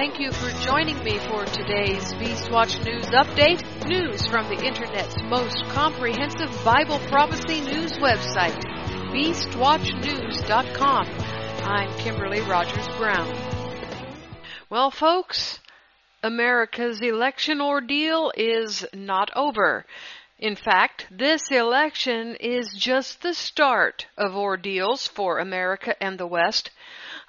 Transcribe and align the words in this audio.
thank 0.00 0.18
you 0.18 0.32
for 0.32 0.50
joining 0.62 0.96
me 1.04 1.18
for 1.28 1.44
today's 1.44 2.14
Beastwatch 2.14 2.82
News 2.86 3.04
Update. 3.08 3.62
News 3.86 4.26
from 4.28 4.48
the 4.48 4.64
Internet's 4.64 5.14
most 5.24 5.62
comprehensive 5.68 6.48
Bible 6.64 6.98
prophecy 7.00 7.60
news 7.60 7.92
website, 7.98 8.58
BeastWatchNews.com. 9.12 11.06
I'm 11.06 11.92
Kimberly 11.98 12.40
Rogers 12.40 12.88
Brown. 12.96 13.30
Well, 14.70 14.90
folks, 14.90 15.60
America's 16.22 17.02
election 17.02 17.60
ordeal 17.60 18.32
is 18.34 18.86
not 18.94 19.30
over. 19.36 19.84
In 20.38 20.56
fact, 20.56 21.08
this 21.10 21.42
election 21.50 22.36
is 22.40 22.74
just 22.74 23.20
the 23.20 23.34
start 23.34 24.06
of 24.16 24.34
ordeals 24.34 25.06
for 25.06 25.38
America 25.40 25.94
and 26.02 26.16
the 26.16 26.26
West. 26.26 26.70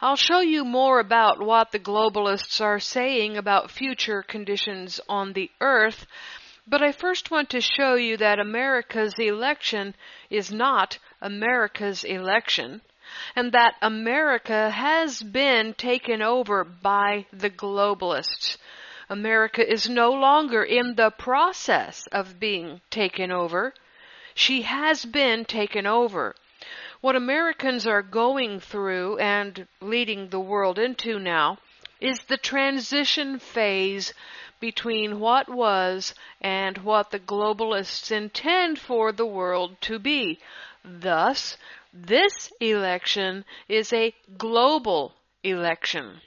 I'll 0.04 0.16
show 0.16 0.40
you 0.40 0.66
more 0.66 1.00
about 1.00 1.40
what 1.40 1.72
the 1.72 1.78
globalists 1.78 2.60
are 2.60 2.80
saying 2.80 3.38
about 3.38 3.70
future 3.70 4.24
conditions 4.24 5.00
on 5.08 5.34
the 5.34 5.52
earth, 5.62 6.08
but 6.66 6.82
I 6.82 6.92
first 6.92 7.30
want 7.30 7.52
to 7.52 7.62
show 7.62 7.94
you 7.94 8.18
that 8.18 8.40
America's 8.40 9.14
election 9.20 9.94
is 10.32 10.52
not 10.52 10.98
America's 11.22 12.04
election, 12.04 12.82
and 13.36 13.52
that 13.52 13.76
America 13.80 14.72
has 14.72 15.22
been 15.22 15.76
taken 15.76 16.24
over 16.24 16.64
by 16.64 17.28
the 17.32 17.52
globalists. 17.52 18.58
America 19.08 19.62
is 19.72 19.88
no 19.88 20.14
longer 20.14 20.64
in 20.64 20.96
the 20.96 21.12
process 21.12 22.08
of 22.08 22.40
being 22.40 22.82
taken 22.90 23.32
over. 23.32 23.72
She 24.34 24.64
has 24.64 25.06
been 25.06 25.46
taken 25.46 25.86
over. 25.86 26.34
What 27.02 27.16
Americans 27.16 27.88
are 27.88 28.04
going 28.04 28.60
through 28.60 29.18
and 29.18 29.68
leading 29.82 30.30
the 30.30 30.40
world 30.40 30.78
into 30.78 31.18
now 31.18 31.58
is 32.00 32.20
the 32.26 32.38
transition 32.38 33.40
phase 33.40 34.14
between 34.60 35.20
what 35.20 35.50
was 35.50 36.14
and 36.42 36.78
what 36.78 37.10
the 37.10 37.20
globalists 37.20 38.12
intend 38.12 38.78
for 38.78 39.12
the 39.12 39.26
world 39.26 39.82
to 39.82 39.98
be. 39.98 40.40
Thus, 40.86 41.58
this 41.92 42.54
election 42.60 43.46
is 43.68 43.92
a 43.92 44.14
global 44.38 45.16
election. 45.44 46.22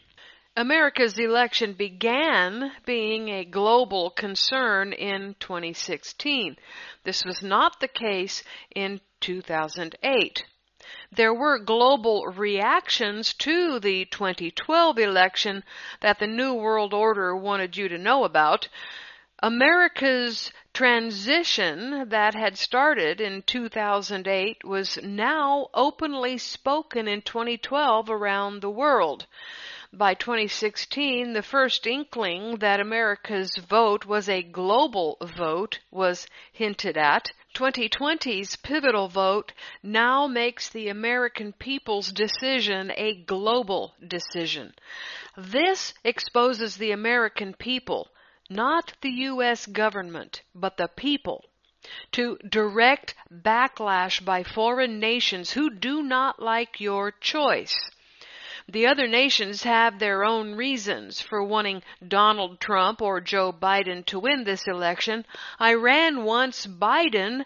America's 0.57 1.17
election 1.21 1.75
began 1.75 2.73
being 2.85 3.29
a 3.29 3.45
global 3.45 4.11
concern 4.11 4.93
in 4.93 5.37
2016. 5.39 6.57
This 7.05 7.25
was 7.25 7.45
not 7.45 7.79
the 7.79 7.87
case 7.87 8.43
in 8.75 9.01
2008. 9.21 10.45
There 11.13 11.33
were 11.33 11.59
global 11.59 12.27
reactions 12.27 13.33
to 13.35 13.79
the 13.79 14.05
2012 14.07 14.99
election 14.99 15.65
that 16.01 16.19
the 16.19 16.27
New 16.27 16.55
World 16.55 16.93
Order 16.93 17.37
wanted 17.37 17.77
you 17.77 17.89
to 17.89 17.99
know 17.99 18.25
about. 18.25 18.69
America's 19.43 20.51
transition 20.73 22.09
that 22.09 22.35
had 22.35 22.57
started 22.57 23.21
in 23.21 23.43
2008 23.43 24.65
was 24.65 24.99
now 25.03 25.69
openly 25.75 26.39
spoken 26.39 27.07
in 27.07 27.23
2012 27.23 28.11
around 28.11 28.61
the 28.61 28.71
world. 28.71 29.27
By 29.97 30.15
2016, 30.15 31.35
the 31.35 31.43
first 31.43 31.87
inkling 31.87 32.57
that 32.57 32.81
America's 32.81 33.57
vote 33.57 34.05
was 34.05 34.29
a 34.29 34.43
global 34.43 35.17
vote 35.21 35.79
was 35.93 36.27
hinted 36.51 36.97
at. 36.97 37.31
2020's 37.55 38.57
pivotal 38.57 39.07
vote 39.07 39.53
now 39.85 40.27
makes 40.27 40.69
the 40.69 40.89
American 40.89 41.53
people's 41.53 42.11
decision 42.11 42.91
a 42.97 43.23
global 43.23 43.95
decision. 44.05 44.75
This 45.37 45.95
exposes 46.03 46.77
the 46.77 46.91
American 46.91 47.55
people, 47.55 48.09
not 48.51 48.95
the 49.01 49.13
U.S. 49.31 49.65
government, 49.65 50.43
but 50.57 50.77
the 50.77 50.89
people, 50.89 51.45
to 52.11 52.37
direct 52.39 53.15
backlash 53.31 54.25
by 54.25 54.43
foreign 54.43 54.99
nations 54.99 55.53
who 55.53 55.71
do 55.71 56.03
not 56.03 56.43
like 56.43 56.81
your 56.81 57.13
choice. 57.13 57.77
The 58.67 58.87
other 58.87 59.07
nations 59.07 59.63
have 59.65 59.99
their 59.99 60.25
own 60.25 60.55
reasons 60.55 61.21
for 61.21 61.45
wanting 61.45 61.83
Donald 62.07 62.61
Trump 62.61 63.03
or 63.03 63.21
Joe 63.21 63.53
Biden 63.53 64.07
to 64.07 64.19
win 64.19 64.45
this 64.45 64.67
election. 64.67 65.27
Iran 65.61 66.25
wants 66.25 66.67
Biden 66.67 67.45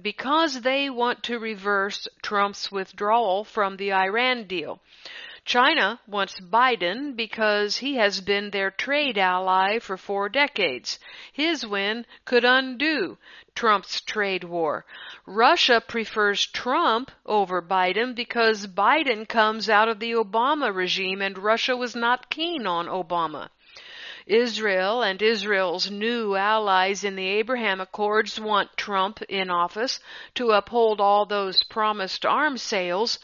because 0.00 0.60
they 0.60 0.88
want 0.88 1.24
to 1.24 1.40
reverse 1.40 2.06
Trump's 2.22 2.70
withdrawal 2.70 3.42
from 3.42 3.78
the 3.78 3.92
Iran 3.92 4.44
deal. 4.44 4.80
China 5.50 5.98
wants 6.06 6.38
Biden 6.38 7.16
because 7.16 7.78
he 7.78 7.96
has 7.96 8.20
been 8.20 8.50
their 8.50 8.70
trade 8.70 9.18
ally 9.18 9.80
for 9.80 9.96
four 9.96 10.28
decades. 10.28 11.00
His 11.32 11.66
win 11.66 12.06
could 12.24 12.44
undo 12.44 13.18
Trump's 13.56 14.00
trade 14.00 14.44
war. 14.44 14.86
Russia 15.26 15.80
prefers 15.80 16.46
Trump 16.46 17.10
over 17.26 17.60
Biden 17.60 18.14
because 18.14 18.68
Biden 18.68 19.26
comes 19.26 19.68
out 19.68 19.88
of 19.88 19.98
the 19.98 20.12
Obama 20.12 20.72
regime 20.72 21.20
and 21.20 21.36
Russia 21.36 21.76
was 21.76 21.96
not 21.96 22.30
keen 22.30 22.64
on 22.64 22.86
Obama. 22.86 23.48
Israel 24.28 25.02
and 25.02 25.20
Israel's 25.20 25.90
new 25.90 26.36
allies 26.36 27.02
in 27.02 27.16
the 27.16 27.26
Abraham 27.26 27.80
Accords 27.80 28.38
want 28.38 28.76
Trump 28.76 29.20
in 29.22 29.50
office 29.50 29.98
to 30.36 30.52
uphold 30.52 31.00
all 31.00 31.26
those 31.26 31.64
promised 31.64 32.24
arms 32.24 32.62
sales 32.62 33.18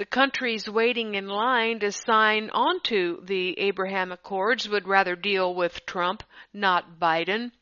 the 0.00 0.06
countries 0.06 0.66
waiting 0.66 1.14
in 1.14 1.28
line 1.28 1.78
to 1.78 1.92
sign 1.92 2.48
onto 2.54 3.22
the 3.26 3.52
Abraham 3.58 4.10
Accords 4.10 4.66
would 4.66 4.88
rather 4.88 5.14
deal 5.14 5.54
with 5.54 5.84
Trump, 5.84 6.22
not 6.54 6.98
Biden, 6.98 7.52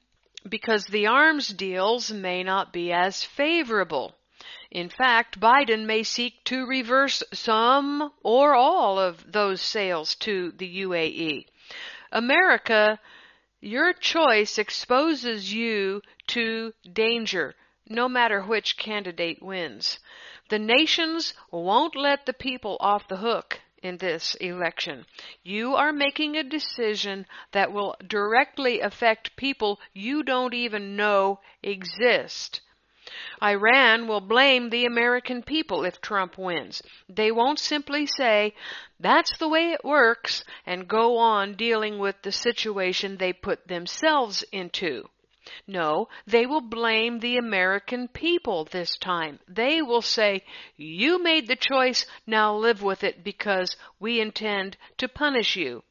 because 0.48 0.84
the 0.84 1.08
arms 1.08 1.48
deals 1.48 2.12
may 2.12 2.44
not 2.44 2.72
be 2.72 2.92
as 2.92 3.24
favorable. 3.24 4.14
In 4.70 4.88
fact, 4.88 5.40
Biden 5.40 5.84
may 5.84 6.04
seek 6.04 6.44
to 6.44 6.64
reverse 6.64 7.24
some 7.32 8.12
or 8.22 8.54
all 8.54 9.00
of 9.00 9.32
those 9.32 9.60
sales 9.60 10.14
to 10.20 10.52
the 10.52 10.82
UAE. 10.82 11.44
America, 12.12 13.00
your 13.60 13.92
choice 13.92 14.58
exposes 14.58 15.52
you 15.52 16.02
to 16.28 16.72
danger, 16.92 17.56
no 17.88 18.08
matter 18.08 18.42
which 18.42 18.76
candidate 18.76 19.42
wins. 19.42 19.98
The 20.48 20.58
nations 20.58 21.34
won't 21.50 21.94
let 21.94 22.24
the 22.24 22.32
people 22.32 22.78
off 22.80 23.06
the 23.06 23.18
hook 23.18 23.60
in 23.82 23.98
this 23.98 24.34
election. 24.36 25.04
You 25.42 25.76
are 25.76 25.92
making 25.92 26.36
a 26.36 26.42
decision 26.42 27.26
that 27.52 27.72
will 27.72 27.96
directly 28.06 28.80
affect 28.80 29.36
people 29.36 29.78
you 29.92 30.22
don't 30.22 30.54
even 30.54 30.96
know 30.96 31.40
exist. 31.62 32.60
Iran 33.42 34.06
will 34.06 34.20
blame 34.20 34.70
the 34.70 34.84
American 34.84 35.42
people 35.42 35.84
if 35.84 36.00
Trump 36.00 36.36
wins. 36.36 36.82
They 37.08 37.30
won't 37.30 37.58
simply 37.58 38.06
say, 38.06 38.54
that's 39.00 39.38
the 39.38 39.48
way 39.48 39.72
it 39.72 39.84
works, 39.84 40.44
and 40.66 40.88
go 40.88 41.16
on 41.16 41.54
dealing 41.54 41.98
with 41.98 42.20
the 42.22 42.32
situation 42.32 43.16
they 43.16 43.32
put 43.32 43.68
themselves 43.68 44.42
into. 44.52 45.08
No, 45.66 46.08
they 46.26 46.46
will 46.46 46.60
blame 46.60 47.20
the 47.20 47.36
American 47.36 48.08
people 48.08 48.64
this 48.64 48.96
time. 48.98 49.38
They 49.48 49.80
will 49.82 50.02
say, 50.02 50.44
you 50.76 51.22
made 51.22 51.46
the 51.48 51.56
choice, 51.56 52.06
now 52.26 52.54
live 52.54 52.82
with 52.82 53.02
it 53.02 53.24
because 53.24 53.76
we 53.98 54.20
intend 54.20 54.76
to 54.98 55.08
punish 55.08 55.56
you. 55.56 55.82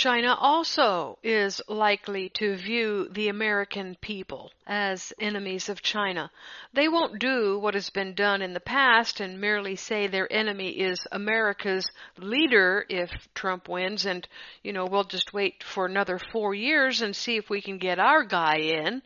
China 0.00 0.34
also 0.34 1.18
is 1.22 1.60
likely 1.68 2.30
to 2.30 2.56
view 2.56 3.06
the 3.10 3.28
American 3.28 3.94
people 4.00 4.50
as 4.66 5.12
enemies 5.20 5.68
of 5.68 5.82
China. 5.82 6.30
They 6.72 6.88
won't 6.88 7.18
do 7.18 7.58
what 7.58 7.74
has 7.74 7.90
been 7.90 8.14
done 8.14 8.40
in 8.40 8.54
the 8.54 8.60
past 8.60 9.20
and 9.20 9.38
merely 9.38 9.76
say 9.76 10.06
their 10.06 10.32
enemy 10.32 10.70
is 10.70 11.06
America's 11.12 11.84
leader 12.16 12.86
if 12.88 13.10
Trump 13.34 13.68
wins 13.68 14.06
and, 14.06 14.26
you 14.62 14.72
know, 14.72 14.86
we'll 14.86 15.04
just 15.04 15.34
wait 15.34 15.62
for 15.62 15.84
another 15.84 16.18
four 16.32 16.54
years 16.54 17.02
and 17.02 17.14
see 17.14 17.36
if 17.36 17.50
we 17.50 17.60
can 17.60 17.76
get 17.76 17.98
our 17.98 18.24
guy 18.24 18.56
in. 18.56 19.02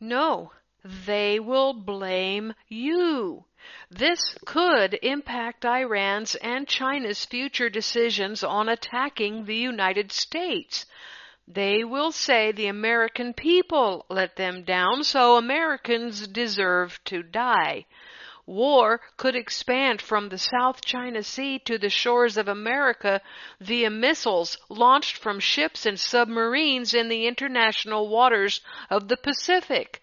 No, 0.00 0.50
they 1.06 1.38
will 1.38 1.74
blame 1.74 2.54
you. 2.66 3.44
This 3.90 4.36
could 4.44 4.98
impact 5.02 5.64
Iran's 5.64 6.34
and 6.34 6.68
China's 6.68 7.24
future 7.24 7.70
decisions 7.70 8.44
on 8.44 8.68
attacking 8.68 9.44
the 9.44 9.56
United 9.56 10.12
States. 10.12 10.84
They 11.48 11.84
will 11.84 12.12
say 12.12 12.52
the 12.52 12.66
American 12.66 13.32
people 13.32 14.04
let 14.10 14.36
them 14.36 14.64
down, 14.64 15.04
so 15.04 15.36
Americans 15.36 16.26
deserve 16.26 17.02
to 17.04 17.22
die. 17.22 17.86
War 18.46 19.00
could 19.16 19.34
expand 19.34 20.02
from 20.02 20.28
the 20.28 20.36
South 20.36 20.84
China 20.84 21.22
Sea 21.22 21.58
to 21.60 21.78
the 21.78 21.88
shores 21.88 22.36
of 22.36 22.48
America 22.48 23.22
via 23.60 23.88
missiles 23.88 24.58
launched 24.68 25.16
from 25.16 25.40
ships 25.40 25.86
and 25.86 25.98
submarines 25.98 26.92
in 26.92 27.08
the 27.08 27.26
international 27.26 28.08
waters 28.08 28.60
of 28.90 29.08
the 29.08 29.16
Pacific. 29.16 30.02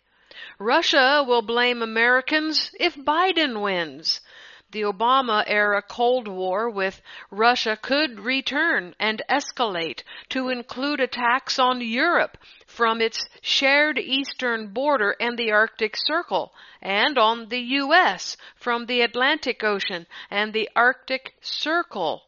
Russia 0.64 1.26
will 1.28 1.42
blame 1.42 1.82
Americans 1.82 2.70
if 2.80 2.96
Biden 2.96 3.64
wins. 3.64 4.22
the 4.70 4.84
Obama 4.84 5.44
era 5.48 5.82
Cold 5.82 6.28
War 6.28 6.70
with 6.70 7.02
Russia 7.32 7.76
could 7.76 8.20
return 8.20 8.94
and 9.00 9.24
escalate 9.28 10.04
to 10.30 10.50
include 10.50 11.00
attacks 11.00 11.58
on 11.58 11.82
Europe 11.82 12.38
from 12.68 13.02
its 13.02 13.28
shared 13.42 13.98
eastern 13.98 14.68
border 14.68 15.16
and 15.20 15.36
the 15.36 15.52
Arctic 15.52 15.98
Circle, 15.98 16.54
and 16.80 17.18
on 17.18 17.50
the 17.50 17.62
U.S. 17.82 18.38
from 18.56 18.86
the 18.86 19.02
Atlantic 19.02 19.64
Ocean 19.64 20.06
and 20.30 20.54
the 20.54 20.70
Arctic 20.76 21.34
Circle. 21.42 22.22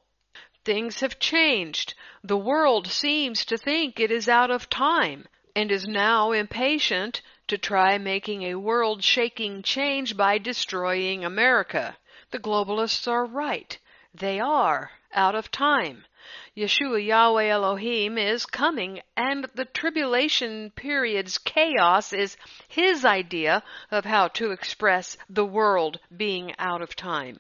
Things 0.66 1.02
have 1.02 1.20
changed. 1.20 1.94
The 2.24 2.36
world 2.36 2.88
seems 2.88 3.46
to 3.46 3.60
think 3.60 4.00
it 4.00 4.10
is 4.10 4.28
out 4.28 4.50
of 4.50 4.72
time 4.72 5.28
and 5.56 5.72
is 5.72 5.88
now 5.88 6.32
impatient 6.32 7.22
to 7.48 7.58
try 7.58 7.98
making 7.98 8.44
a 8.44 8.56
world 8.56 9.04
shaking 9.04 9.62
change 9.62 10.16
by 10.16 10.38
destroying 10.38 11.26
America. 11.26 11.98
The 12.32 12.40
globalists 12.40 13.08
are 13.08 13.26
right. 13.26 13.78
They 14.14 14.40
are 14.40 14.92
out 15.14 15.36
of 15.36 15.52
time. 15.52 16.06
Yeshua 16.56 17.06
Yahweh 17.06 17.48
Elohim 17.48 18.18
is 18.18 18.46
coming, 18.46 19.02
and 19.18 19.50
the 19.56 19.66
tribulation 19.66 20.72
period's 20.72 21.38
chaos 21.38 22.14
is 22.14 22.38
his 22.68 23.04
idea 23.04 23.64
of 23.92 24.06
how 24.06 24.28
to 24.30 24.52
express 24.52 25.18
the 25.30 25.46
world 25.46 26.00
being 26.16 26.54
out 26.58 26.82
of 26.82 26.96
time. 26.96 27.40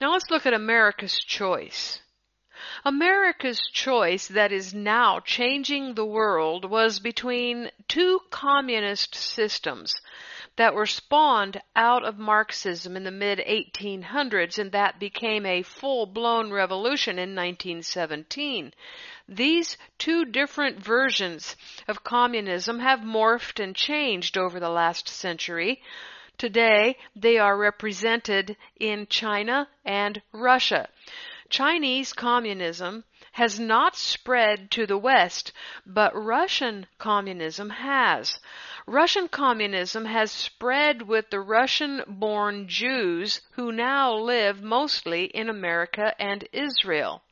Now 0.00 0.12
let's 0.12 0.30
look 0.30 0.46
at 0.46 0.54
America's 0.54 1.18
choice. 1.18 2.00
America's 2.84 3.60
choice 3.72 4.28
that 4.28 4.52
is 4.52 4.74
now 4.74 5.20
changing 5.20 5.94
the 5.94 6.04
world 6.04 6.64
was 6.64 7.00
between 7.00 7.70
two 7.88 8.20
communist 8.30 9.14
systems 9.14 9.94
that 10.56 10.74
were 10.74 10.84
spawned 10.84 11.62
out 11.74 12.04
of 12.04 12.18
Marxism 12.18 12.96
in 12.96 13.04
the 13.04 13.10
mid 13.10 13.38
1800s 13.38 14.58
and 14.58 14.72
that 14.72 15.00
became 15.00 15.46
a 15.46 15.62
full 15.62 16.04
blown 16.04 16.52
revolution 16.52 17.18
in 17.18 17.34
1917. 17.34 18.74
These 19.26 19.78
two 19.96 20.26
different 20.26 20.84
versions 20.84 21.56
of 21.88 22.04
communism 22.04 22.80
have 22.80 23.00
morphed 23.00 23.58
and 23.58 23.74
changed 23.74 24.36
over 24.36 24.60
the 24.60 24.68
last 24.68 25.08
century. 25.08 25.80
Today, 26.36 26.98
they 27.14 27.38
are 27.38 27.56
represented 27.56 28.56
in 28.78 29.06
China 29.06 29.68
and 29.84 30.20
Russia. 30.32 30.88
Chinese 31.50 32.12
communism 32.12 33.02
has 33.32 33.58
not 33.58 33.96
spread 33.96 34.70
to 34.70 34.86
the 34.86 34.96
West, 34.96 35.52
but 35.84 36.14
Russian 36.14 36.86
communism 36.96 37.70
has. 37.70 38.38
Russian 38.86 39.26
communism 39.26 40.04
has 40.04 40.30
spread 40.30 41.02
with 41.02 41.28
the 41.30 41.40
Russian 41.40 42.04
born 42.06 42.68
Jews 42.68 43.40
who 43.52 43.72
now 43.72 44.14
live 44.14 44.62
mostly 44.62 45.24
in 45.24 45.48
America 45.48 46.14
and 46.20 46.48
Israel. 46.52 47.22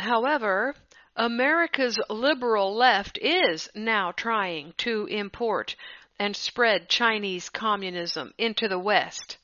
However, 0.00 0.74
America's 1.14 1.98
liberal 2.10 2.74
left 2.74 3.16
is 3.18 3.70
now 3.76 4.10
trying 4.10 4.72
to 4.78 5.06
import 5.06 5.76
and 6.18 6.36
spread 6.36 6.88
Chinese 6.88 7.48
communism 7.48 8.34
into 8.38 8.66
the 8.66 8.78
West. 8.78 9.38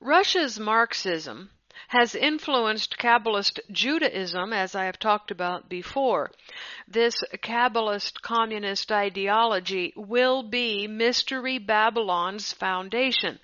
Russia's 0.00 0.60
Marxism 0.60 1.50
has 1.88 2.14
influenced 2.14 2.98
Kabbalist 2.98 3.60
Judaism, 3.70 4.52
as 4.52 4.74
I 4.74 4.84
have 4.84 4.98
talked 4.98 5.30
about 5.30 5.68
before. 5.68 6.30
This 6.88 7.14
Kabbalist 7.42 8.22
communist 8.22 8.90
ideology 8.90 9.92
will 9.96 10.42
be 10.42 10.86
Mystery 10.88 11.58
Babylon's 11.58 12.52
foundation. 12.52 13.38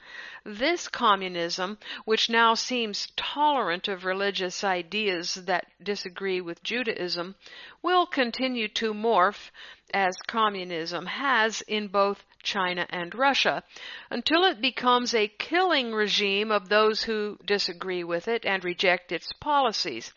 This 0.44 0.89
communism, 0.89 1.79
which 2.05 2.29
now 2.29 2.55
seems 2.55 3.12
tolerant 3.15 3.87
of 3.87 4.05
religious 4.05 4.65
ideas 4.65 5.35
that 5.35 5.67
disagree 5.81 6.41
with 6.41 6.65
Judaism, 6.65 7.37
will 7.81 8.06
continue 8.06 8.67
to 8.69 8.93
morph 8.93 9.50
as 9.93 10.17
communism 10.27 11.06
has 11.06 11.61
in 11.62 11.89
both 11.89 12.25
China 12.43 12.87
and 12.91 13.15
Russia 13.15 13.62
until 14.11 14.44
it 14.44 14.61
becomes 14.61 15.15
a 15.15 15.29
killing 15.39 15.93
regime 15.93 16.50
of 16.50 16.69
those 16.69 17.03
who 17.03 17.39
disagree 17.44 18.03
with 18.03 18.29
it 18.29 18.44
and 18.44 18.65
reject 18.65 19.12
its 19.12 19.33
policies. 19.41 20.12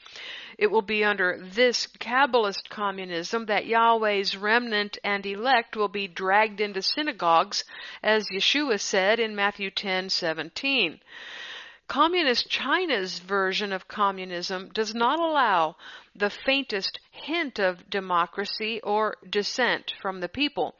It 0.58 0.68
will 0.68 0.82
be 0.82 1.04
under 1.04 1.38
this 1.42 1.88
Kabbalist 2.00 2.70
communism 2.70 3.46
that 3.48 3.66
Yahweh's 3.66 4.38
remnant 4.38 4.98
and 5.04 5.26
elect 5.26 5.76
will 5.76 5.90
be 5.90 6.08
dragged 6.08 6.62
into 6.62 6.82
synagogues, 6.82 7.64
as 8.02 8.28
Yeshua 8.34 8.80
said 8.80 9.20
in 9.20 9.36
Matthew 9.36 9.70
10:17. 9.70 11.00
Communist 11.88 12.50
China's 12.50 13.20
version 13.20 13.72
of 13.72 13.88
communism 13.88 14.70
does 14.74 14.96
not 14.96 15.20
allow 15.20 15.76
the 16.16 16.32
faintest 16.32 17.00
hint 17.12 17.60
of 17.60 17.90
democracy 17.90 18.82
or 18.82 19.18
dissent 19.30 19.94
from 20.02 20.20
the 20.20 20.28
people. 20.28 20.76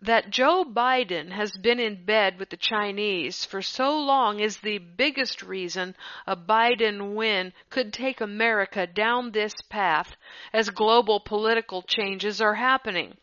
That 0.00 0.30
Joe 0.30 0.64
Biden 0.64 1.32
has 1.32 1.52
been 1.58 1.78
in 1.78 2.06
bed 2.06 2.38
with 2.38 2.48
the 2.48 2.56
Chinese 2.56 3.44
for 3.44 3.60
so 3.60 3.98
long 3.98 4.40
is 4.40 4.56
the 4.56 4.78
biggest 4.78 5.42
reason 5.42 5.94
a 6.26 6.34
Biden 6.34 7.14
win 7.14 7.52
could 7.68 7.92
take 7.92 8.20
America 8.20 8.86
down 8.86 9.32
this 9.32 9.54
path 9.68 10.16
as 10.52 10.70
global 10.70 11.20
political 11.20 11.82
changes 11.82 12.40
are 12.40 12.54
happening. 12.54 13.18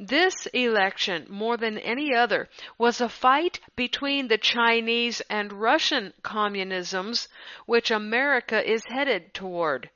This 0.00 0.46
election, 0.46 1.24
more 1.30 1.56
than 1.56 1.78
any 1.78 2.12
other, 2.12 2.48
was 2.76 3.00
a 3.00 3.08
fight 3.08 3.60
between 3.76 4.26
the 4.26 4.38
Chinese 4.38 5.20
and 5.30 5.52
Russian 5.52 6.12
communisms, 6.20 7.28
which 7.66 7.92
America 7.92 8.68
is 8.68 8.84
headed 8.86 9.32
toward. 9.32 9.90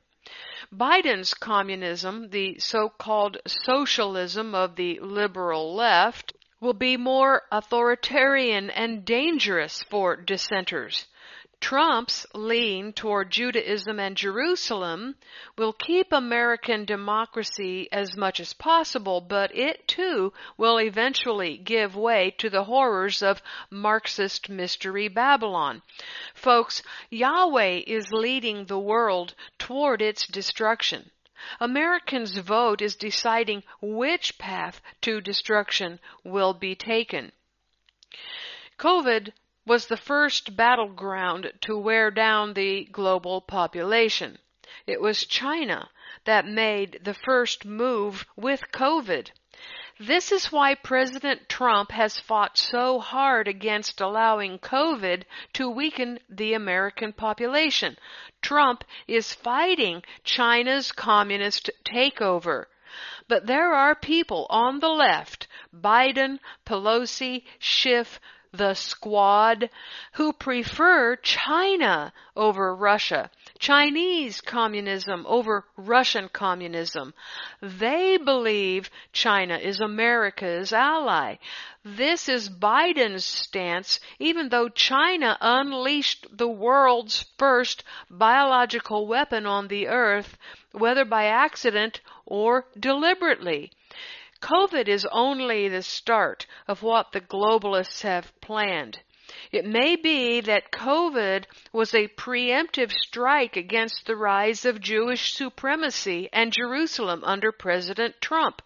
Biden's 0.73 1.35
communism, 1.35 2.31
the 2.31 2.61
so-called 2.61 3.39
socialism 3.49 4.55
of 4.55 4.77
the 4.77 5.01
liberal 5.01 5.75
left, 5.75 6.33
will 6.61 6.75
be 6.75 6.97
more 6.97 7.43
authoritarian 7.51 8.71
and 8.71 9.05
dangerous 9.05 9.83
for 9.83 10.15
dissenters. 10.15 11.09
Trump's 11.61 12.25
lean 12.35 12.93
toward 12.93 13.31
Judaism 13.31 13.99
and 13.99 14.17
Jerusalem 14.17 15.17
will 15.57 15.73
keep 15.73 16.13
American 16.13 16.85
democracy 16.85 17.89
as 17.91 18.17
much 18.17 18.39
as 18.39 18.53
possible, 18.53 19.21
but 19.21 19.55
it 19.55 19.89
too 19.89 20.33
will 20.57 20.79
eventually 20.79 21.59
give 21.59 21.97
way 21.97 22.31
to 22.39 22.49
the 22.49 22.65
horrors 22.65 23.23
of 23.23 23.43
Marxist 23.71 24.49
mystery 24.49 25.09
Babylon. 25.09 25.83
Folks, 26.33 26.83
Yahweh 27.11 27.83
is 27.87 28.13
leading 28.13 28.67
the 28.67 28.79
world 28.79 29.35
toward 29.59 30.01
its 30.01 30.27
destruction. 30.29 31.11
Americans' 31.61 32.39
vote 32.39 32.81
is 32.81 32.97
deciding 32.97 33.63
which 33.81 34.39
path 34.39 34.81
to 35.01 35.21
destruction 35.21 35.99
will 36.25 36.55
be 36.55 36.75
taken. 36.75 37.33
COVID 38.79 39.33
was 39.69 39.87
the 39.87 39.97
first 39.99 40.57
battleground 40.57 41.53
to 41.61 41.79
wear 41.79 42.11
down 42.11 42.55
the 42.55 42.87
global 42.87 43.43
population. 43.43 44.39
It 44.87 45.01
was 45.01 45.27
China 45.27 45.91
that 46.25 46.47
made 46.47 47.01
the 47.05 47.13
first 47.13 47.67
move 47.67 48.25
with 48.35 48.73
COVID. 48.73 49.31
This 50.01 50.33
is 50.33 50.51
why 50.51 50.75
President 50.75 51.49
Trump 51.49 51.91
has 51.91 52.19
fought 52.19 52.57
so 52.57 52.99
hard 52.99 53.49
against 53.49 54.01
allowing 54.01 54.59
COVID 54.59 55.25
to 55.55 55.69
weaken 55.69 56.21
the 56.31 56.55
American 56.55 57.13
population. 57.13 57.99
Trump 58.41 58.85
is 59.07 59.35
fighting 59.35 60.03
China's 60.25 60.93
communist 60.93 61.69
takeover. 61.85 62.67
But 63.27 63.47
there 63.47 63.75
are 63.75 63.95
people 63.95 64.47
on 64.49 64.79
the 64.79 64.89
left, 64.89 65.47
Biden, 65.75 66.39
Pelosi, 66.65 67.45
Schiff, 67.59 68.19
the 68.53 68.75
squad 68.75 69.71
who 70.13 70.33
prefer 70.33 71.17
China 71.17 72.13
over 72.35 72.75
Russia, 72.75 73.31
Chinese 73.59 74.41
communism 74.41 75.25
over 75.29 75.65
Russian 75.77 76.29
communism. 76.29 77.13
They 77.61 78.17
believe 78.17 78.91
China 79.13 79.57
is 79.57 79.81
America's 79.81 80.73
ally. 80.73 81.37
This 81.85 82.29
is 82.29 82.49
Biden's 82.49 83.25
stance, 83.25 84.01
even 84.19 84.49
though 84.49 84.69
China 84.69 85.37
unleashed 85.41 86.27
the 86.31 86.49
world's 86.49 87.25
first 87.39 87.85
biological 88.11 89.07
weapon 89.07 89.47
on 89.47 89.69
the 89.69 89.89
earth, 89.89 90.37
whether 90.73 91.05
by 91.05 91.27
accident 91.27 92.01
or 92.27 92.67
deliberately. 92.79 93.73
COVID 94.41 94.87
is 94.89 95.05
only 95.11 95.69
the 95.69 95.83
start 95.83 96.47
of 96.69 96.83
what 96.83 97.13
the 97.13 97.21
globalists 97.21 98.03
have 98.03 98.33
planned. 98.41 99.01
It 99.51 99.65
may 99.65 99.97
be 99.97 100.41
that 100.43 100.71
COVID 100.71 101.45
was 101.73 101.93
a 101.93 102.09
preemptive 102.09 102.93
strike 102.93 103.57
against 103.57 104.07
the 104.07 104.17
rise 104.17 104.65
of 104.65 104.81
Jewish 104.81 105.35
supremacy 105.35 106.29
and 106.33 106.53
Jerusalem 106.53 107.23
under 107.25 107.53
President 107.53 108.21
Trump. 108.21 108.63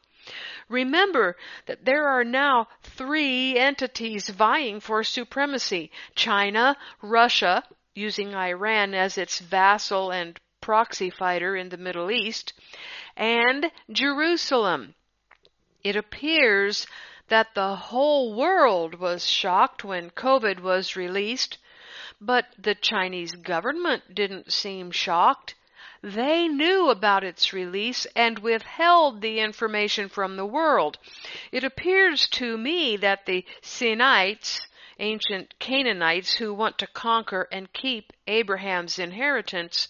Remember 0.68 1.36
that 1.66 1.84
there 1.84 2.06
are 2.06 2.22
now 2.22 2.68
three 2.82 3.58
entities 3.58 4.28
vying 4.28 4.78
for 4.78 5.02
supremacy 5.02 5.90
China, 6.14 6.76
Russia, 7.00 7.64
using 7.94 8.34
Iran 8.34 8.94
as 8.94 9.18
its 9.18 9.38
vassal 9.38 10.10
and 10.10 10.38
proxy 10.60 11.10
fighter 11.10 11.56
in 11.56 11.70
the 11.70 11.76
Middle 11.76 12.10
East, 12.10 12.52
and 13.16 13.70
Jerusalem. 13.90 14.94
It 15.84 15.96
appears 15.96 16.86
that 17.26 17.54
the 17.54 17.74
whole 17.74 18.34
world 18.34 18.94
was 18.94 19.28
shocked 19.28 19.82
when 19.82 20.10
COVID 20.10 20.60
was 20.60 20.94
released, 20.94 21.58
but 22.20 22.46
the 22.56 22.76
Chinese 22.76 23.32
government 23.32 24.14
didn't 24.14 24.52
seem 24.52 24.92
shocked. 24.92 25.56
They 26.00 26.46
knew 26.46 26.88
about 26.88 27.24
its 27.24 27.52
release 27.52 28.06
and 28.14 28.38
withheld 28.38 29.22
the 29.22 29.40
information 29.40 30.08
from 30.08 30.36
the 30.36 30.46
world. 30.46 30.98
It 31.50 31.64
appears 31.64 32.28
to 32.28 32.56
me 32.56 32.96
that 32.98 33.26
the 33.26 33.44
Sinites, 33.60 34.60
ancient 35.00 35.58
Canaanites 35.58 36.34
who 36.34 36.54
want 36.54 36.78
to 36.78 36.86
conquer 36.86 37.48
and 37.50 37.72
keep 37.72 38.12
Abraham's 38.28 39.00
inheritance, 39.00 39.88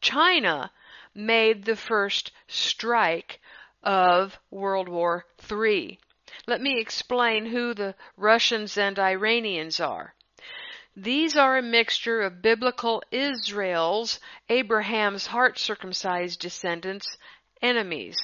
China 0.00 0.72
made 1.14 1.64
the 1.64 1.76
first 1.76 2.32
strike 2.48 3.40
of 3.82 4.38
World 4.50 4.88
War 4.88 5.24
III. 5.50 5.98
Let 6.46 6.60
me 6.60 6.80
explain 6.80 7.46
who 7.46 7.74
the 7.74 7.94
Russians 8.16 8.76
and 8.76 8.98
Iranians 8.98 9.80
are. 9.80 10.14
These 10.96 11.36
are 11.36 11.56
a 11.56 11.62
mixture 11.62 12.22
of 12.22 12.42
biblical 12.42 13.02
Israel's, 13.10 14.18
Abraham's 14.48 15.26
heart 15.28 15.58
circumcised 15.58 16.40
descendants, 16.40 17.16
enemies. 17.62 18.16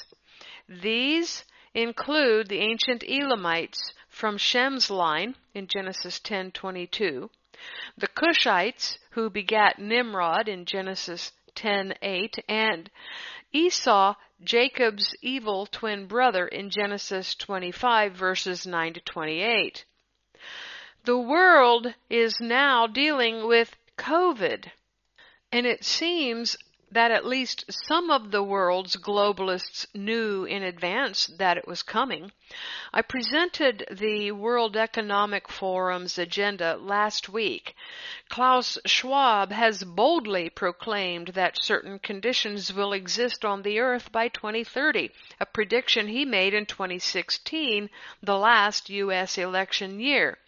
These 0.69 1.45
include 1.75 2.49
the 2.49 2.61
ancient 2.61 3.05
Elamites 3.05 3.93
from 4.09 4.39
Shem's 4.39 4.91
line 4.91 5.37
in 5.55 5.67
Genesis 5.67 6.19
10:22, 6.21 7.31
the 7.97 8.09
Cushites 8.09 8.99
who 9.11 9.31
begat 9.31 9.79
Nimrod 9.79 10.49
in 10.49 10.65
Genesis 10.65 11.33
10:8, 11.55 12.43
and 12.49 12.91
Esau, 13.53 14.15
Jacob's 14.45 15.15
evil 15.23 15.67
twin 15.67 16.07
brother 16.07 16.47
in 16.47 16.71
Genesis 16.71 17.35
25 17.35 18.13
verses 18.13 18.67
9 18.67 18.95
to 18.95 19.01
28. 19.01 19.85
The 21.05 21.19
world 21.19 21.95
is 22.09 22.41
now 22.41 22.87
dealing 22.87 23.47
with 23.47 23.77
COVID. 23.99 24.71
And 25.53 25.67
it 25.67 25.85
seems 25.85 26.57
that 26.95 27.11
at 27.11 27.27
least 27.27 27.65
some 27.69 28.09
of 28.09 28.31
the 28.31 28.43
world's 28.43 28.95
globalists 28.95 29.85
knew 29.95 30.45
in 30.45 30.63
advance 30.63 31.27
that 31.27 31.57
it 31.57 31.67
was 31.67 31.83
coming. 31.83 32.31
I 32.93 33.03
presented 33.03 33.85
the 33.91 34.31
World 34.31 34.77
Economic 34.77 35.49
Forum's 35.49 36.19
agenda 36.19 36.77
last 36.77 37.29
week. 37.29 37.75
Klaus 38.29 38.79
Schwab 38.87 39.51
has 39.51 39.83
boldly 39.83 40.49
proclaimed 40.51 41.29
that 41.35 41.61
certain 41.61 41.99
conditions 41.99 42.73
will 42.73 42.93
exist 42.93 43.45
on 43.45 43.63
the 43.63 43.81
earth 43.81 44.13
by 44.13 44.29
2030, 44.29 45.11
a 45.41 45.47
prediction 45.47 46.07
he 46.07 46.25
made 46.25 46.55
in 46.55 46.65
2016, 46.65 47.91
the 48.23 48.39
last 48.39 48.89
U.S. 48.89 49.37
election 49.37 49.99
year. 49.99 50.39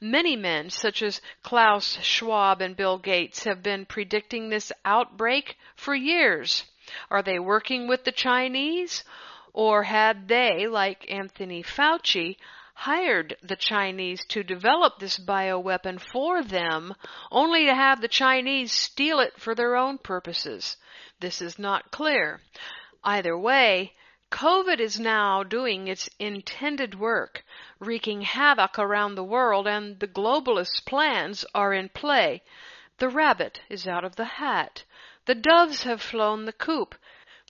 Many 0.00 0.36
men, 0.36 0.70
such 0.70 1.02
as 1.02 1.20
Klaus 1.42 1.98
Schwab 2.02 2.62
and 2.62 2.76
Bill 2.76 2.98
Gates, 2.98 3.44
have 3.44 3.62
been 3.62 3.84
predicting 3.86 4.48
this 4.48 4.72
outbreak 4.84 5.58
for 5.76 5.94
years. 5.94 6.64
Are 7.10 7.22
they 7.22 7.38
working 7.38 7.86
with 7.86 8.04
the 8.04 8.12
Chinese? 8.12 9.04
Or 9.52 9.82
had 9.82 10.28
they, 10.28 10.66
like 10.66 11.10
Anthony 11.10 11.62
Fauci, 11.62 12.38
hired 12.74 13.36
the 13.42 13.56
Chinese 13.56 14.24
to 14.26 14.42
develop 14.42 14.98
this 14.98 15.18
bioweapon 15.18 16.00
for 16.00 16.42
them, 16.42 16.94
only 17.30 17.66
to 17.66 17.74
have 17.74 18.00
the 18.00 18.08
Chinese 18.08 18.72
steal 18.72 19.20
it 19.20 19.38
for 19.38 19.54
their 19.54 19.76
own 19.76 19.98
purposes? 19.98 20.76
This 21.20 21.42
is 21.42 21.58
not 21.58 21.90
clear. 21.90 22.40
Either 23.02 23.36
way, 23.36 23.94
COVID 24.30 24.78
is 24.78 25.00
now 25.00 25.42
doing 25.42 25.88
its 25.88 26.10
intended 26.18 26.94
work, 26.94 27.46
wreaking 27.78 28.20
havoc 28.20 28.78
around 28.78 29.14
the 29.14 29.24
world, 29.24 29.66
and 29.66 29.98
the 30.00 30.06
globalists' 30.06 30.84
plans 30.84 31.46
are 31.54 31.72
in 31.72 31.88
play. 31.88 32.42
The 32.98 33.08
rabbit 33.08 33.62
is 33.70 33.88
out 33.88 34.04
of 34.04 34.16
the 34.16 34.26
hat. 34.26 34.84
The 35.24 35.34
doves 35.34 35.84
have 35.84 36.02
flown 36.02 36.44
the 36.44 36.52
coop. 36.52 36.94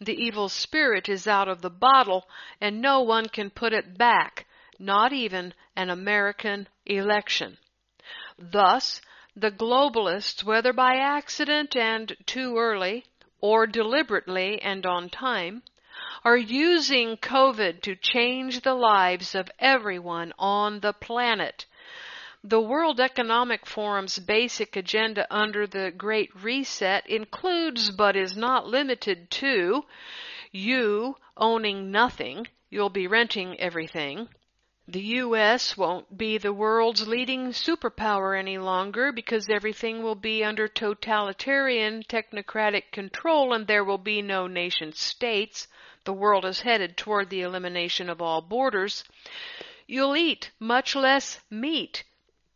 The 0.01 0.15
evil 0.15 0.49
spirit 0.49 1.09
is 1.09 1.27
out 1.27 1.49
of 1.49 1.63
the 1.63 1.69
bottle, 1.71 2.29
and 2.61 2.81
no 2.81 3.01
one 3.01 3.29
can 3.29 3.51
put 3.51 3.73
it 3.73 3.99
back, 3.99 4.47
not 4.79 5.13
even 5.13 5.55
an 5.75 5.91
American 5.91 6.69
election. 6.87 7.59
Thus, 8.39 9.01
the 9.35 9.51
globalists, 9.51 10.45
whether 10.45 10.73
by 10.73 10.95
accident 10.95 11.75
and 11.75 12.17
too 12.25 12.57
early, 12.57 13.05
or 13.41 13.67
deliberately 13.67 14.63
and 14.63 14.87
on 14.87 15.11
time, 15.11 15.65
are 16.25 16.37
using 16.37 17.17
COVID 17.17 17.83
to 17.83 17.95
change 17.95 18.63
the 18.63 18.75
lives 18.75 19.35
of 19.35 19.51
everyone 19.59 20.33
on 20.39 20.81
the 20.81 20.93
planet. 20.93 21.67
The 22.45 22.61
World 22.61 23.01
Economic 23.01 23.67
Forum's 23.67 24.19
basic 24.19 24.77
agenda 24.77 25.27
under 25.31 25.67
the 25.67 25.91
Great 25.91 26.31
Reset 26.35 27.07
includes, 27.09 27.91
but 27.91 28.17
is 28.17 28.37
not 28.37 28.67
limited 28.67 29.31
to, 29.33 29.85
you 30.53 31.17
owning 31.37 31.91
nothing, 31.91 32.47
you'll 32.71 32.91
be 32.91 33.07
renting 33.07 33.59
everything. 33.61 34.29
The 34.87 35.03
U.S. 35.21 35.77
won't 35.77 36.17
be 36.17 36.39
the 36.39 36.53
world's 36.53 37.07
leading 37.07 37.49
superpower 37.49 38.39
any 38.39 38.57
longer 38.57 39.13
because 39.13 39.51
everything 39.51 40.03
will 40.03 40.15
be 40.15 40.43
under 40.43 40.67
totalitarian 40.67 42.05
technocratic 42.05 42.91
control 42.91 43.53
and 43.53 43.67
there 43.67 43.85
will 43.85 43.99
be 43.99 44.23
no 44.23 44.47
nation 44.47 44.95
states 44.95 45.69
the 46.09 46.15
world 46.15 46.47
is 46.47 46.63
headed 46.63 46.97
toward 46.97 47.29
the 47.29 47.43
elimination 47.43 48.09
of 48.09 48.23
all 48.23 48.41
borders, 48.41 49.05
you'll 49.87 50.17
eat 50.17 50.51
much 50.59 50.97
less 50.97 51.39
meat. 51.51 52.03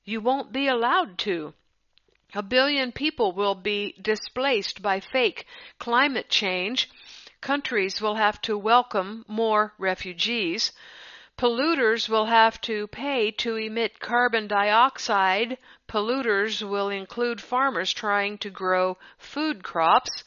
You 0.06 0.22
won't 0.22 0.52
be 0.52 0.68
allowed 0.68 1.18
to. 1.18 1.52
A 2.34 2.42
billion 2.42 2.92
people 2.92 3.32
will 3.32 3.54
be 3.54 3.94
displaced 4.00 4.80
by 4.80 5.00
fake 5.00 5.44
climate 5.78 6.30
change. 6.30 6.88
Countries 7.42 8.00
will 8.00 8.14
have 8.14 8.40
to 8.40 8.56
welcome 8.56 9.22
more 9.28 9.74
refugees. 9.76 10.72
Polluters 11.36 12.08
will 12.08 12.24
have 12.24 12.58
to 12.62 12.86
pay 12.86 13.32
to 13.32 13.56
emit 13.56 14.00
carbon 14.00 14.46
dioxide. 14.46 15.58
Polluters 15.92 16.62
will 16.66 16.88
include 16.88 17.42
farmers 17.42 17.92
trying 17.92 18.38
to 18.38 18.48
grow 18.48 18.96
food 19.18 19.62
crops 19.62 20.24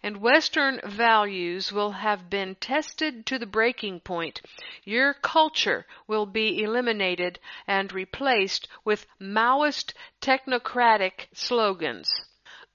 and 0.00 0.18
Western 0.18 0.80
values 0.84 1.72
will 1.72 1.90
have 1.90 2.30
been 2.30 2.54
tested 2.54 3.26
to 3.26 3.36
the 3.36 3.44
breaking 3.44 3.98
point. 3.98 4.40
Your 4.84 5.14
culture 5.14 5.88
will 6.06 6.24
be 6.24 6.62
eliminated 6.62 7.40
and 7.66 7.92
replaced 7.92 8.68
with 8.84 9.08
Maoist 9.20 9.92
technocratic 10.20 11.26
slogans. 11.32 12.08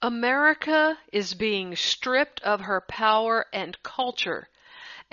America 0.02 0.98
is 1.10 1.32
being 1.32 1.74
stripped 1.74 2.42
of 2.42 2.60
her 2.60 2.82
power 2.82 3.46
and 3.54 3.82
culture 3.82 4.50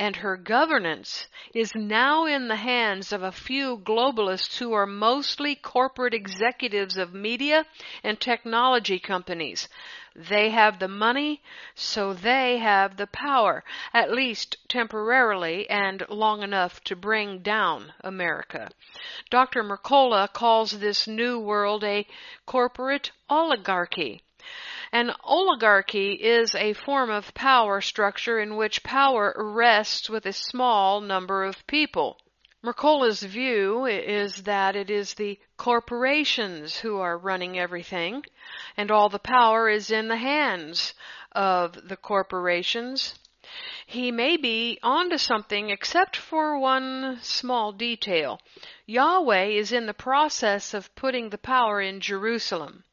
and 0.01 0.15
her 0.15 0.35
governance 0.35 1.27
is 1.53 1.75
now 1.75 2.25
in 2.25 2.47
the 2.47 2.55
hands 2.55 3.13
of 3.13 3.21
a 3.21 3.31
few 3.31 3.77
globalists 3.77 4.57
who 4.57 4.73
are 4.73 4.87
mostly 4.87 5.53
corporate 5.53 6.11
executives 6.11 6.97
of 6.97 7.13
media 7.13 7.63
and 8.03 8.19
technology 8.19 8.97
companies. 8.97 9.69
They 10.15 10.49
have 10.49 10.79
the 10.79 10.87
money, 10.87 11.43
so 11.75 12.13
they 12.15 12.57
have 12.57 12.97
the 12.97 13.05
power, 13.05 13.63
at 13.93 14.11
least 14.11 14.57
temporarily 14.67 15.69
and 15.69 16.03
long 16.09 16.41
enough 16.41 16.83
to 16.85 16.95
bring 16.95 17.43
down 17.43 17.93
America. 18.03 18.71
Dr. 19.29 19.61
Mercola 19.61 20.33
calls 20.33 20.79
this 20.79 21.07
new 21.07 21.37
world 21.37 21.83
a 21.83 22.07
corporate 22.47 23.11
oligarchy. 23.29 24.23
An 24.93 25.13
oligarchy 25.23 26.15
is 26.15 26.53
a 26.53 26.73
form 26.73 27.09
of 27.09 27.33
power 27.33 27.79
structure 27.79 28.41
in 28.41 28.57
which 28.57 28.83
power 28.83 29.33
rests 29.37 30.09
with 30.09 30.25
a 30.25 30.33
small 30.33 30.99
number 30.99 31.45
of 31.45 31.65
people. 31.65 32.17
Mercola's 32.61 33.23
view 33.23 33.85
is 33.85 34.43
that 34.43 34.75
it 34.75 34.89
is 34.89 35.13
the 35.13 35.39
corporations 35.55 36.77
who 36.77 36.99
are 36.99 37.17
running 37.17 37.57
everything, 37.57 38.25
and 38.75 38.91
all 38.91 39.07
the 39.07 39.17
power 39.17 39.69
is 39.69 39.91
in 39.91 40.09
the 40.09 40.17
hands 40.17 40.93
of 41.31 41.87
the 41.87 41.95
corporations. 41.95 43.17
He 43.85 44.11
may 44.11 44.35
be 44.35 44.77
onto 44.83 45.17
something 45.17 45.69
except 45.69 46.17
for 46.17 46.59
one 46.59 47.19
small 47.21 47.71
detail. 47.71 48.41
Yahweh 48.85 49.45
is 49.45 49.71
in 49.71 49.85
the 49.85 49.93
process 49.93 50.73
of 50.73 50.93
putting 50.95 51.29
the 51.29 51.37
power 51.37 51.79
in 51.79 52.01
Jerusalem. 52.01 52.83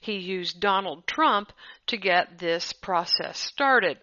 He 0.00 0.18
used 0.18 0.60
Donald 0.60 1.06
Trump 1.06 1.52
to 1.88 1.96
get 1.96 2.38
this 2.38 2.72
process 2.72 3.38
started. 3.38 3.98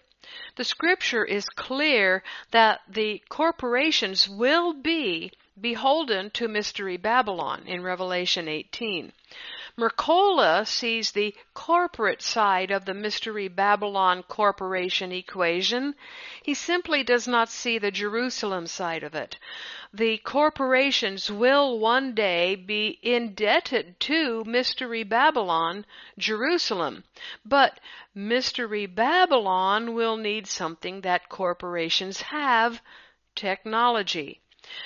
The 0.56 0.64
scripture 0.64 1.26
is 1.26 1.46
clear 1.46 2.24
that 2.52 2.82
the 2.88 3.22
corporations 3.30 4.28
will 4.28 4.74
be 4.74 5.32
beholden 5.60 6.30
to 6.32 6.48
Mystery 6.48 6.98
Babylon 6.98 7.64
in 7.66 7.84
Revelation 7.84 8.48
18. 8.48 9.14
Mercola 9.82 10.64
sees 10.68 11.12
the 11.12 11.34
corporate 11.56 12.22
side 12.22 12.70
of 12.70 12.86
the 12.86 12.94
Mystery 12.94 13.48
Babylon 13.48 14.22
Corporation 14.22 15.12
equation. 15.12 15.96
He 16.44 16.54
simply 16.54 17.02
does 17.04 17.28
not 17.28 17.50
see 17.50 17.80
the 17.80 17.90
Jerusalem 17.90 18.68
side 18.68 19.02
of 19.02 19.16
it. 19.16 19.40
The 19.92 20.20
corporations 20.20 21.32
will 21.32 21.80
one 21.80 22.14
day 22.14 22.54
be 22.54 23.00
indebted 23.02 24.00
to 24.02 24.44
Mystery 24.44 25.02
Babylon, 25.02 25.88
Jerusalem. 26.16 27.04
But 27.44 27.80
Mystery 28.14 28.86
Babylon 28.86 29.96
will 29.96 30.16
need 30.16 30.46
something 30.46 31.02
that 31.02 31.28
corporations 31.28 32.22
have 32.22 32.84
technology. 33.34 34.42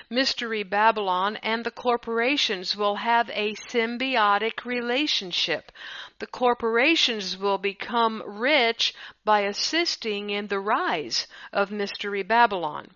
Mystery 0.10 0.63
Babylon 0.63 1.38
and 1.38 1.63
the 1.63 1.72
corporations 1.72 2.75
will 2.75 2.96
have 2.96 3.30
a 3.30 3.54
symbiotic 3.70 4.65
relationship. 4.65 5.72
The 6.20 6.27
corporations 6.27 7.38
will 7.38 7.58
become 7.58 8.24
rich 8.25 8.94
by 9.24 9.42
assisting 9.42 10.30
in 10.30 10.48
the 10.48 10.60
rise 10.60 11.27
of 11.54 11.72
Mystery 11.72 12.24
Babylon. 12.24 12.96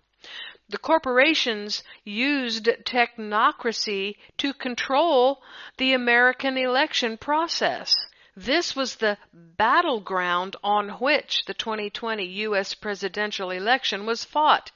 The 0.68 0.78
corporations 0.78 1.82
used 2.04 2.66
technocracy 2.84 4.16
to 4.38 4.54
control 4.54 5.42
the 5.78 5.92
American 5.92 6.56
election 6.56 7.18
process. 7.18 7.92
This 8.36 8.76
was 8.76 8.94
the 8.94 9.18
battleground 9.32 10.54
on 10.62 10.90
which 11.00 11.44
the 11.46 11.54
2020 11.54 12.24
U.S. 12.24 12.74
presidential 12.74 13.50
election 13.50 14.06
was 14.06 14.24
fought. 14.24 14.70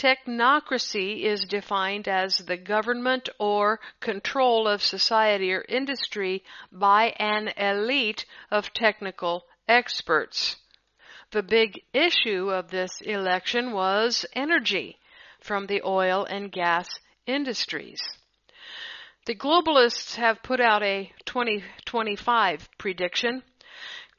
Technocracy 0.00 1.24
is 1.24 1.44
defined 1.44 2.08
as 2.08 2.38
the 2.38 2.56
government 2.56 3.28
or 3.38 3.80
control 4.00 4.66
of 4.66 4.82
society 4.82 5.52
or 5.52 5.62
industry 5.68 6.42
by 6.72 7.12
an 7.18 7.48
elite 7.48 8.24
of 8.50 8.72
technical 8.72 9.44
experts. 9.68 10.56
The 11.32 11.42
big 11.42 11.82
issue 11.92 12.48
of 12.48 12.70
this 12.70 13.02
election 13.02 13.72
was 13.72 14.24
energy 14.32 14.98
from 15.38 15.66
the 15.66 15.82
oil 15.84 16.24
and 16.24 16.50
gas 16.50 16.88
industries. 17.26 18.00
The 19.26 19.34
globalists 19.34 20.16
have 20.16 20.42
put 20.42 20.62
out 20.62 20.82
a 20.82 21.12
2025 21.26 22.70
prediction 22.78 23.42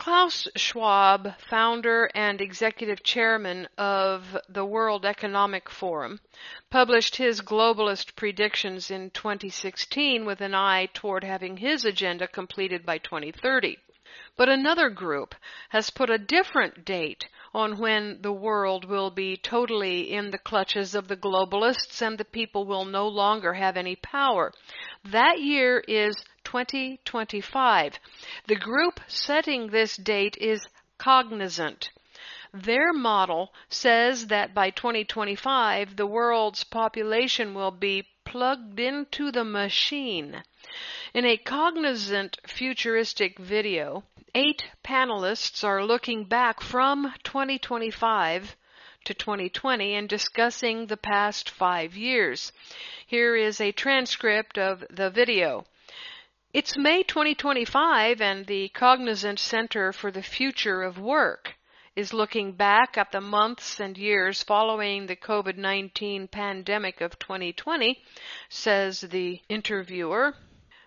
Klaus 0.04 0.48
Schwab, 0.56 1.38
founder 1.38 2.10
and 2.16 2.42
executive 2.42 3.04
chairman 3.04 3.68
of 3.78 4.36
the 4.50 4.66
World 4.66 5.06
Economic 5.06 5.70
Forum, 5.70 6.20
published 6.72 7.18
his 7.18 7.42
globalist 7.42 8.16
predictions 8.16 8.90
in 8.90 9.12
2016 9.12 10.26
with 10.26 10.42
an 10.42 10.56
eye 10.56 10.90
toward 10.92 11.24
having 11.24 11.58
his 11.58 11.86
agenda 11.86 12.28
completed 12.28 12.84
by 12.84 12.98
2030. 12.98 13.78
But 14.36 14.50
another 14.50 14.90
group 14.90 15.36
has 15.70 15.92
put 15.92 16.10
a 16.10 16.18
different 16.18 16.84
date 16.84 17.28
on 17.54 17.78
when 17.78 18.24
the 18.24 18.34
world 18.34 18.86
will 18.86 19.12
be 19.12 19.38
totally 19.38 20.12
in 20.12 20.32
the 20.32 20.40
clutches 20.40 20.96
of 20.96 21.10
the 21.10 21.16
globalists 21.16 22.02
and 22.02 22.18
the 22.18 22.26
people 22.26 22.66
will 22.66 22.86
no 22.86 23.08
longer 23.08 23.54
have 23.54 23.78
any 23.78 23.98
power. 23.98 24.52
That 25.04 25.40
year 25.40 25.78
is 25.88 26.16
2025. 26.52 27.98
The 28.48 28.58
group 28.58 29.00
setting 29.08 29.68
this 29.68 29.96
date 29.96 30.36
is 30.36 30.68
Cognizant. 30.98 31.92
Their 32.54 32.92
model 32.92 33.54
says 33.70 34.28
that 34.28 34.54
by 34.54 34.70
2025 34.72 35.96
the 35.96 36.06
world's 36.06 36.66
population 36.66 37.54
will 37.54 37.72
be 37.72 38.10
plugged 38.26 38.82
into 38.82 39.32
the 39.32 39.46
machine. 39.46 40.44
In 41.14 41.26
a 41.26 41.38
cognizant 41.38 42.38
futuristic 42.46 43.40
video, 43.40 44.04
eight 44.36 44.66
panelists 44.84 45.64
are 45.64 45.86
looking 45.86 46.26
back 46.26 46.60
from 46.60 47.14
2025 47.24 48.58
to 49.06 49.14
2020 49.14 49.94
and 49.96 50.10
discussing 50.10 50.88
the 50.88 50.98
past 50.98 51.50
five 51.50 51.96
years. 51.96 52.52
Here 53.08 53.38
is 53.38 53.62
a 53.62 53.72
transcript 53.72 54.58
of 54.58 54.84
the 54.90 55.10
video. 55.10 55.66
It's 56.54 56.76
May 56.76 57.04
2025 57.04 58.20
and 58.20 58.46
the 58.46 58.68
Cognizant 58.68 59.40
Center 59.40 59.94
for 59.94 60.12
the 60.12 60.22
Future 60.22 60.84
of 60.84 61.00
Work 61.00 61.56
is 61.96 62.12
looking 62.12 62.52
back 62.52 62.98
at 62.98 63.14
the 63.14 63.22
months 63.22 63.80
and 63.80 63.98
years 63.98 64.44
following 64.44 65.06
the 65.06 65.16
COVID-19 65.16 66.30
pandemic 66.30 67.00
of 67.00 67.18
2020, 67.20 68.04
says 68.50 69.00
the 69.00 69.40
interviewer. 69.48 70.36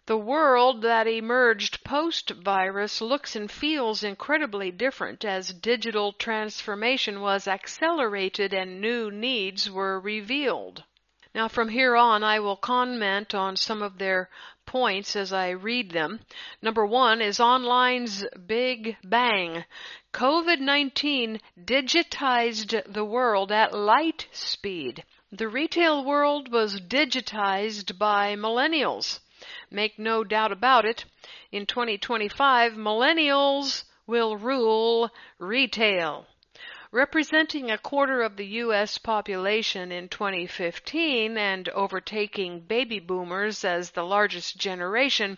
The 0.04 0.18
world 0.18 0.82
that 0.82 1.06
emerged 1.06 1.82
post-virus 1.82 3.00
looks 3.00 3.34
and 3.34 3.50
feels 3.50 4.04
incredibly 4.04 4.70
different 4.70 5.24
as 5.24 5.54
digital 5.54 6.12
transformation 6.12 7.22
was 7.22 7.48
accelerated 7.48 8.52
and 8.52 8.82
new 8.82 9.10
needs 9.10 9.70
were 9.70 9.98
revealed. 9.98 10.84
Now 11.34 11.48
from 11.48 11.70
here 11.70 11.96
on 11.96 12.22
I 12.22 12.38
will 12.38 12.56
comment 12.56 13.34
on 13.34 13.56
some 13.56 13.82
of 13.82 13.98
their 13.98 14.28
points 14.66 15.16
as 15.16 15.32
I 15.32 15.50
read 15.50 15.90
them. 15.90 16.20
Number 16.62 16.84
one 16.86 17.20
is 17.20 17.40
online's 17.40 18.24
big 18.46 18.96
bang. 19.04 19.64
COVID-19 20.12 21.40
digitized 21.64 22.92
the 22.92 23.04
world 23.04 23.52
at 23.52 23.74
light 23.74 24.28
speed. 24.32 25.04
The 25.32 25.48
retail 25.48 26.04
world 26.04 26.52
was 26.52 26.80
digitized 26.80 27.98
by 27.98 28.36
millennials. 28.36 29.20
Make 29.70 29.98
no 29.98 30.24
doubt 30.24 30.52
about 30.52 30.84
it, 30.84 31.04
in 31.50 31.66
2025, 31.66 32.72
millennials 32.72 33.84
will 34.06 34.36
rule 34.36 35.10
retail. 35.38 36.26
Representing 36.94 37.72
a 37.72 37.78
quarter 37.78 38.22
of 38.22 38.36
the 38.36 38.46
U.S. 38.62 38.98
population 38.98 39.90
in 39.90 40.08
2015 40.08 41.36
and 41.36 41.68
overtaking 41.70 42.60
baby 42.60 43.00
boomers 43.00 43.64
as 43.64 43.90
the 43.90 44.04
largest 44.04 44.56
generation, 44.56 45.36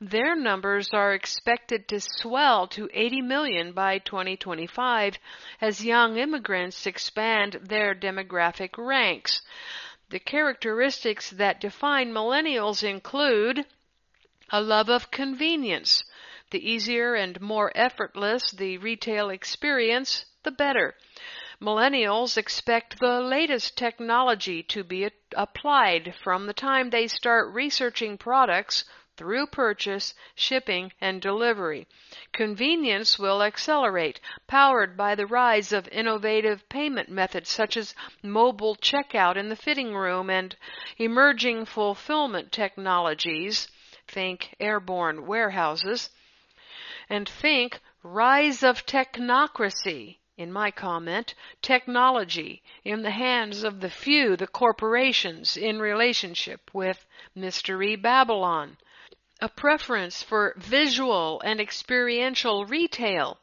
their 0.00 0.36
numbers 0.36 0.90
are 0.92 1.12
expected 1.12 1.88
to 1.88 1.98
swell 1.98 2.68
to 2.68 2.88
80 2.92 3.20
million 3.20 3.72
by 3.72 3.98
2025 3.98 5.18
as 5.60 5.84
young 5.84 6.18
immigrants 6.18 6.86
expand 6.86 7.58
their 7.60 7.96
demographic 7.96 8.78
ranks. 8.78 9.42
The 10.10 10.20
characteristics 10.20 11.30
that 11.30 11.60
define 11.60 12.12
millennials 12.12 12.84
include 12.88 13.66
a 14.50 14.60
love 14.60 14.88
of 14.88 15.10
convenience. 15.10 16.04
The 16.52 16.64
easier 16.64 17.16
and 17.16 17.40
more 17.40 17.72
effortless 17.74 18.52
the 18.52 18.78
retail 18.78 19.30
experience, 19.30 20.26
the 20.44 20.50
better. 20.50 20.96
Millennials 21.60 22.36
expect 22.36 22.98
the 22.98 23.20
latest 23.20 23.76
technology 23.78 24.64
to 24.64 24.82
be 24.82 25.08
applied 25.36 26.12
from 26.16 26.46
the 26.46 26.52
time 26.52 26.90
they 26.90 27.06
start 27.06 27.54
researching 27.54 28.18
products 28.18 28.84
through 29.16 29.46
purchase, 29.46 30.14
shipping, 30.34 30.90
and 31.00 31.22
delivery. 31.22 31.86
Convenience 32.32 33.16
will 33.18 33.44
accelerate, 33.44 34.18
powered 34.48 34.96
by 34.96 35.14
the 35.14 35.26
rise 35.26 35.72
of 35.72 35.86
innovative 35.88 36.68
payment 36.68 37.08
methods 37.08 37.48
such 37.48 37.76
as 37.76 37.94
mobile 38.24 38.74
checkout 38.74 39.36
in 39.36 39.48
the 39.48 39.54
fitting 39.54 39.94
room 39.94 40.28
and 40.28 40.56
emerging 40.98 41.64
fulfillment 41.64 42.50
technologies. 42.50 43.68
Think 44.08 44.56
airborne 44.58 45.26
warehouses. 45.26 46.10
And 47.08 47.28
think 47.28 47.78
rise 48.02 48.64
of 48.64 48.84
technocracy 48.84 50.18
in 50.42 50.52
my 50.52 50.70
comment, 50.70 51.34
technology 51.62 52.62
in 52.84 53.02
the 53.02 53.12
hands 53.12 53.62
of 53.62 53.80
the 53.80 53.88
few, 53.90 54.36
the 54.36 54.46
corporations, 54.46 55.56
in 55.56 55.78
relationship 55.78 56.68
with 56.74 57.06
Mystery 57.34 57.96
Babylon 57.96 58.76
a 59.42 59.48
preference 59.48 60.22
for 60.22 60.54
visual 60.56 61.40
and 61.44 61.60
experiential 61.60 62.64
retail. 62.64 63.40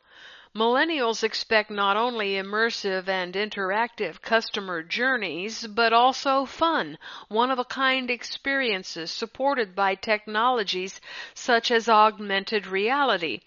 Millennials 0.56 1.24
expect 1.24 1.70
not 1.70 1.98
only 1.98 2.36
immersive 2.36 3.10
and 3.10 3.34
interactive 3.34 4.22
customer 4.22 4.82
journeys, 4.82 5.68
but 5.68 5.92
also 5.92 6.46
fun, 6.46 6.98
one 7.28 7.52
of 7.52 7.60
a 7.60 7.66
kind 7.66 8.10
experiences 8.10 9.12
supported 9.12 9.76
by 9.76 9.94
technologies 9.94 11.02
such 11.34 11.70
as 11.70 11.90
augmented 11.90 12.66
reality. 12.66 13.42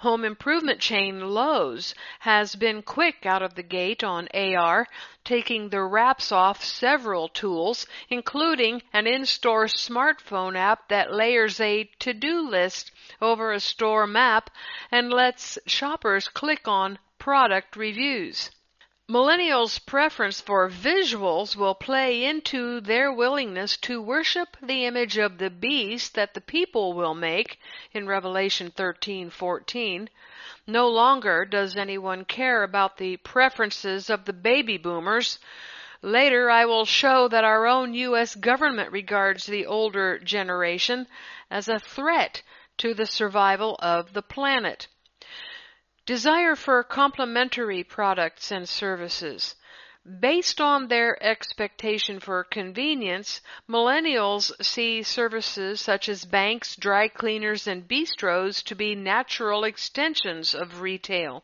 Home 0.00 0.26
improvement 0.26 0.78
chain 0.78 1.30
Lowe's 1.30 1.94
has 2.18 2.54
been 2.54 2.82
quick 2.82 3.24
out 3.24 3.40
of 3.40 3.54
the 3.54 3.62
gate 3.62 4.04
on 4.04 4.28
AR, 4.34 4.86
taking 5.24 5.70
the 5.70 5.82
wraps 5.82 6.30
off 6.30 6.62
several 6.62 7.28
tools, 7.28 7.86
including 8.10 8.82
an 8.92 9.06
in-store 9.06 9.68
smartphone 9.68 10.54
app 10.54 10.88
that 10.88 11.14
layers 11.14 11.60
a 11.60 11.84
to-do 11.98 12.42
list 12.42 12.90
over 13.22 13.52
a 13.52 13.60
store 13.60 14.06
map 14.06 14.50
and 14.90 15.10
lets 15.10 15.58
shoppers 15.66 16.28
click 16.28 16.68
on 16.68 16.98
product 17.18 17.74
reviews. 17.74 18.50
Millennials' 19.08 19.78
preference 19.78 20.40
for 20.40 20.68
visuals 20.68 21.54
will 21.54 21.76
play 21.76 22.24
into 22.24 22.80
their 22.80 23.12
willingness 23.12 23.76
to 23.76 24.02
worship 24.02 24.56
the 24.60 24.84
image 24.84 25.16
of 25.16 25.38
the 25.38 25.48
beast 25.48 26.14
that 26.16 26.34
the 26.34 26.40
people 26.40 26.92
will 26.92 27.14
make 27.14 27.60
in 27.92 28.08
Revelation 28.08 28.68
13:14. 28.72 30.08
No 30.66 30.88
longer 30.88 31.44
does 31.44 31.76
anyone 31.76 32.24
care 32.24 32.64
about 32.64 32.96
the 32.96 33.16
preferences 33.18 34.10
of 34.10 34.24
the 34.24 34.32
baby 34.32 34.76
boomers. 34.76 35.38
Later 36.02 36.50
I 36.50 36.64
will 36.64 36.84
show 36.84 37.28
that 37.28 37.44
our 37.44 37.64
own 37.64 37.94
US 37.94 38.34
government 38.34 38.90
regards 38.90 39.46
the 39.46 39.66
older 39.66 40.18
generation 40.18 41.06
as 41.48 41.68
a 41.68 41.78
threat 41.78 42.42
to 42.78 42.92
the 42.92 43.06
survival 43.06 43.76
of 43.78 44.14
the 44.14 44.22
planet. 44.22 44.88
Desire 46.06 46.54
for 46.54 46.84
complementary 46.84 47.82
products 47.82 48.52
and 48.52 48.68
services. 48.68 49.56
Based 50.20 50.60
on 50.60 50.86
their 50.86 51.20
expectation 51.20 52.20
for 52.20 52.44
convenience, 52.44 53.40
millennials 53.68 54.52
see 54.64 55.02
services 55.02 55.80
such 55.80 56.08
as 56.08 56.24
banks, 56.24 56.76
dry 56.76 57.08
cleaners, 57.08 57.66
and 57.66 57.88
bistros 57.88 58.62
to 58.66 58.76
be 58.76 58.94
natural 58.94 59.64
extensions 59.64 60.54
of 60.54 60.80
retail. 60.80 61.42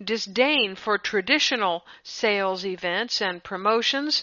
Disdain 0.00 0.76
for 0.76 0.98
traditional 0.98 1.84
sales 2.04 2.64
events 2.64 3.20
and 3.20 3.42
promotions 3.42 4.22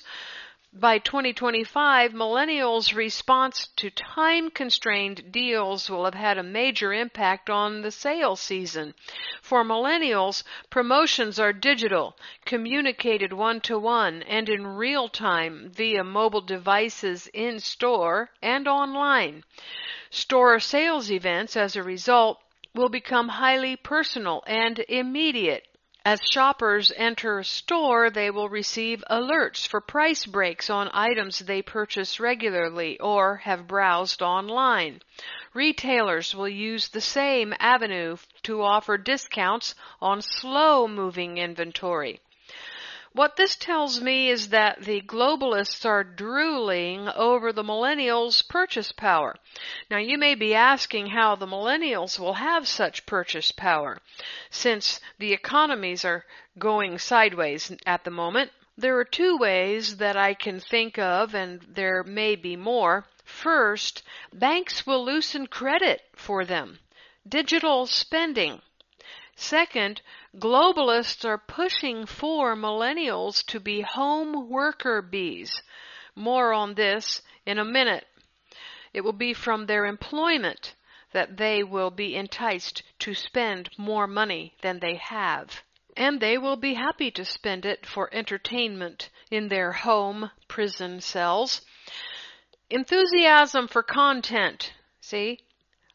by 0.75 0.97
2025, 0.97 2.13
millennials' 2.13 2.95
response 2.95 3.67
to 3.75 3.91
time 3.91 4.49
constrained 4.49 5.31
deals 5.31 5.87
will 5.87 6.03
have 6.03 6.15
had 6.15 6.39
a 6.39 6.43
major 6.43 6.91
impact 6.91 7.47
on 7.47 7.83
the 7.83 7.91
sales 7.91 8.41
season. 8.41 8.95
For 9.39 9.63
millennials, 9.63 10.43
promotions 10.71 11.37
are 11.37 11.53
digital, 11.53 12.17
communicated 12.45 13.31
one 13.31 13.61
to 13.61 13.77
one 13.77 14.23
and 14.23 14.49
in 14.49 14.65
real 14.65 15.09
time 15.09 15.69
via 15.71 16.03
mobile 16.03 16.41
devices 16.41 17.27
in 17.27 17.59
store 17.59 18.31
and 18.41 18.67
online. 18.67 19.43
Store 20.09 20.59
sales 20.59 21.11
events, 21.11 21.55
as 21.55 21.75
a 21.75 21.83
result, 21.83 22.41
will 22.73 22.89
become 22.89 23.29
highly 23.29 23.75
personal 23.75 24.43
and 24.47 24.79
immediate 24.89 25.67
as 26.05 26.19
shoppers 26.31 26.91
enter 26.97 27.39
a 27.39 27.45
store, 27.45 28.09
they 28.09 28.29
will 28.29 28.49
receive 28.49 29.03
alerts 29.09 29.65
for 29.65 29.79
price 29.79 30.25
breaks 30.25 30.69
on 30.69 30.89
items 30.91 31.39
they 31.39 31.61
purchase 31.61 32.19
regularly 32.19 32.99
or 32.99 33.37
have 33.37 33.67
browsed 33.67 34.21
online. 34.21 35.01
Retailers 35.53 36.35
will 36.35 36.49
use 36.49 36.89
the 36.89 36.99
same 36.99 37.53
avenue 37.57 38.17
to 38.41 38.61
offer 38.61 38.97
discounts 38.97 39.75
on 40.01 40.21
slow 40.21 40.89
moving 40.89 41.37
inventory. 41.37 42.19
What 43.15 43.35
this 43.35 43.55
tells 43.55 44.01
me 44.01 44.29
is 44.29 44.49
that 44.49 44.81
the 44.81 44.99
globalists 45.01 45.85
are 45.85 46.03
drooling 46.03 47.07
over 47.09 47.53
the 47.53 47.63
millennials' 47.63 48.47
purchase 48.47 48.91
power. 48.91 49.35
Now 49.91 49.97
you 49.97 50.17
may 50.17 50.33
be 50.33 50.55
asking 50.55 51.07
how 51.07 51.35
the 51.35 51.45
millennials 51.45 52.17
will 52.17 52.33
have 52.33 52.67
such 52.67 53.05
purchase 53.05 53.51
power. 53.51 53.99
Since 54.49 54.99
the 55.19 55.31
economies 55.31 56.03
are 56.03 56.25
going 56.57 56.97
sideways 56.97 57.71
at 57.85 58.03
the 58.03 58.09
moment, 58.09 58.51
there 58.79 58.97
are 58.97 59.05
two 59.05 59.37
ways 59.37 59.97
that 59.97 60.17
I 60.17 60.33
can 60.33 60.59
think 60.59 60.97
of, 60.97 61.35
and 61.35 61.61
there 61.69 62.03
may 62.03 62.35
be 62.35 62.55
more. 62.55 63.05
First, 63.23 64.01
banks 64.33 64.87
will 64.87 65.05
loosen 65.05 65.45
credit 65.45 66.01
for 66.15 66.45
them. 66.45 66.79
Digital 67.29 67.85
spending. 67.85 68.63
Second, 69.35 70.01
globalists 70.37 71.23
are 71.25 71.37
pushing 71.37 72.05
for 72.05 72.55
millennials 72.55 73.45
to 73.45 73.59
be 73.59 73.81
home 73.81 74.49
worker 74.49 75.01
bees. 75.01 75.61
More 76.15 76.53
on 76.53 76.73
this 76.73 77.21
in 77.45 77.59
a 77.59 77.65
minute. 77.65 78.05
It 78.93 79.01
will 79.01 79.13
be 79.13 79.33
from 79.33 79.65
their 79.65 79.85
employment 79.85 80.75
that 81.11 81.37
they 81.37 81.63
will 81.63 81.91
be 81.91 82.15
enticed 82.15 82.83
to 82.99 83.13
spend 83.13 83.69
more 83.77 84.07
money 84.07 84.55
than 84.61 84.79
they 84.79 84.95
have. 84.95 85.61
And 85.95 86.19
they 86.19 86.39
will 86.39 86.55
be 86.57 86.73
happy 86.73 87.11
to 87.11 87.23
spend 87.23 87.65
it 87.65 87.85
for 87.85 88.09
entertainment 88.11 89.09
in 89.29 89.47
their 89.47 89.71
home 89.71 90.31
prison 90.47 91.01
cells. 91.01 91.61
Enthusiasm 92.69 93.67
for 93.67 93.83
content, 93.83 94.73
see? 94.99 95.39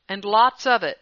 And 0.09 0.24
lots 0.24 0.66
of 0.66 0.85
it. 0.85 0.98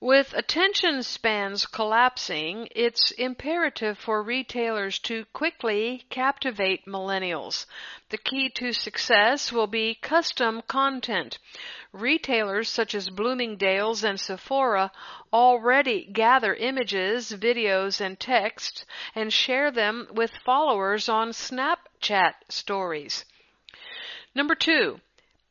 With 0.00 0.32
attention 0.32 1.02
spans 1.02 1.66
collapsing, 1.66 2.68
it's 2.70 3.10
imperative 3.10 3.98
for 3.98 4.22
retailers 4.22 5.00
to 5.00 5.24
quickly 5.32 6.04
captivate 6.08 6.86
millennials. 6.86 7.66
The 8.10 8.18
key 8.18 8.48
to 8.50 8.72
success 8.72 9.50
will 9.50 9.66
be 9.66 9.96
custom 9.96 10.62
content. 10.68 11.40
Retailers 11.90 12.68
such 12.68 12.94
as 12.94 13.10
Bloomingdale's 13.10 14.04
and 14.04 14.20
Sephora 14.20 14.92
already 15.32 16.04
gather 16.04 16.54
images, 16.54 17.32
videos, 17.32 18.00
and 18.00 18.20
text 18.20 18.84
and 19.16 19.32
share 19.32 19.72
them 19.72 20.06
with 20.12 20.30
followers 20.44 21.08
on 21.08 21.30
Snapchat 21.30 22.34
stories. 22.48 23.24
Number 24.32 24.54
two, 24.54 25.00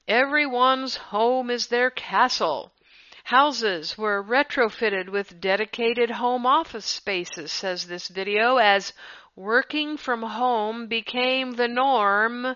everyone's 0.08 0.96
home 0.96 1.50
is 1.50 1.68
their 1.68 1.90
castle. 1.90 2.72
Houses 3.28 3.98
were 3.98 4.24
retrofitted 4.24 5.10
with 5.10 5.42
dedicated 5.42 6.12
home 6.12 6.46
office 6.46 6.86
spaces, 6.86 7.52
says 7.52 7.86
this 7.86 8.08
video, 8.08 8.56
as 8.56 8.94
working 9.36 9.98
from 9.98 10.24
home 10.24 10.88
became 10.88 11.52
the 11.52 11.68
norm, 11.68 12.56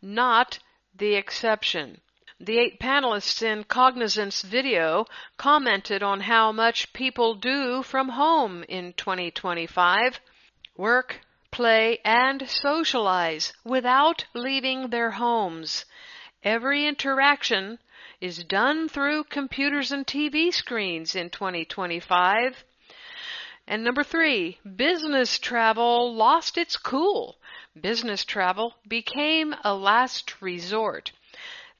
not 0.00 0.60
the 0.94 1.16
exception. 1.16 2.00
The 2.38 2.56
eight 2.60 2.78
panelists 2.78 3.42
in 3.42 3.64
Cognizant's 3.64 4.42
video 4.42 5.06
commented 5.38 6.04
on 6.04 6.20
how 6.20 6.52
much 6.52 6.92
people 6.92 7.34
do 7.34 7.82
from 7.82 8.10
home 8.10 8.62
in 8.68 8.92
2025. 8.92 10.20
Work, 10.76 11.18
play, 11.50 11.98
and 12.04 12.48
socialize 12.48 13.52
without 13.64 14.26
leaving 14.34 14.90
their 14.90 15.10
homes. 15.10 15.84
Every 16.44 16.86
interaction 16.86 17.80
is 18.22 18.44
done 18.44 18.88
through 18.88 19.24
computers 19.24 19.90
and 19.90 20.06
TV 20.06 20.54
screens 20.54 21.16
in 21.16 21.28
2025. 21.28 22.64
And 23.66 23.82
number 23.82 24.04
three, 24.04 24.60
business 24.76 25.40
travel 25.40 26.14
lost 26.14 26.56
its 26.56 26.76
cool. 26.76 27.36
Business 27.80 28.24
travel 28.24 28.74
became 28.86 29.56
a 29.64 29.74
last 29.74 30.40
resort. 30.40 31.10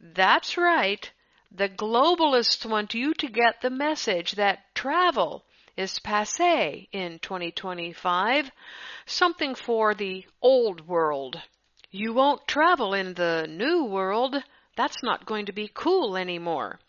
That's 0.00 0.56
right. 0.56 1.08
The 1.52 1.68
globalists 1.68 2.66
want 2.66 2.92
you 2.92 3.14
to 3.14 3.28
get 3.28 3.60
the 3.60 3.70
message 3.70 4.32
that 4.32 4.74
travel 4.74 5.44
is 5.76 6.00
passe 6.00 6.88
in 6.90 7.20
2025, 7.20 8.50
something 9.06 9.54
for 9.54 9.94
the 9.94 10.26
old 10.42 10.88
world. 10.88 11.40
You 11.92 12.12
won't 12.12 12.48
travel 12.48 12.94
in 12.94 13.14
the 13.14 13.46
new 13.48 13.84
world. 13.84 14.42
That's 14.82 15.04
not 15.04 15.26
going 15.26 15.46
to 15.46 15.52
be 15.52 15.70
cool 15.72 16.16
anymore. 16.16 16.80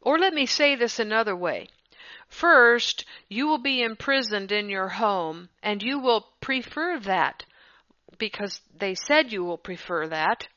Or 0.00 0.18
let 0.18 0.34
me 0.34 0.44
say 0.44 0.74
this 0.74 0.98
another 0.98 1.36
way. 1.36 1.68
First, 2.26 3.04
you 3.28 3.46
will 3.46 3.62
be 3.62 3.80
imprisoned 3.80 4.50
in 4.50 4.68
your 4.68 4.88
home, 4.88 5.48
and 5.62 5.80
you 5.80 6.00
will 6.00 6.26
prefer 6.40 6.98
that 6.98 7.44
because 8.18 8.60
they 8.76 8.96
said 8.96 9.30
you 9.30 9.44
will 9.44 9.56
prefer 9.56 10.08
that, 10.08 10.48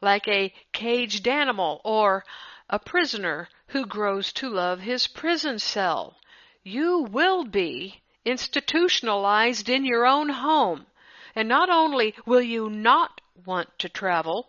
like 0.00 0.28
a 0.28 0.54
caged 0.72 1.26
animal 1.26 1.80
or 1.84 2.24
a 2.70 2.78
prisoner 2.78 3.48
who 3.66 3.84
grows 3.84 4.32
to 4.34 4.48
love 4.48 4.78
his 4.78 5.08
prison 5.08 5.58
cell. 5.58 6.14
You 6.62 7.00
will 7.10 7.42
be 7.46 8.00
institutionalized 8.24 9.68
in 9.68 9.84
your 9.84 10.06
own 10.06 10.28
home. 10.28 10.86
And 11.34 11.48
not 11.48 11.68
only 11.68 12.14
will 12.26 12.42
you 12.42 12.70
not 12.70 13.20
want 13.44 13.76
to 13.80 13.88
travel, 13.88 14.46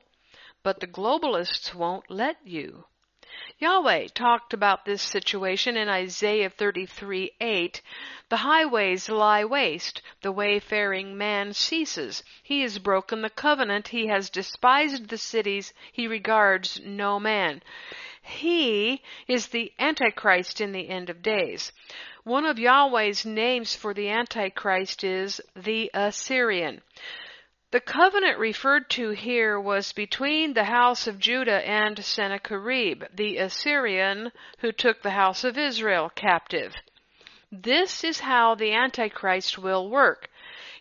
but 0.64 0.80
the 0.80 0.88
globalists 0.88 1.74
won't 1.74 2.10
let 2.10 2.38
you. 2.46 2.86
Yahweh 3.60 4.08
talked 4.14 4.54
about 4.54 4.86
this 4.86 5.02
situation 5.02 5.78
in 5.78 5.88
Isaiah 5.90 6.50
33 6.50 7.32
8. 7.40 7.82
The 8.30 8.38
highways 8.38 9.10
lie 9.10 9.44
waste, 9.44 10.02
the 10.22 10.32
wayfaring 10.32 11.18
man 11.18 11.54
ceases. 11.54 12.24
He 12.42 12.62
has 12.62 12.80
broken 12.80 13.22
the 13.22 13.30
covenant, 13.30 13.90
he 13.90 14.08
has 14.08 14.30
despised 14.30 15.10
the 15.10 15.18
cities, 15.18 15.74
he 15.92 16.08
regards 16.08 16.80
no 16.84 17.20
man. 17.20 17.62
He 18.22 19.04
is 19.28 19.48
the 19.48 19.74
Antichrist 19.78 20.62
in 20.62 20.72
the 20.72 20.90
end 20.90 21.10
of 21.10 21.22
days. 21.22 21.72
One 22.24 22.46
of 22.46 22.60
Yahweh's 22.60 23.26
names 23.26 23.76
for 23.76 23.94
the 23.94 24.10
Antichrist 24.10 25.04
is 25.04 25.42
the 25.56 25.90
Assyrian. 25.94 26.82
The 27.72 27.80
covenant 27.80 28.40
referred 28.40 28.90
to 28.92 29.12
here 29.12 29.60
was 29.60 29.94
between 29.94 30.54
the 30.54 30.64
house 30.64 31.06
of 31.06 31.20
Judah 31.20 31.64
and 31.70 32.04
Sennacherib, 32.04 33.04
the 33.14 33.38
Assyrian 33.38 34.32
who 34.58 34.72
took 34.72 35.04
the 35.04 35.12
house 35.12 35.44
of 35.44 35.56
Israel 35.56 36.10
captive. 36.10 36.76
This 37.52 38.04
is 38.04 38.22
how 38.22 38.56
the 38.56 38.74
Antichrist 38.74 39.60
will 39.60 39.88
work. 39.88 40.32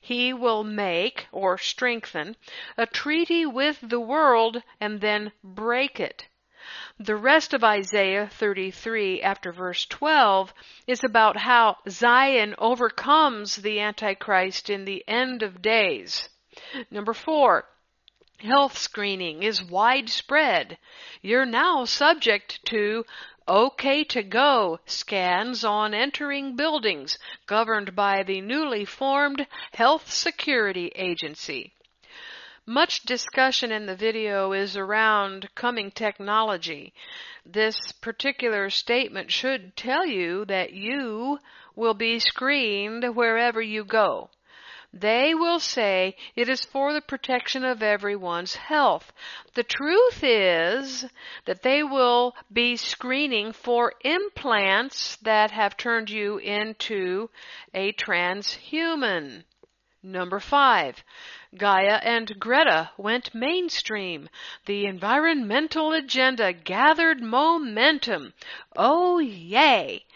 he 0.01 0.33
will 0.33 0.65
make 0.65 1.27
or 1.31 1.59
strengthen 1.59 2.37
a 2.79 2.87
treaty 2.87 3.45
with 3.45 3.79
the 3.83 4.01
world 4.01 4.63
and 4.81 5.03
then 5.03 5.33
break 5.45 6.01
it. 6.01 6.27
The 6.99 7.17
rest 7.17 7.53
of 7.53 7.63
Isaiah 7.63 8.29
33 8.29 9.21
after 9.21 9.53
verse 9.53 9.85
12 9.85 10.55
is 10.87 11.05
about 11.05 11.37
how 11.37 11.77
Zion 11.87 12.55
overcomes 12.57 13.57
the 13.57 13.79
Antichrist 13.79 14.71
in 14.71 14.87
the 14.87 15.05
end 15.07 15.43
of 15.43 15.61
days. 15.61 16.31
Number 16.91 17.15
four, 17.15 17.67
health 18.39 18.77
screening 18.77 19.43
is 19.43 19.63
widespread. 19.63 20.79
You're 21.23 21.47
now 21.47 21.85
subject 21.85 22.65
to 22.67 23.05
OK 23.47 24.05
to 24.05 24.23
go 24.23 24.79
scans 24.85 25.65
on 25.65 25.95
entering 25.95 26.55
buildings 26.55 27.19
governed 27.47 27.97
by 27.97 28.23
the 28.23 28.41
newly 28.41 28.85
formed 28.85 29.47
Health 29.73 30.11
Security 30.11 30.93
Agency. 30.95 31.73
Much 32.67 33.03
discussion 33.05 33.73
in 33.73 33.87
the 33.87 33.97
video 33.97 34.53
is 34.53 34.77
around 34.77 35.49
coming 35.55 35.91
technology. 35.91 36.93
This 37.47 37.93
particular 37.93 38.69
statement 38.69 39.33
should 39.33 39.75
tell 39.75 40.05
you 40.05 40.45
that 40.45 40.75
you 40.75 41.39
will 41.75 41.95
be 41.95 42.19
screened 42.19 43.17
wherever 43.17 43.63
you 43.63 43.85
go. 43.85 44.29
They 44.95 45.35
will 45.35 45.61
say 45.61 46.17
it 46.35 46.49
is 46.49 46.65
for 46.65 46.95
the 46.95 47.03
protection 47.03 47.63
of 47.63 47.83
everyone's 47.83 48.57
health. 48.57 49.13
The 49.53 49.63
truth 49.63 50.25
is 50.25 51.05
that 51.45 51.63
they 51.63 51.83
will 51.83 52.35
be 52.51 52.77
screening 52.77 53.53
for 53.53 53.93
implants 54.01 55.17
that 55.17 55.51
have 55.51 55.77
turned 55.77 56.09
you 56.09 56.39
into 56.39 57.29
a 57.75 57.93
transhuman. 57.93 59.45
Number 60.03 60.41
five, 60.41 61.05
Gaia 61.55 61.97
and 62.03 62.39
Greta 62.39 62.93
went 62.97 63.35
mainstream. 63.35 64.31
The 64.65 64.87
environmental 64.87 65.93
agenda 65.93 66.53
gathered 66.53 67.21
momentum. 67.21 68.33
Oh 68.75 69.19
yay! 69.19 70.07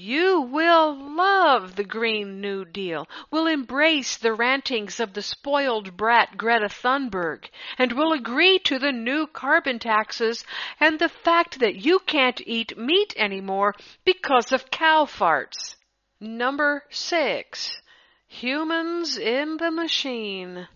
You 0.00 0.42
will 0.42 0.94
love 1.16 1.74
the 1.74 1.82
Green 1.82 2.40
New 2.40 2.64
Deal, 2.64 3.08
will 3.32 3.48
embrace 3.48 4.16
the 4.16 4.32
rantings 4.32 5.00
of 5.00 5.12
the 5.12 5.22
spoiled 5.22 5.96
brat 5.96 6.36
Greta 6.38 6.68
Thunberg, 6.68 7.50
and 7.78 7.90
will 7.90 8.12
agree 8.12 8.60
to 8.60 8.78
the 8.78 8.92
new 8.92 9.26
carbon 9.26 9.80
taxes 9.80 10.44
and 10.78 11.00
the 11.00 11.08
fact 11.08 11.58
that 11.58 11.84
you 11.84 11.98
can't 11.98 12.40
eat 12.46 12.78
meat 12.78 13.12
anymore 13.16 13.74
because 14.04 14.52
of 14.52 14.70
cow 14.70 15.04
farts. 15.04 15.74
Number 16.20 16.84
six. 16.90 17.82
Humans 18.28 19.18
in 19.18 19.56
the 19.56 19.72
Machine. 19.72 20.68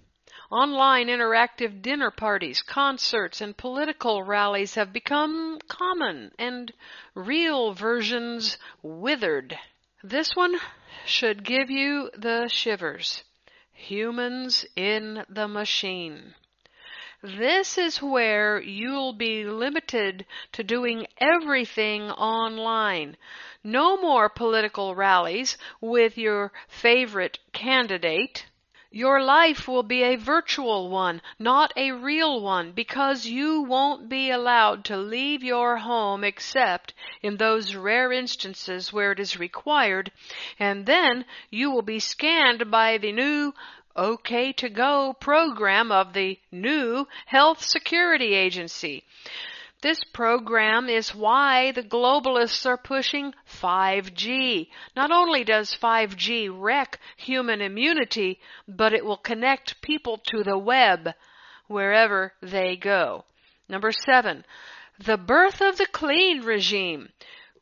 Online 0.53 1.07
interactive 1.09 1.81
dinner 1.81 2.11
parties, 2.11 2.61
concerts, 2.61 3.41
and 3.41 3.57
political 3.57 4.23
rallies 4.23 4.75
have 4.75 4.93
become 4.93 5.59
common, 5.67 6.31
and 6.39 6.75
real 7.15 7.73
versions 7.73 8.59
withered. 8.83 9.59
This 10.05 10.37
one 10.37 10.57
should 11.07 11.43
give 11.43 11.71
you 11.71 12.11
the 12.15 12.49
shivers. 12.49 13.25
Humans 13.73 14.67
in 14.77 15.25
the 15.27 15.49
Machine. 15.49 16.35
This 17.23 17.79
is 17.79 18.03
where 18.03 18.61
you'll 18.61 19.15
be 19.15 19.45
limited 19.45 20.27
to 20.53 20.63
doing 20.63 21.07
everything 21.17 22.11
online. 22.11 23.17
No 23.65 23.97
more 23.97 24.29
political 24.29 24.95
rallies 24.95 25.57
with 25.81 26.19
your 26.19 26.53
favorite 26.69 27.39
candidate. 27.55 28.45
Your 28.95 29.23
life 29.23 29.67
will 29.67 29.83
be 29.83 30.03
a 30.03 30.17
virtual 30.17 30.91
one, 30.91 31.23
not 31.39 31.73
a 31.77 31.93
real 31.93 32.43
one, 32.43 32.73
because 32.73 33.25
you 33.25 33.63
won't 33.63 34.11
be 34.11 34.31
allowed 34.31 34.85
to 34.85 34.99
leave 34.99 35.43
your 35.43 35.79
home 35.79 36.23
except 36.23 36.93
in 37.23 37.39
those 37.39 37.75
rare 37.75 38.13
instances 38.13 38.93
where 38.93 39.13
it 39.13 39.19
is 39.19 39.39
required, 39.39 40.13
and 40.59 40.85
then 40.85 41.25
you 41.49 41.71
will 41.71 41.81
be 41.81 42.01
scanned 42.01 42.71
by 42.71 42.99
the 42.99 43.13
new 43.13 43.55
OK 43.97 44.53
to 44.53 44.69
Go 44.69 45.15
program 45.15 45.91
of 45.91 46.13
the 46.13 46.39
new 46.51 47.09
Health 47.25 47.63
Security 47.63 48.35
Agency. 48.35 49.05
This 49.83 50.05
program 50.13 50.89
is 50.89 51.13
why 51.13 51.73
the 51.73 51.83
globalists 51.83 52.65
are 52.67 52.77
pushing 52.77 53.35
5G. 53.61 54.69
Not 54.95 55.11
only 55.11 55.43
does 55.43 55.75
5G 55.75 56.49
wreck 56.53 57.01
human 57.17 57.61
immunity, 57.61 58.39
but 58.69 58.95
it 58.95 59.05
will 59.05 59.17
connect 59.17 59.83
people 59.83 60.19
to 60.19 60.45
the 60.45 60.57
web 60.57 61.15
wherever 61.67 62.33
they 62.41 62.77
go. 62.77 63.25
Number 63.69 63.91
seven, 63.91 64.45
the 65.01 65.17
birth 65.17 65.61
of 65.61 65.79
the 65.79 65.87
clean 65.87 66.43
regime. 66.43 67.09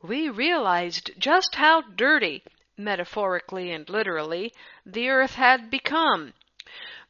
We 0.02 0.28
realized 0.28 1.12
just 1.18 1.54
how 1.54 1.80
dirty, 1.80 2.42
metaphorically 2.76 3.72
and 3.72 3.88
literally, 3.88 4.52
the 4.84 5.08
earth 5.08 5.36
had 5.36 5.70
become. 5.70 6.34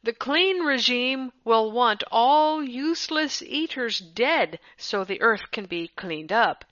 The 0.03 0.13
clean 0.13 0.61
regime 0.63 1.31
will 1.43 1.71
want 1.71 2.03
all 2.11 2.63
useless 2.63 3.43
eaters 3.43 3.99
dead 3.99 4.59
so 4.75 5.03
the 5.03 5.21
earth 5.21 5.51
can 5.51 5.65
be 5.65 5.89
cleaned 5.89 6.31
up. 6.31 6.65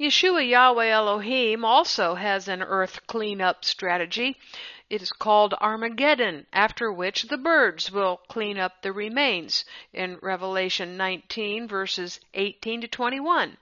Yeshua 0.00 0.48
Yahweh 0.48 0.88
Elohim 0.88 1.66
also 1.66 2.14
has 2.14 2.48
an 2.48 2.62
earth 2.62 3.06
cleanup 3.06 3.64
strategy. 3.64 4.38
It 4.88 5.02
is 5.02 5.12
called 5.12 5.52
Armageddon, 5.60 6.46
after 6.50 6.90
which 6.90 7.24
the 7.24 7.36
birds 7.36 7.92
will 7.92 8.16
clean 8.28 8.58
up 8.58 8.80
the 8.80 8.92
remains 8.92 9.66
in 9.92 10.18
Revelation 10.22 10.96
19 10.96 11.68
verses 11.68 12.20
18 12.32 12.80
to 12.80 12.88
21. 12.88 13.58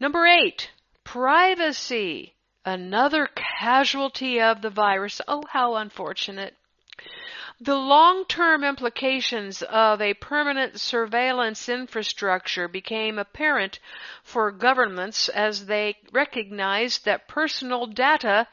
Number 0.00 0.26
8, 0.26 0.70
privacy. 1.04 2.34
Another 2.64 3.26
casualty 3.26 4.40
of 4.40 4.62
the 4.62 4.70
virus. 4.70 5.20
Oh, 5.28 5.44
how 5.50 5.74
unfortunate. 5.74 6.56
The 7.60 7.74
long-term 7.74 8.64
implications 8.64 9.62
of 9.62 10.02
a 10.02 10.12
permanent 10.12 10.78
surveillance 10.78 11.70
infrastructure 11.70 12.68
became 12.68 13.18
apparent 13.18 13.78
for 14.22 14.52
governments 14.52 15.30
as 15.30 15.64
they 15.64 15.96
recognized 16.12 17.06
that 17.06 17.28
personal 17.28 17.86
data 17.86 18.46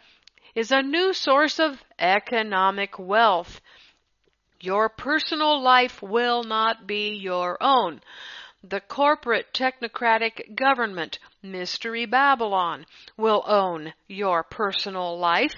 is 0.55 0.71
a 0.71 0.81
new 0.81 1.11
source 1.11 1.59
of 1.59 1.83
economic 1.99 2.97
wealth. 2.97 3.59
Your 4.61 4.87
personal 4.87 5.61
life 5.61 6.01
will 6.01 6.43
not 6.43 6.87
be 6.87 7.09
your 7.09 7.61
own. 7.61 8.01
The 8.63 8.79
corporate 8.79 9.53
technocratic 9.53 10.55
government, 10.55 11.19
Mystery 11.41 12.05
Babylon, 12.05 12.85
will 13.17 13.43
own 13.45 13.93
your 14.07 14.43
personal 14.43 15.19
life 15.19 15.55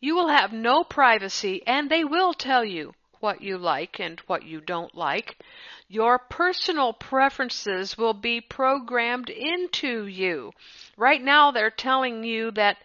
you 0.00 0.14
will 0.14 0.28
have 0.28 0.52
no 0.52 0.84
privacy 0.84 1.62
and 1.66 1.90
they 1.90 2.04
will 2.04 2.34
tell 2.34 2.64
you 2.64 2.94
what 3.20 3.40
you 3.40 3.56
like 3.56 3.98
and 3.98 4.20
what 4.26 4.44
you 4.44 4.60
don't 4.60 4.94
like. 4.94 5.38
Your 5.88 6.18
personal 6.18 6.92
preferences 6.92 7.96
will 7.96 8.14
be 8.14 8.40
programmed 8.40 9.30
into 9.30 10.06
you. 10.06 10.52
Right 10.96 11.22
now 11.22 11.50
they're 11.50 11.70
telling 11.70 12.24
you 12.24 12.50
that 12.52 12.76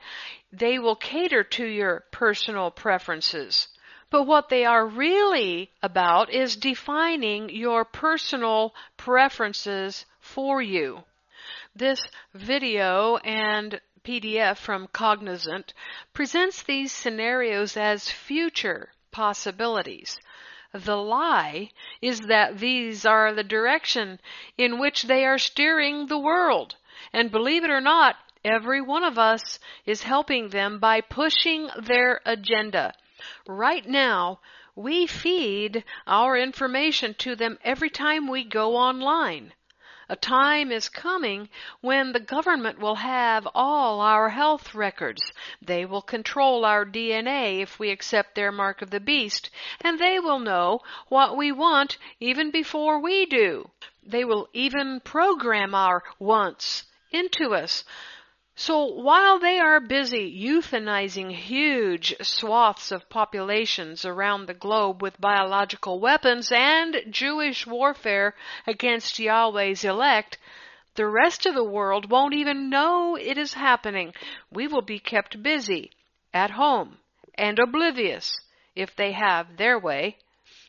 they 0.51 0.79
will 0.79 0.95
cater 0.95 1.43
to 1.43 1.65
your 1.65 2.05
personal 2.11 2.71
preferences. 2.71 3.67
But 4.09 4.23
what 4.23 4.49
they 4.49 4.65
are 4.65 4.85
really 4.85 5.71
about 5.81 6.29
is 6.33 6.55
defining 6.55 7.49
your 7.49 7.85
personal 7.85 8.73
preferences 8.97 10.05
for 10.19 10.61
you. 10.61 11.03
This 11.75 12.05
video 12.33 13.17
and 13.17 13.79
PDF 14.03 14.57
from 14.57 14.87
Cognizant 14.87 15.73
presents 16.11 16.63
these 16.63 16.91
scenarios 16.91 17.77
as 17.77 18.09
future 18.09 18.93
possibilities. 19.11 20.19
The 20.73 20.97
lie 20.97 21.69
is 22.01 22.21
that 22.21 22.57
these 22.57 23.05
are 23.05 23.33
the 23.33 23.43
direction 23.43 24.19
in 24.57 24.79
which 24.79 25.03
they 25.03 25.25
are 25.25 25.37
steering 25.37 26.07
the 26.07 26.17
world. 26.17 26.77
And 27.13 27.29
believe 27.29 27.63
it 27.63 27.69
or 27.69 27.81
not, 27.81 28.15
every 28.43 28.81
one 28.81 29.03
of 29.03 29.19
us 29.19 29.59
is 29.85 30.03
helping 30.03 30.49
them 30.49 30.79
by 30.79 31.01
pushing 31.01 31.69
their 31.77 32.21
agenda. 32.25 32.93
Right 33.47 33.85
now, 33.85 34.39
we 34.75 35.05
feed 35.05 35.83
our 36.07 36.35
information 36.37 37.13
to 37.15 37.35
them 37.35 37.59
every 37.63 37.89
time 37.89 38.27
we 38.27 38.43
go 38.43 38.77
online. 38.77 39.53
A 40.11 40.17
time 40.17 40.73
is 40.73 40.89
coming 40.89 41.47
when 41.79 42.11
the 42.11 42.19
government 42.19 42.79
will 42.79 42.95
have 42.95 43.47
all 43.55 44.01
our 44.01 44.27
health 44.27 44.75
records. 44.75 45.31
They 45.61 45.85
will 45.85 46.01
control 46.01 46.65
our 46.65 46.85
DNA 46.85 47.61
if 47.61 47.79
we 47.79 47.91
accept 47.91 48.35
their 48.35 48.51
mark 48.51 48.81
of 48.81 48.89
the 48.89 48.99
beast, 48.99 49.49
and 49.79 49.97
they 49.97 50.19
will 50.19 50.39
know 50.39 50.81
what 51.07 51.37
we 51.37 51.53
want 51.53 51.97
even 52.19 52.51
before 52.51 52.99
we 52.99 53.25
do. 53.25 53.69
They 54.05 54.25
will 54.25 54.49
even 54.51 54.99
program 54.99 55.73
our 55.73 56.03
wants 56.19 56.83
into 57.11 57.55
us. 57.55 57.85
So 58.57 58.83
while 58.83 59.39
they 59.39 59.59
are 59.59 59.79
busy 59.79 60.29
euthanizing 60.29 61.31
huge 61.31 62.13
swaths 62.21 62.91
of 62.91 63.07
populations 63.07 64.03
around 64.03 64.45
the 64.45 64.53
globe 64.53 65.01
with 65.01 65.21
biological 65.21 66.01
weapons 66.01 66.51
and 66.51 67.01
Jewish 67.09 67.65
warfare 67.65 68.35
against 68.67 69.19
Yahweh's 69.19 69.85
elect, 69.85 70.37
the 70.95 71.07
rest 71.07 71.45
of 71.45 71.55
the 71.55 71.63
world 71.63 72.11
won't 72.11 72.33
even 72.33 72.69
know 72.69 73.15
it 73.15 73.37
is 73.37 73.53
happening. 73.53 74.13
We 74.51 74.67
will 74.67 74.81
be 74.81 74.99
kept 74.99 75.41
busy, 75.41 75.91
at 76.33 76.51
home, 76.51 76.99
and 77.35 77.57
oblivious, 77.57 78.37
if 78.75 78.93
they 78.95 79.13
have 79.13 79.55
their 79.55 79.79
way. 79.79 80.17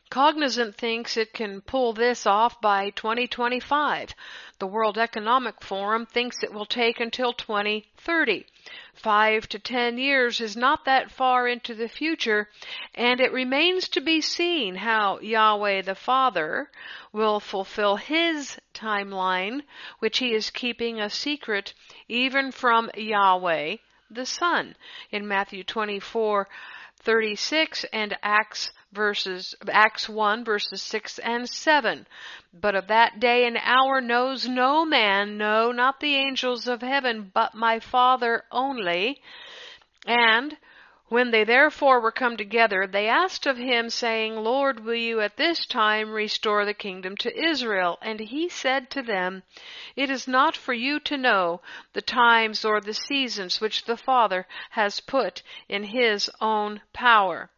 Cognizant 0.09 0.75
thinks 0.75 1.17
it 1.17 1.33
can 1.33 1.61
pull 1.61 1.93
this 1.93 2.25
off 2.25 2.59
by 2.61 2.91
2025. 2.91 4.13
The 4.59 4.67
World 4.67 4.97
Economic 4.97 5.63
Forum 5.63 6.05
thinks 6.05 6.43
it 6.43 6.53
will 6.53 6.65
take 6.65 6.99
until 6.99 7.33
2030. 7.33 8.45
Five 8.93 9.49
to 9.49 9.59
ten 9.59 9.97
years 9.97 10.39
is 10.39 10.55
not 10.55 10.85
that 10.85 11.11
far 11.11 11.47
into 11.47 11.73
the 11.73 11.89
future, 11.89 12.49
and 12.93 13.19
it 13.19 13.31
remains 13.31 13.89
to 13.89 14.01
be 14.01 14.21
seen 14.21 14.75
how 14.75 15.19
Yahweh 15.19 15.81
the 15.81 15.95
Father 15.95 16.69
will 17.11 17.39
fulfill 17.39 17.95
his 17.95 18.59
timeline, 18.73 19.63
which 19.99 20.19
he 20.19 20.33
is 20.33 20.49
keeping 20.49 20.99
a 20.99 21.09
secret 21.09 21.73
even 22.07 22.51
from 22.51 22.91
Yahweh 22.95 23.77
the 24.09 24.25
Son 24.25 24.75
in 25.11 25.27
Matthew 25.27 25.63
24 25.63 26.47
36 26.99 27.85
and 27.91 28.17
Acts 28.21 28.71
verses 28.93 29.55
Acts 29.69 30.07
1 30.07 30.45
verses 30.45 30.81
6 30.81 31.19
and 31.19 31.49
7. 31.49 32.07
But 32.53 32.75
of 32.75 32.87
that 32.87 33.19
day 33.19 33.45
and 33.45 33.57
hour 33.57 33.99
knows 33.99 34.47
no 34.47 34.85
man, 34.85 35.37
no, 35.37 35.71
not 35.71 35.99
the 35.99 36.15
angels 36.15 36.67
of 36.67 36.81
heaven, 36.81 37.31
but 37.33 37.55
my 37.55 37.79
Father 37.79 38.43
only. 38.51 39.21
And 40.05 40.57
when 41.13 41.29
they 41.29 41.43
therefore 41.43 41.99
were 41.99 42.11
come 42.11 42.37
together, 42.37 42.87
they 42.87 43.07
asked 43.07 43.45
of 43.45 43.57
him, 43.57 43.91
saying, 43.91 44.35
Lord, 44.35 44.79
will 44.79 44.95
you 44.95 45.21
at 45.21 45.37
this 45.37 45.67
time 45.67 46.09
restore 46.09 46.65
the 46.65 46.73
kingdom 46.73 47.15
to 47.17 47.39
Israel? 47.39 47.99
And 48.01 48.19
he 48.19 48.49
said 48.49 48.89
to 48.89 49.03
them, 49.03 49.43
It 49.95 50.09
is 50.09 50.27
not 50.27 50.57
for 50.57 50.73
you 50.73 50.99
to 51.01 51.15
know 51.15 51.61
the 51.93 52.01
times 52.01 52.65
or 52.65 52.81
the 52.81 52.95
seasons 52.95 53.61
which 53.61 53.85
the 53.85 53.95
Father 53.95 54.47
has 54.71 55.01
put 55.01 55.43
in 55.69 55.83
his 55.83 56.31
own 56.41 56.81
power. 56.93 57.51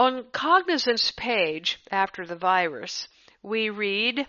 On 0.00 0.24
Cognizant's 0.32 1.10
page, 1.10 1.78
after 1.90 2.24
the 2.24 2.34
virus, 2.34 3.06
we 3.42 3.68
read, 3.68 4.26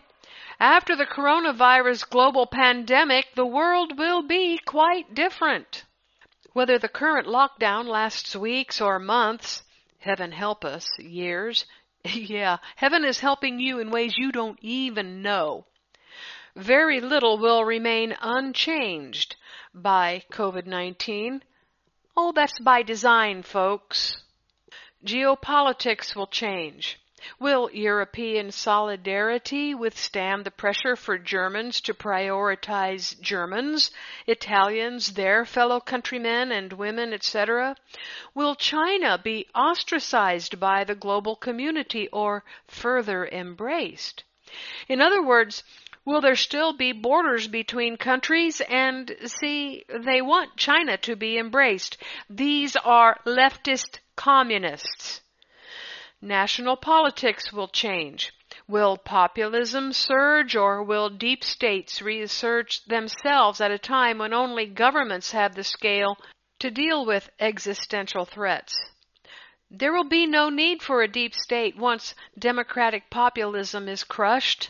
after 0.60 0.98
the 0.98 1.06
coronavirus 1.06 2.10
global 2.10 2.46
pandemic, 2.46 3.28
the 3.36 3.46
world 3.46 3.98
will 3.98 4.22
be 4.22 4.58
quite 4.58 5.16
different. 5.16 5.86
Whether 6.52 6.78
the 6.78 6.90
current 6.90 7.26
lockdown 7.26 7.86
lasts 7.86 8.36
weeks 8.36 8.82
or 8.82 9.00
months, 9.00 9.64
heaven 10.00 10.34
help 10.34 10.66
us, 10.66 10.90
years, 11.00 11.66
yeah, 12.04 12.58
heaven 12.76 13.06
is 13.06 13.22
helping 13.22 13.62
you 13.62 13.80
in 13.80 13.92
ways 13.92 14.18
you 14.18 14.34
don't 14.34 14.60
even 14.62 15.22
know. 15.22 15.68
Very 16.54 17.00
little 17.00 17.38
will 17.38 17.64
remain 17.64 18.14
unchanged 18.22 19.38
by 19.74 20.26
COVID-19. 20.34 21.40
Oh, 22.18 22.34
that's 22.34 22.60
by 22.60 22.82
design, 22.82 23.42
folks. 23.42 24.22
Geopolitics 25.06 26.16
will 26.16 26.28
change. 26.28 27.00
Will 27.40 27.70
European 27.72 28.52
solidarity 28.52 29.76
withstand 29.76 30.44
the 30.44 30.52
pressure 30.52 30.96
for 30.96 31.18
Germans 31.18 31.82
to 31.82 31.94
prioritize 31.94 33.20
Germans, 33.22 33.92
Italians, 34.26 35.14
their 35.14 35.46
fellow 35.46 35.80
countrymen 35.80 36.52
and 36.52 36.74
women, 36.74 37.14
etc.? 37.14 37.76
Will 38.34 38.56
China 38.56 39.18
be 39.18 39.48
ostracized 39.54 40.60
by 40.60 40.84
the 40.84 40.96
global 40.96 41.36
community 41.36 42.08
or 42.10 42.44
further 42.68 43.28
embraced? 43.28 44.24
In 44.88 45.00
other 45.00 45.22
words, 45.22 45.64
will 46.06 46.22
there 46.22 46.36
still 46.36 46.74
be 46.74 46.92
borders 46.92 47.48
between 47.48 47.98
countries? 47.98 48.62
And 48.62 49.16
see, 49.26 49.86
they 49.88 50.22
want 50.22 50.58
China 50.58 50.98
to 50.98 51.16
be 51.16 51.38
embraced. 51.38 51.98
These 52.30 52.76
are 52.76 53.20
leftist 53.26 54.00
communists. 54.16 55.22
National 56.22 56.76
politics 56.76 57.52
will 57.52 57.68
change. 57.68 58.32
Will 58.68 58.96
populism 58.98 59.92
surge 59.92 60.56
or 60.56 60.84
will 60.84 61.10
deep 61.10 61.44
states 61.44 62.02
reassert 62.02 62.82
themselves 62.88 63.60
at 63.60 63.72
a 63.72 63.80
time 63.80 64.20
when 64.20 64.34
only 64.34 64.66
governments 64.66 65.32
have 65.32 65.56
the 65.56 65.64
scale 65.64 66.18
to 66.60 66.70
deal 66.70 67.06
with 67.06 67.30
existential 67.40 68.26
threats? 68.26 68.78
There 69.70 69.94
will 69.94 70.04
be 70.08 70.28
no 70.28 70.50
need 70.50 70.84
for 70.84 71.02
a 71.02 71.08
deep 71.08 71.34
state 71.34 71.78
once 71.78 72.14
democratic 72.38 73.10
populism 73.10 73.88
is 73.88 74.04
crushed. 74.04 74.70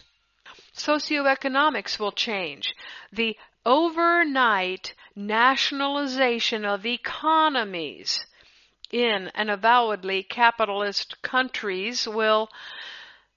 Socioeconomics 0.82 2.00
will 2.00 2.12
change. 2.12 2.76
The 3.14 3.38
overnight 3.66 4.96
nationalization 5.16 6.66
of 6.66 6.88
economies 6.88 8.26
in 8.90 9.30
and 9.36 9.52
avowedly 9.52 10.24
capitalist 10.24 11.22
countries 11.22 12.08
will 12.08 12.50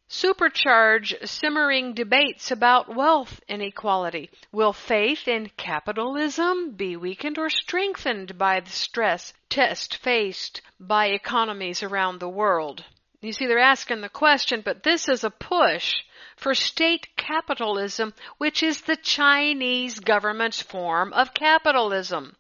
supercharge 0.08 1.14
simmering 1.28 1.92
debates 1.92 2.50
about 2.50 2.94
wealth 2.94 3.42
inequality. 3.46 4.30
Will 4.50 4.72
faith 4.72 5.28
in 5.28 5.50
capitalism 5.58 6.70
be 6.70 6.96
weakened 6.96 7.36
or 7.36 7.50
strengthened 7.50 8.38
by 8.38 8.60
the 8.60 8.70
stress 8.70 9.34
test 9.50 9.96
faced 9.96 10.62
by 10.80 11.08
economies 11.08 11.82
around 11.82 12.20
the 12.20 12.28
world? 12.28 12.84
You 13.24 13.32
see, 13.32 13.46
they're 13.46 13.58
asking 13.58 14.02
the 14.02 14.10
question, 14.10 14.60
but 14.62 14.82
this 14.82 15.08
is 15.08 15.24
a 15.24 15.30
push 15.30 15.94
for 16.36 16.54
state 16.54 17.08
capitalism, 17.16 18.12
which 18.36 18.62
is 18.62 18.82
the 18.82 18.96
Chinese 18.96 19.98
government's 19.98 20.60
form 20.60 21.10
of 21.14 21.32
capitalism. 21.32 22.36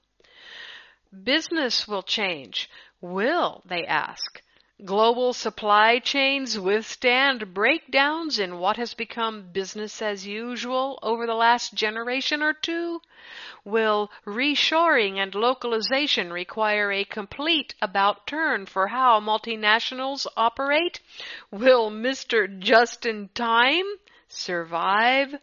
Business 1.22 1.88
will 1.88 2.02
change. 2.02 2.68
Will, 3.00 3.62
they 3.64 3.86
ask, 3.86 4.42
global 4.84 5.32
supply 5.32 6.00
chains 6.00 6.58
withstand 6.58 7.54
breakdowns 7.54 8.40
in 8.40 8.58
what 8.58 8.76
has 8.76 8.92
become 8.92 9.52
business 9.52 10.02
as 10.02 10.26
usual 10.26 10.98
over 11.00 11.26
the 11.26 11.34
last 11.34 11.74
generation 11.74 12.42
or 12.42 12.52
two? 12.52 13.00
Will 13.64 14.10
reshoring 14.26 15.16
and 15.18 15.32
localization 15.34 16.32
require 16.32 16.90
a 16.90 17.04
complete 17.04 17.74
about 17.80 18.26
turn 18.26 18.66
for 18.66 18.88
how 18.88 19.20
multinationals 19.20 20.26
operate? 20.36 21.00
Will 21.52 21.90
Mr. 21.90 22.48
Just 22.58 23.06
in 23.06 23.28
Time 23.28 23.86
survive? 24.26 25.36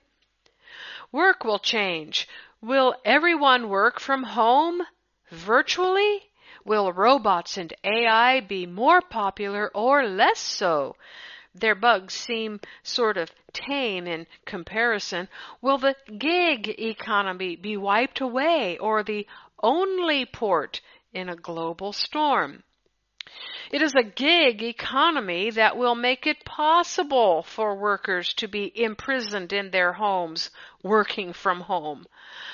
Work 1.12 1.46
will 1.46 1.60
change. 1.60 2.28
Will 2.62 2.96
everyone 3.06 3.70
work 3.70 4.00
from 4.00 4.24
home? 4.24 4.86
Virtually? 5.30 6.31
Will 6.64 6.94
robots 6.94 7.58
and 7.58 7.74
AI 7.84 8.40
be 8.40 8.66
more 8.66 9.02
popular 9.02 9.72
or 9.74 10.06
less 10.06 10.40
so? 10.40 10.96
Their 11.54 11.76
bugs 11.76 12.14
seem 12.14 12.60
sort 12.84 13.18
of 13.18 13.32
tame 13.52 14.08
in 14.08 14.28
comparison. 14.46 15.28
Will 15.62 15.78
the 15.78 15.96
gig 16.18 16.70
economy 16.80 17.56
be 17.56 17.78
wiped 17.78 18.22
away 18.22 18.78
or 18.78 19.04
the 19.04 19.28
only 19.62 20.26
port 20.26 20.82
in 21.14 21.30
a 21.30 21.36
global 21.36 21.94
storm? 21.94 22.64
It 23.72 23.82
is 23.82 23.94
a 23.96 24.04
gig 24.04 24.64
economy 24.64 25.52
that 25.52 25.78
will 25.78 25.96
make 25.96 26.26
it 26.26 26.44
possible 26.44 27.44
for 27.44 27.76
workers 27.76 28.34
to 28.34 28.48
be 28.48 28.72
imprisoned 28.76 29.54
in 29.54 29.70
their 29.72 29.94
homes, 29.94 30.50
working 30.82 31.32
from 31.32 31.62
home. 31.62 32.08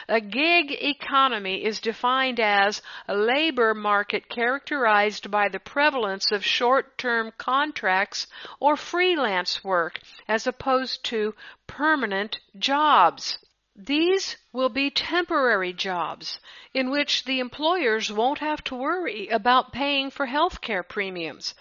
A 0.09 0.19
gig 0.19 0.71
economy 0.71 1.63
is 1.63 1.79
defined 1.79 2.39
as 2.39 2.81
a 3.07 3.15
labor 3.15 3.73
market 3.73 4.29
characterized 4.29 5.31
by 5.31 5.47
the 5.47 5.59
prevalence 5.59 6.31
of 6.31 6.45
short-term 6.45 7.31
contracts 7.37 8.27
or 8.59 8.75
freelance 8.75 9.63
work 9.63 9.99
as 10.27 10.47
opposed 10.47 11.03
to 11.05 11.33
permanent 11.65 12.39
jobs. 12.57 13.37
These 13.79 14.37
will 14.51 14.69
be 14.69 14.89
temporary 14.89 15.71
jobs 15.71 16.39
in 16.73 16.89
which 16.89 17.25
the 17.25 17.39
employers 17.39 18.11
won't 18.11 18.39
have 18.39 18.63
to 18.63 18.75
worry 18.75 19.27
about 19.27 19.71
paying 19.71 20.09
for 20.09 20.25
health 20.25 20.61
care 20.61 20.81
premiums. 20.81 21.53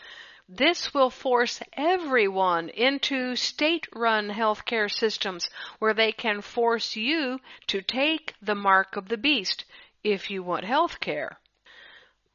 This 0.48 0.94
will 0.94 1.10
force 1.10 1.60
everyone 1.74 2.70
into 2.70 3.36
state-run 3.36 4.30
healthcare 4.30 4.90
systems 4.90 5.50
where 5.78 5.92
they 5.92 6.10
can 6.10 6.40
force 6.40 6.96
you 6.96 7.40
to 7.66 7.82
take 7.82 8.32
the 8.40 8.54
mark 8.54 8.96
of 8.96 9.08
the 9.08 9.18
beast 9.18 9.66
if 10.02 10.30
you 10.30 10.42
want 10.42 10.64
health 10.64 11.00
care. 11.00 11.38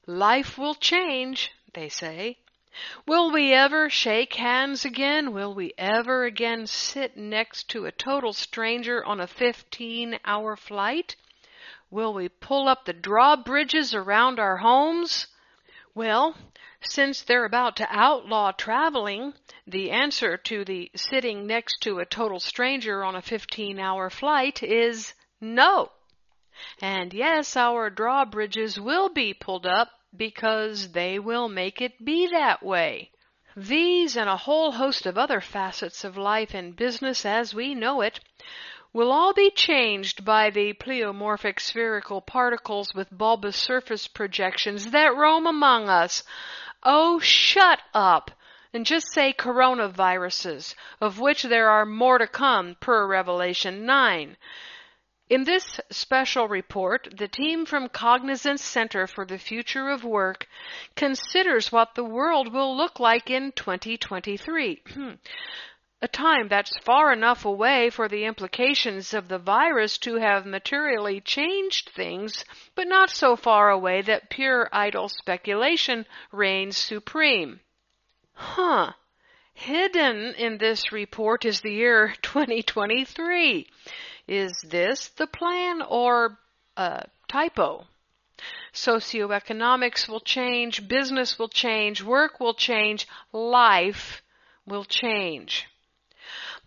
Life 0.06 0.60
will 0.60 0.76
change, 0.76 1.52
they 1.74 1.90
say. 1.90 2.38
Will 3.06 3.32
we 3.32 3.54
ever 3.54 3.90
shake 3.90 4.36
hands 4.36 4.86
again? 4.86 5.34
Will 5.34 5.54
we 5.54 5.74
ever 5.78 6.24
again 6.24 6.68
sit 6.68 7.18
next 7.18 7.70
to 7.72 7.86
a 7.86 7.92
total 7.92 8.32
stranger 8.32 9.04
on 9.04 9.20
a 9.20 9.28
15 9.28 10.20
hour 10.24 10.56
flight? 10.56 11.16
Will 11.90 12.14
we 12.14 12.30
pull 12.30 12.70
up 12.70 12.86
the 12.86 12.94
drawbridges 12.94 13.94
around 13.94 14.40
our 14.40 14.58
homes? 14.58 15.28
Well, 15.94 16.38
since 16.80 17.22
they're 17.22 17.44
about 17.44 17.76
to 17.76 17.88
outlaw 17.90 18.54
traveling, 18.54 19.34
the 19.68 19.92
answer 19.92 20.38
to 20.38 20.64
the 20.64 20.90
sitting 20.96 21.46
next 21.46 21.82
to 21.82 22.00
a 22.00 22.06
total 22.06 22.40
stranger 22.40 23.04
on 23.04 23.16
a 23.16 23.22
15 23.22 23.80
hour 23.80 24.10
flight 24.10 24.64
is 24.64 25.14
no. 25.42 25.92
And 26.82 27.14
yes, 27.14 27.58
our 27.58 27.90
drawbridges 27.90 28.80
will 28.80 29.10
be 29.10 29.34
pulled 29.34 29.66
up 29.66 29.90
because 30.16 30.92
they 30.92 31.18
will 31.20 31.48
make 31.48 31.82
it 31.82 32.04
be 32.04 32.28
that 32.28 32.62
way. 32.64 33.12
These 33.56 34.16
and 34.16 34.30
a 34.30 34.38
whole 34.38 34.72
host 34.72 35.06
of 35.06 35.18
other 35.18 35.42
facets 35.42 36.04
of 36.04 36.18
life 36.18 36.54
and 36.54 36.76
business 36.76 37.26
as 37.26 37.54
we 37.54 37.76
know 37.76 38.02
it 38.02 38.20
will 38.94 39.12
all 39.12 39.34
be 39.34 39.52
changed 39.52 40.26
by 40.26 40.50
the 40.50 40.74
pleomorphic 40.74 41.60
spherical 41.60 42.22
particles 42.22 42.94
with 42.94 43.10
bulbous 43.10 43.56
surface 43.56 44.08
projections 44.08 44.92
that 44.92 45.16
roam 45.16 45.48
among 45.48 45.88
us. 45.88 46.24
Oh, 46.84 47.20
shut 47.20 47.82
up! 47.94 48.32
And 48.74 48.86
just 48.86 49.12
say 49.14 49.34
coronaviruses, 49.34 50.76
of 51.00 51.20
which 51.20 51.44
there 51.44 51.70
are 51.70 51.86
more 51.86 52.18
to 52.18 52.28
come 52.28 52.76
per 52.80 53.06
Revelation 53.06 53.86
9. 53.86 54.38
In 55.32 55.46
this 55.46 55.80
special 55.90 56.50
report, 56.50 57.08
the 57.16 57.30
team 57.30 57.66
from 57.66 57.88
Cognizant 57.88 58.60
Center 58.60 59.08
for 59.08 59.26
the 59.26 59.38
Future 59.38 59.88
of 59.88 60.04
Work 60.04 60.46
considers 60.98 61.72
what 61.72 61.96
the 61.96 62.04
world 62.04 62.52
will 62.52 62.76
look 62.76 63.00
like 63.00 63.30
in 63.30 63.54
2023. 63.54 64.84
a 66.02 66.08
time 66.10 66.50
that's 66.50 66.78
far 66.80 67.14
enough 67.14 67.46
away 67.46 67.90
for 67.90 68.10
the 68.10 68.26
implications 68.26 69.14
of 69.14 69.30
the 69.30 69.38
virus 69.38 69.98
to 70.00 70.16
have 70.16 70.46
materially 70.46 71.22
changed 71.22 71.92
things, 71.96 72.44
but 72.76 72.90
not 72.90 73.10
so 73.10 73.38
far 73.38 73.70
away 73.70 74.02
that 74.02 74.30
pure 74.30 74.68
idle 74.74 75.08
speculation 75.08 76.06
reigns 76.34 76.76
supreme. 76.76 77.62
Huh. 78.34 78.92
Hidden 79.54 80.34
in 80.36 80.58
this 80.58 80.92
report 80.92 81.46
is 81.46 81.62
the 81.62 81.72
year 81.72 82.16
2023. 82.22 83.68
Is 84.34 84.62
this 84.62 85.10
the 85.10 85.28
plan 85.28 85.82
or 85.82 86.40
a 86.78 87.06
typo? 87.28 87.88
Socioeconomics 88.74 90.08
will 90.08 90.22
change, 90.22 90.88
business 90.88 91.38
will 91.38 91.50
change, 91.50 92.02
work 92.02 92.40
will 92.40 92.54
change, 92.54 93.10
life 93.34 94.24
will 94.66 94.86
change. 94.86 95.68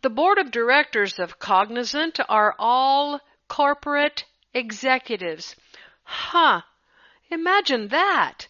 The 0.03 0.11
board 0.11 0.37
of 0.37 0.51
directors 0.51 1.19
of 1.19 1.39
Cognizant 1.39 2.21
are 2.29 2.55
all 2.59 3.23
corporate 3.49 4.27
executives. 4.53 5.57
Huh! 6.03 6.61
Imagine 7.31 7.89
that! 7.89 8.47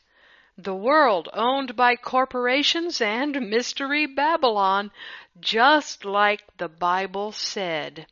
The 0.58 0.74
world 0.74 1.28
owned 1.32 1.76
by 1.76 1.94
corporations 1.94 3.00
and 3.00 3.48
Mystery 3.48 4.06
Babylon, 4.06 4.90
just 5.38 6.04
like 6.04 6.42
the 6.56 6.68
Bible 6.68 7.30
said. 7.30 8.08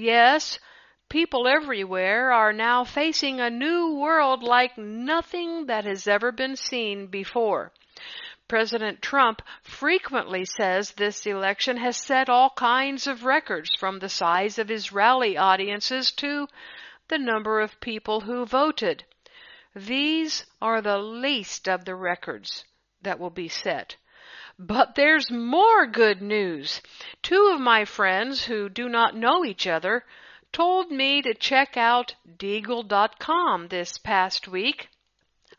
Yes, 0.00 0.60
people 1.08 1.48
everywhere 1.48 2.32
are 2.32 2.52
now 2.52 2.84
facing 2.84 3.40
a 3.40 3.50
new 3.50 3.96
world 3.96 4.44
like 4.44 4.78
nothing 4.78 5.66
that 5.66 5.84
has 5.86 6.06
ever 6.06 6.30
been 6.30 6.54
seen 6.54 7.08
before. 7.08 7.72
President 8.46 9.02
Trump 9.02 9.42
frequently 9.60 10.44
says 10.44 10.92
this 10.92 11.26
election 11.26 11.78
has 11.78 11.96
set 11.96 12.28
all 12.28 12.50
kinds 12.50 13.08
of 13.08 13.24
records 13.24 13.70
from 13.74 13.98
the 13.98 14.08
size 14.08 14.56
of 14.56 14.68
his 14.68 14.92
rally 14.92 15.36
audiences 15.36 16.12
to 16.12 16.46
the 17.08 17.18
number 17.18 17.58
of 17.58 17.80
people 17.80 18.20
who 18.20 18.46
voted. 18.46 19.04
These 19.74 20.46
are 20.62 20.80
the 20.80 20.98
least 20.98 21.68
of 21.68 21.84
the 21.84 21.96
records 21.96 22.64
that 23.02 23.18
will 23.18 23.30
be 23.30 23.48
set. 23.48 23.96
But 24.60 24.96
there's 24.96 25.30
more 25.30 25.86
good 25.86 26.20
news. 26.20 26.82
Two 27.22 27.52
of 27.54 27.60
my 27.60 27.84
friends 27.84 28.46
who 28.46 28.68
do 28.68 28.88
not 28.88 29.14
know 29.14 29.44
each 29.44 29.68
other 29.68 30.04
told 30.52 30.90
me 30.90 31.22
to 31.22 31.32
check 31.32 31.76
out 31.76 32.16
Deagle.com 32.26 33.68
this 33.68 33.98
past 33.98 34.48
week. 34.48 34.88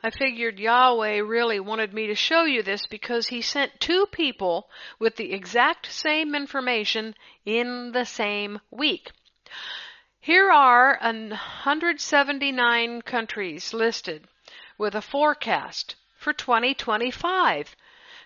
I 0.04 0.10
figured 0.10 0.60
Yahweh 0.60 1.20
really 1.20 1.62
wanted 1.62 1.94
me 1.94 2.08
to 2.08 2.16
show 2.16 2.44
you 2.44 2.62
this 2.62 2.88
because 2.88 3.28
he 3.28 3.42
sent 3.42 3.80
two 3.80 4.06
people 4.08 4.70
with 5.00 5.16
the 5.16 5.32
exact 5.32 5.90
same 5.90 6.36
information 6.36 7.16
in 7.46 7.94
the 7.94 8.06
same 8.06 8.60
week. 8.70 9.12
Here 10.20 10.52
are 10.52 11.00
179 11.02 13.02
countries 13.04 13.74
listed 13.74 14.28
with 14.78 14.94
a 14.94 15.02
forecast 15.02 15.96
for 16.18 16.34
2025. 16.34 17.78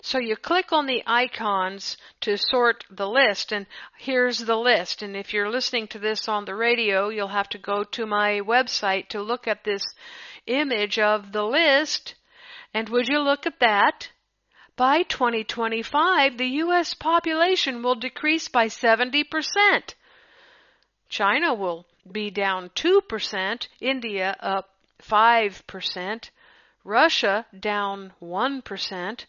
So 0.05 0.19
you 0.19 0.35
click 0.35 0.73
on 0.73 0.85
the 0.85 1.01
icons 1.07 1.95
to 2.19 2.37
sort 2.37 2.83
the 2.91 3.07
list 3.07 3.53
and 3.53 3.65
here's 3.97 4.37
the 4.37 4.57
list. 4.57 5.01
And 5.01 5.15
if 5.15 5.33
you're 5.33 5.49
listening 5.49 5.87
to 5.87 5.97
this 5.97 6.27
on 6.27 6.43
the 6.43 6.55
radio, 6.55 7.07
you'll 7.07 7.29
have 7.29 7.47
to 7.49 7.57
go 7.57 7.85
to 7.85 8.05
my 8.05 8.41
website 8.41 9.07
to 9.09 9.21
look 9.21 9.47
at 9.47 9.63
this 9.63 9.81
image 10.45 10.99
of 10.99 11.31
the 11.31 11.45
list. 11.45 12.15
And 12.73 12.89
would 12.89 13.07
you 13.07 13.19
look 13.19 13.45
at 13.45 13.61
that? 13.61 14.09
By 14.75 15.03
2025, 15.03 16.37
the 16.37 16.47
U.S. 16.47 16.93
population 16.93 17.81
will 17.81 17.95
decrease 17.95 18.49
by 18.49 18.65
70%. 18.67 19.23
China 21.07 21.53
will 21.53 21.85
be 22.11 22.29
down 22.29 22.71
2%, 22.75 23.67
India 23.79 24.35
up 24.41 24.69
5%, 25.01 26.29
Russia 26.83 27.45
down 27.57 28.11
1%. 28.21 29.25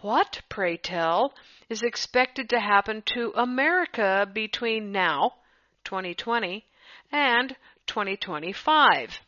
What, 0.00 0.42
pray 0.48 0.76
tell, 0.76 1.34
is 1.68 1.82
expected 1.82 2.48
to 2.50 2.60
happen 2.60 3.02
to 3.06 3.32
America 3.34 4.30
between 4.32 4.92
now, 4.92 5.34
2020, 5.82 6.64
and 7.10 7.56
2025? 7.88 9.20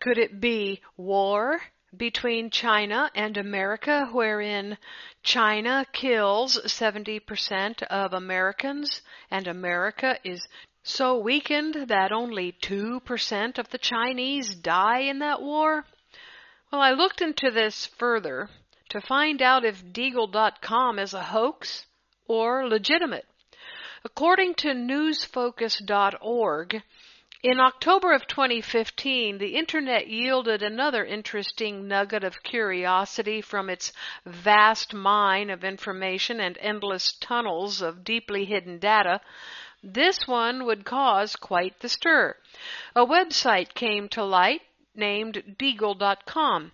Could 0.00 0.18
it 0.18 0.38
be 0.38 0.82
war 0.98 1.62
between 1.96 2.50
China 2.50 3.10
and 3.14 3.38
America, 3.38 4.10
wherein 4.12 4.76
China 5.22 5.86
kills 5.94 6.58
70% 6.62 7.82
of 7.84 8.12
Americans 8.12 9.00
and 9.30 9.48
America 9.48 10.18
is 10.24 10.46
so 10.82 11.16
weakened 11.18 11.88
that 11.88 12.12
only 12.12 12.52
2% 12.52 13.58
of 13.58 13.70
the 13.70 13.78
Chinese 13.78 14.54
die 14.54 15.00
in 15.00 15.20
that 15.20 15.40
war? 15.40 15.86
Well, 16.70 16.82
I 16.82 16.90
looked 16.90 17.22
into 17.22 17.50
this 17.50 17.86
further 17.86 18.50
to 18.88 19.00
find 19.00 19.42
out 19.42 19.64
if 19.64 19.84
Deagle.com 19.84 20.98
is 20.98 21.14
a 21.14 21.22
hoax 21.22 21.86
or 22.26 22.68
legitimate. 22.68 23.26
According 24.04 24.54
to 24.54 24.68
newsfocus.org, 24.68 26.82
in 27.40 27.60
October 27.60 28.12
of 28.12 28.26
2015, 28.26 29.38
the 29.38 29.54
Internet 29.54 30.08
yielded 30.08 30.60
another 30.60 31.04
interesting 31.04 31.86
nugget 31.86 32.24
of 32.24 32.42
curiosity 32.42 33.40
from 33.40 33.70
its 33.70 33.92
vast 34.26 34.92
mine 34.92 35.48
of 35.48 35.62
information 35.62 36.40
and 36.40 36.58
endless 36.60 37.12
tunnels 37.12 37.80
of 37.80 38.02
deeply 38.02 38.44
hidden 38.44 38.80
data. 38.80 39.20
This 39.84 40.26
one 40.26 40.64
would 40.64 40.84
cause 40.84 41.36
quite 41.36 41.78
the 41.78 41.88
stir. 41.88 42.34
A 42.96 43.06
website 43.06 43.72
came 43.72 44.08
to 44.08 44.24
light 44.24 44.62
named 44.98 45.56
Deagle.com. 45.58 46.72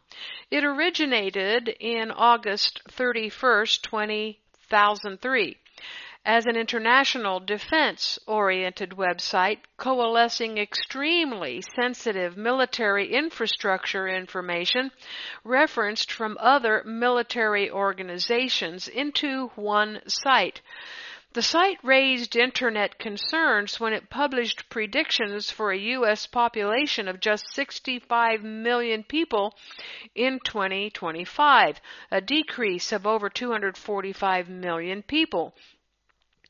It 0.51 0.65
originated 0.65 1.69
in 1.69 2.11
August 2.11 2.81
31st, 2.91 3.83
2003 3.83 5.57
as 6.27 6.47
an 6.47 6.57
international 6.57 7.39
defense 7.39 8.19
oriented 8.27 8.91
website 8.91 9.59
coalescing 9.77 10.57
extremely 10.57 11.63
sensitive 11.77 12.37
military 12.37 13.13
infrastructure 13.13 14.09
information 14.09 14.91
referenced 15.45 16.11
from 16.11 16.37
other 16.41 16.83
military 16.87 17.71
organizations 17.71 18.89
into 18.89 19.49
one 19.55 20.01
site. 20.07 20.63
The 21.35 21.43
site 21.43 21.81
raised 21.83 22.37
internet 22.37 22.97
concerns 23.01 23.81
when 23.81 23.93
it 23.93 24.09
published 24.09 24.69
predictions 24.69 25.51
for 25.51 25.73
a 25.73 25.77
U.S. 25.79 26.29
population 26.29 27.09
of 27.09 27.19
just 27.19 27.53
65 27.53 28.45
million 28.45 29.03
people 29.03 29.59
in 30.15 30.39
2025, 30.45 31.81
a 32.13 32.21
decrease 32.21 32.93
of 32.93 33.05
over 33.05 33.29
245 33.29 34.49
million 34.49 35.03
people. 35.03 35.57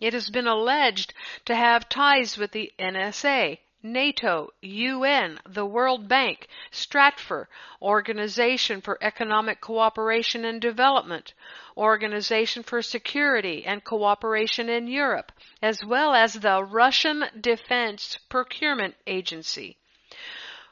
It 0.01 0.13
has 0.13 0.29
been 0.29 0.47
alleged 0.47 1.15
to 1.47 1.55
have 1.55 1.89
ties 1.89 2.37
with 2.37 2.53
the 2.53 2.71
NSA, 2.79 3.61
NATO, 3.87 4.49
UN, 4.63 5.39
the 5.47 5.67
World 5.67 6.09
Bank, 6.09 6.49
Stratfor, 6.73 7.49
Organization 7.83 8.81
for 8.81 8.97
Economic 9.03 9.61
Cooperation 9.61 10.47
and 10.47 10.59
Development, 10.59 11.35
Organization 11.77 12.63
for 12.63 12.81
Security 12.81 13.63
and 13.67 13.85
Cooperation 13.85 14.71
in 14.71 14.87
Europe, 14.87 15.33
as 15.61 15.85
well 15.85 16.15
as 16.15 16.33
the 16.33 16.65
Russian 16.65 17.27
Defense 17.39 18.17
Procurement 18.31 18.95
Agency. 19.07 19.77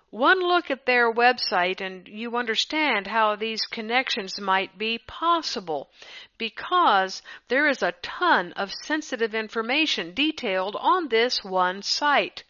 One 0.09 0.41
look 0.41 0.71
at 0.71 0.87
their 0.87 1.13
website 1.13 1.83
and 1.83 2.09
you 2.09 2.37
understand 2.37 3.07
how 3.07 3.37
these 3.37 3.67
connections 3.67 4.41
might 4.41 4.79
be 4.79 4.97
possible 4.99 5.91
because 6.39 7.21
there 7.49 7.69
is 7.69 7.83
a 7.83 7.95
ton 8.01 8.53
of 8.55 8.73
sensitive 8.73 9.35
information 9.35 10.15
detailed 10.15 10.77
on 10.77 11.09
this 11.09 11.45
one 11.45 11.83
site. 11.83 12.45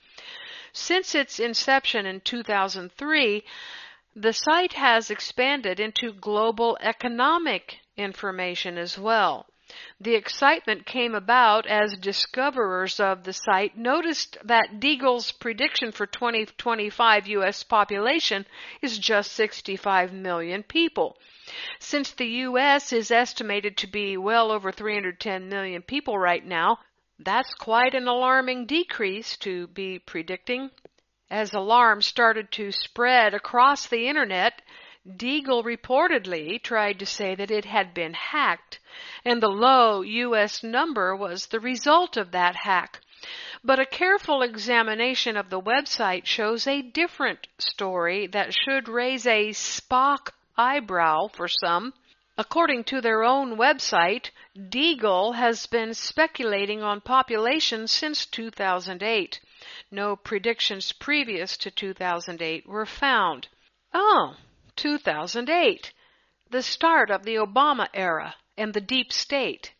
Since 0.75 1.15
its 1.15 1.39
inception 1.39 2.07
in 2.07 2.21
2003, 2.21 3.45
the 4.17 4.33
site 4.33 4.73
has 4.73 5.11
expanded 5.11 5.79
into 5.79 6.13
global 6.13 6.79
economic 6.81 7.81
information 7.97 8.79
as 8.79 8.99
well. 8.99 9.47
The 10.01 10.15
excitement 10.15 10.85
came 10.85 11.15
about 11.15 11.67
as 11.67 11.97
discoverers 11.97 13.01
of 13.01 13.25
the 13.25 13.33
site 13.33 13.77
noticed 13.77 14.37
that 14.45 14.81
Deagle's 14.81 15.33
prediction 15.33 15.93
for 15.93 16.07
2025 16.07 17.27
U.S. 17.27 17.63
population 17.63 18.47
is 18.83 18.99
just 18.99 19.33
65 19.33 20.13
million 20.13 20.63
people. 20.63 21.17
Since 21.79 22.13
the 22.13 22.27
U.S. 22.27 22.93
is 22.93 23.11
estimated 23.11 23.77
to 23.79 23.87
be 23.87 24.17
well 24.17 24.51
over 24.51 24.73
310 24.73 25.49
million 25.49 25.83
people 25.83 26.19
right 26.19 26.45
now, 26.45 26.79
that's 27.25 27.55
quite 27.55 27.95
an 27.95 28.09
alarming 28.09 28.67
decrease 28.67 29.37
to 29.39 29.67
be 29.69 29.99
predicting. 29.99 30.71
As 31.31 31.53
alarms 31.53 32.07
started 32.07 32.53
to 32.53 32.73
spread 32.73 33.35
across 33.35 33.87
the 33.87 34.09
internet, 34.09 34.63
Deagle 35.09 35.65
reportedly 35.65 36.63
tried 36.63 36.99
to 37.01 37.07
say 37.07 37.35
that 37.35 37.51
it 37.51 37.65
had 37.65 37.93
been 37.93 38.15
hacked, 38.15 38.79
and 39.25 39.43
the 39.43 39.49
low 39.49 40.03
U.S. 40.03 40.63
number 40.63 41.17
was 41.17 41.47
the 41.47 41.59
result 41.59 42.17
of 42.17 42.31
that 42.31 42.55
hack. 42.55 43.01
But 43.65 43.81
a 43.81 43.87
careful 43.87 44.43
examination 44.43 45.37
of 45.37 45.51
the 45.51 45.61
website 45.61 46.27
shows 46.27 46.67
a 46.67 46.83
different 46.83 47.47
story 47.59 48.27
that 48.29 48.55
should 48.55 48.89
raise 48.89 49.27
a 49.27 49.51
Spock 49.51 50.31
eyebrow 50.57 51.29
for 51.29 51.49
some. 51.49 51.95
According 52.39 52.85
to 52.85 53.03
their 53.03 53.23
own 53.23 53.57
website, 53.57 54.31
Deagle 54.57 55.35
has 55.35 55.67
been 55.67 55.93
speculating 55.93 56.83
on 56.83 57.03
population 57.03 57.87
since 57.87 58.25
2008. 58.25 59.39
No 59.91 60.17
predictions 60.17 60.93
previous 60.93 61.59
to 61.59 61.71
2008 61.71 62.67
were 62.67 62.87
found. 62.87 63.49
Oh, 63.93 64.37
2008, 64.77 65.93
the 66.49 66.63
start 66.63 67.11
of 67.11 67.25
the 67.25 67.35
Obama 67.35 67.89
era 67.93 68.37
and 68.57 68.73
the 68.73 68.81
deep 68.81 69.13
state. 69.13 69.73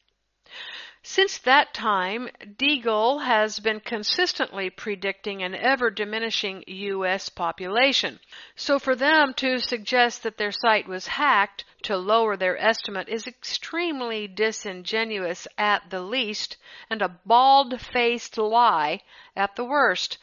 Since 1.05 1.39
that 1.39 1.75
time, 1.75 2.31
Deagle 2.41 3.25
has 3.25 3.59
been 3.59 3.81
consistently 3.81 4.71
predicting 4.71 5.43
an 5.43 5.53
ever 5.53 5.91
diminishing 5.91 6.63
U.S. 6.69 7.29
population. 7.29 8.21
So 8.55 8.79
for 8.79 8.95
them 8.95 9.35
to 9.35 9.59
suggest 9.59 10.23
that 10.23 10.37
their 10.37 10.53
site 10.53 10.87
was 10.87 11.09
hacked 11.09 11.65
to 11.83 11.97
lower 11.97 12.37
their 12.37 12.57
estimate 12.57 13.09
is 13.09 13.27
extremely 13.27 14.29
disingenuous 14.29 15.49
at 15.59 15.91
the 15.91 16.03
least 16.03 16.57
and 16.89 17.03
a 17.03 17.19
bald-faced 17.27 18.39
lie 18.39 19.01
at 19.35 19.57
the 19.57 19.65
worst. 19.65 20.19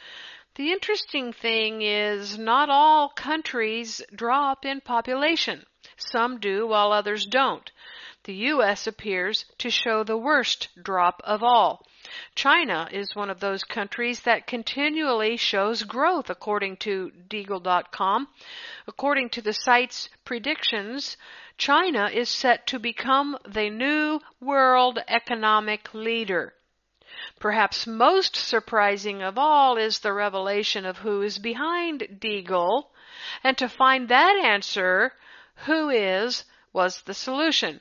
The 0.56 0.72
interesting 0.72 1.34
thing 1.34 1.82
is 1.82 2.38
not 2.38 2.70
all 2.70 3.10
countries 3.10 4.02
drop 4.16 4.66
in 4.66 4.80
population. 4.80 5.66
Some 5.98 6.40
do 6.40 6.66
while 6.68 6.94
others 6.94 7.26
don't. 7.26 7.70
The 8.26 8.34
U.S. 8.34 8.86
appears 8.86 9.46
to 9.60 9.70
show 9.70 10.04
the 10.04 10.18
worst 10.18 10.68
drop 10.84 11.22
of 11.24 11.42
all. 11.42 11.88
China 12.36 12.90
is 12.92 13.16
one 13.16 13.30
of 13.30 13.40
those 13.40 13.64
countries 13.64 14.20
that 14.22 14.46
continually 14.46 15.38
shows 15.38 15.84
growth 15.84 16.30
according 16.30 16.78
to 16.78 17.12
Deagle.com. 17.30 18.28
According 18.88 19.30
to 19.30 19.42
the 19.42 19.54
site's 19.54 20.10
predictions, 20.26 21.16
China 21.58 22.10
is 22.12 22.28
set 22.30 22.68
to 22.68 22.78
become 22.80 23.38
the 23.48 23.70
new 23.70 24.20
world 24.42 25.00
economic 25.08 25.94
leader. 25.94 26.54
Perhaps 27.40 27.88
most 27.88 28.36
surprising 28.36 29.22
of 29.22 29.38
all 29.38 29.78
is 29.78 30.00
the 30.00 30.12
revelation 30.12 30.86
of 30.86 30.98
who 30.98 31.22
is 31.22 31.40
behind 31.40 32.20
Deagle, 32.20 32.90
and 33.44 33.58
to 33.58 33.70
find 33.70 34.10
that 34.10 34.36
answer, 34.44 35.14
who 35.66 35.90
is, 35.90 36.44
was 36.74 37.02
the 37.04 37.14
solution. 37.14 37.80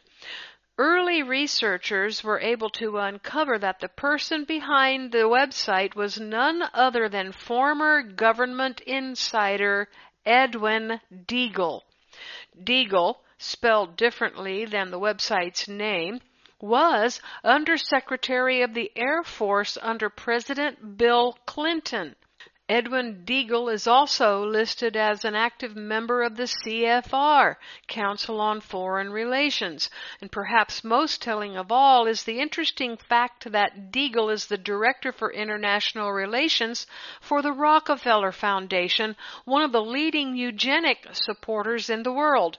Early 0.78 1.22
researchers 1.22 2.24
were 2.24 2.40
able 2.40 2.70
to 2.70 2.98
uncover 2.98 3.56
that 3.56 3.78
the 3.78 3.88
person 3.88 4.42
behind 4.42 5.12
the 5.12 5.28
website 5.28 5.94
was 5.94 6.18
none 6.18 6.68
other 6.74 7.08
than 7.08 7.30
former 7.30 8.02
government 8.02 8.80
insider 8.80 9.88
Edwin 10.26 11.00
Deagle. 11.12 11.82
Deagle, 12.60 13.20
spelled 13.38 13.96
differently 13.96 14.64
than 14.64 14.90
the 14.90 14.98
website's 14.98 15.68
name, 15.68 16.20
was 16.60 17.20
Undersecretary 17.44 18.62
of 18.62 18.74
the 18.74 18.90
Air 18.96 19.22
Force 19.22 19.78
under 19.80 20.10
President 20.10 20.98
Bill 20.98 21.38
Clinton. 21.46 22.16
Edwin 22.70 23.24
Deagle 23.24 23.72
is 23.72 23.86
also 23.86 24.44
listed 24.44 24.94
as 24.94 25.24
an 25.24 25.34
active 25.34 25.74
member 25.74 26.22
of 26.22 26.36
the 26.36 26.42
CFR, 26.42 27.56
Council 27.86 28.42
on 28.42 28.60
Foreign 28.60 29.10
Relations. 29.10 29.88
And 30.20 30.30
perhaps 30.30 30.84
most 30.84 31.22
telling 31.22 31.56
of 31.56 31.72
all 31.72 32.06
is 32.06 32.24
the 32.24 32.40
interesting 32.40 32.98
fact 32.98 33.50
that 33.52 33.90
Deagle 33.90 34.30
is 34.30 34.46
the 34.46 34.58
Director 34.58 35.12
for 35.12 35.32
International 35.32 36.12
Relations 36.12 36.86
for 37.22 37.40
the 37.40 37.52
Rockefeller 37.52 38.32
Foundation, 38.32 39.16
one 39.46 39.62
of 39.62 39.72
the 39.72 39.80
leading 39.80 40.36
eugenic 40.36 41.06
supporters 41.12 41.88
in 41.88 42.02
the 42.02 42.12
world. 42.12 42.58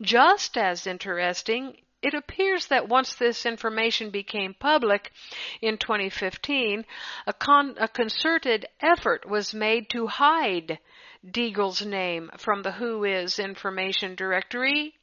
Just 0.00 0.56
as 0.56 0.86
interesting 0.86 1.76
it 2.02 2.14
appears 2.14 2.66
that 2.68 2.88
once 2.88 3.14
this 3.14 3.44
information 3.44 4.10
became 4.10 4.54
public 4.54 5.12
in 5.60 5.76
2015, 5.76 6.84
a, 7.26 7.32
con- 7.32 7.76
a 7.78 7.88
concerted 7.88 8.66
effort 8.80 9.28
was 9.28 9.52
made 9.52 9.88
to 9.90 10.06
hide 10.06 10.78
Deagle's 11.26 11.84
name 11.84 12.30
from 12.38 12.62
the 12.62 12.72
WHOIS 12.72 13.38
information 13.38 14.14
directory. 14.14 14.94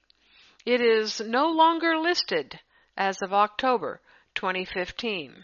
It 0.66 0.82
is 0.82 1.22
no 1.22 1.50
longer 1.50 1.98
listed 1.98 2.60
as 2.98 3.22
of 3.22 3.32
October 3.32 4.02
2015. 4.34 5.36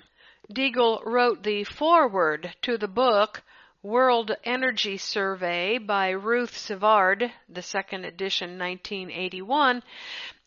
Deagle 0.52 1.02
wrote 1.06 1.44
the 1.44 1.64
foreword 1.64 2.56
to 2.64 2.78
the 2.78 2.88
book 2.88 3.44
World 3.84 4.32
Energy 4.46 4.96
Survey 4.96 5.78
by 5.78 6.12
Ruth 6.12 6.56
Sivard, 6.56 7.30
the 7.50 7.62
second 7.62 8.06
edition 8.06 8.58
1981, 8.58 9.84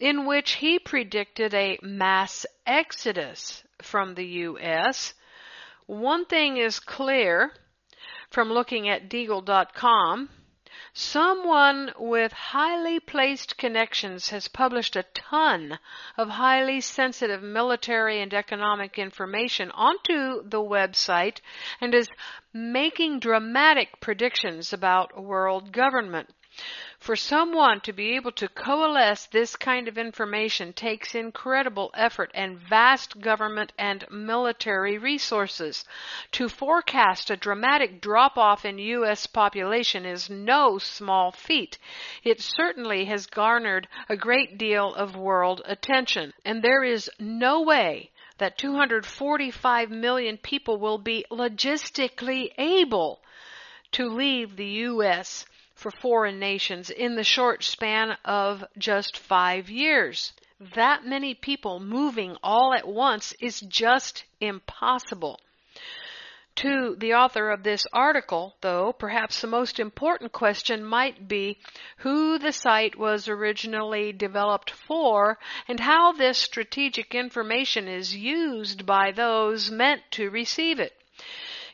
in 0.01 0.25
which 0.25 0.53
he 0.53 0.79
predicted 0.79 1.53
a 1.53 1.79
mass 1.83 2.47
exodus 2.67 3.63
from 3.83 4.15
the 4.15 4.25
U.S. 4.25 5.13
One 5.85 6.25
thing 6.25 6.57
is 6.57 6.81
clear 6.81 7.53
from 8.31 8.51
looking 8.51 8.89
at 8.89 9.11
Deagle.com 9.11 10.31
Someone 10.99 11.93
with 11.99 12.33
highly 12.33 12.99
placed 13.01 13.59
connections 13.59 14.31
has 14.31 14.49
published 14.49 14.97
a 14.97 15.03
ton 15.03 15.79
of 16.17 16.31
highly 16.31 16.81
sensitive 16.81 17.43
military 17.43 18.23
and 18.23 18.33
economic 18.33 18.99
information 18.99 19.71
onto 19.73 20.43
the 20.49 20.63
website 20.63 21.43
and 21.83 21.95
is 21.95 22.09
making 22.55 23.21
dramatic 23.21 24.01
predictions 24.01 24.73
about 24.73 25.23
world 25.23 25.71
government. 25.71 26.31
For 26.99 27.17
someone 27.17 27.83
to 27.83 27.93
be 27.93 28.17
able 28.17 28.33
to 28.33 28.49
coalesce 28.49 29.27
this 29.27 29.57
kind 29.57 29.89
of 29.89 29.99
information 29.99 30.73
takes 30.73 31.15
incredible 31.15 31.91
effort 31.93 32.31
and 32.33 32.59
vast 32.59 33.21
government 33.21 33.75
and 33.77 34.11
military 34.11 34.97
resources. 34.97 35.85
To 36.33 36.49
forecast 36.49 37.29
a 37.31 37.37
dramatic 37.37 38.01
drop 38.01 38.39
off 38.39 38.65
in 38.65 38.79
U.S. 38.79 39.27
population 39.27 40.07
is 40.07 40.31
no 40.31 40.79
small 40.79 41.31
feat. 41.31 41.77
It 42.25 42.41
certainly 42.41 43.05
has 43.05 43.27
garnered 43.27 43.87
a 44.09 44.17
great 44.17 44.57
deal 44.57 44.95
of 44.95 45.15
world 45.15 45.61
attention, 45.67 46.33
and 46.43 46.63
there 46.63 46.83
is 46.83 47.11
no 47.19 47.61
way 47.61 48.13
that 48.39 48.57
245 48.57 49.91
million 49.91 50.39
people 50.39 50.79
will 50.79 50.97
be 50.97 51.27
logistically 51.31 52.55
able 52.57 53.21
to 53.93 54.09
leave 54.09 54.57
the 54.57 54.65
U.S 54.89 55.45
for 55.77 55.91
foreign 55.91 56.41
nations 56.41 56.91
in 56.91 57.15
the 57.15 57.23
short 57.23 57.63
span 57.63 58.17
of 58.25 58.65
just 58.77 59.17
five 59.17 59.71
years. 59.71 60.33
That 60.75 61.05
many 61.05 61.35
people 61.35 61.79
moving 61.81 62.37
all 62.43 62.75
at 62.75 62.89
once 62.89 63.35
is 63.41 63.61
just 63.61 64.25
impossible. 64.41 65.39
To 66.57 66.97
the 66.97 67.13
author 67.13 67.51
of 67.51 67.63
this 67.63 67.87
article, 67.93 68.57
though, 68.63 68.95
perhaps 68.95 69.43
the 69.43 69.47
most 69.47 69.79
important 69.79 70.33
question 70.33 70.83
might 70.83 71.29
be 71.29 71.59
who 71.99 72.39
the 72.39 72.53
site 72.53 72.97
was 72.97 73.29
originally 73.29 74.15
developed 74.15 74.71
for 74.71 75.39
and 75.69 75.79
how 75.79 76.13
this 76.13 76.39
strategic 76.39 77.15
information 77.15 77.89
is 77.89 78.17
used 78.17 78.87
by 78.87 79.13
those 79.13 79.71
meant 79.71 80.11
to 80.13 80.31
receive 80.31 80.81
it. 80.81 80.96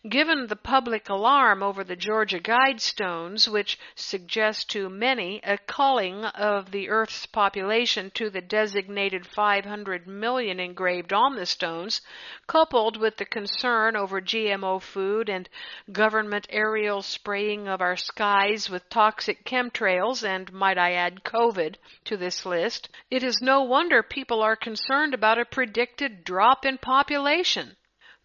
Given 0.09 0.49
the 0.49 0.57
public 0.57 1.09
alarm 1.09 1.63
over 1.63 1.85
the 1.85 1.95
Georgia 1.95 2.41
Guidestones, 2.41 3.47
which 3.47 3.79
suggest 3.95 4.69
to 4.71 4.91
many 4.91 5.41
a 5.45 5.59
culling 5.59 6.25
of 6.25 6.73
the 6.73 6.89
Earth's 6.89 7.25
population 7.27 8.11
to 8.15 8.29
the 8.29 8.41
designated 8.41 9.25
500 9.25 10.09
million 10.09 10.59
engraved 10.59 11.13
on 11.13 11.37
the 11.37 11.47
stones, 11.47 12.01
coupled 12.49 12.97
with 12.97 13.17
the 13.17 13.25
concern 13.25 13.95
over 13.95 14.21
GMO 14.21 14.83
food 14.83 15.29
and 15.29 15.49
government 15.93 16.49
aerial 16.51 17.01
spraying 17.03 17.69
of 17.69 17.81
our 17.81 17.97
skies 17.97 18.69
with 18.69 18.89
toxic 18.89 19.45
chemtrails, 19.45 20.25
and 20.25 20.53
might 20.53 20.79
I 20.79 20.95
add 20.95 21.23
COVID 21.23 21.77
to 22.07 22.17
this 22.17 22.45
list, 22.45 22.89
it 23.09 23.23
is 23.23 23.41
no 23.41 23.63
wonder 23.63 24.03
people 24.03 24.43
are 24.43 24.57
concerned 24.57 25.15
about 25.15 25.39
a 25.39 25.45
predicted 25.45 26.25
drop 26.25 26.67
in 26.67 26.79
population. 26.79 27.77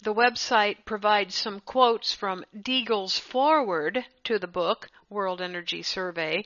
The 0.04 0.14
website 0.14 0.86
provides 0.86 1.34
some 1.34 1.60
quotes 1.60 2.14
from 2.14 2.46
Deagle's 2.56 3.18
forward 3.18 4.06
to 4.26 4.38
the 4.38 4.48
book, 4.48 4.90
World 5.10 5.42
Energy 5.42 5.82
Survey. 5.82 6.46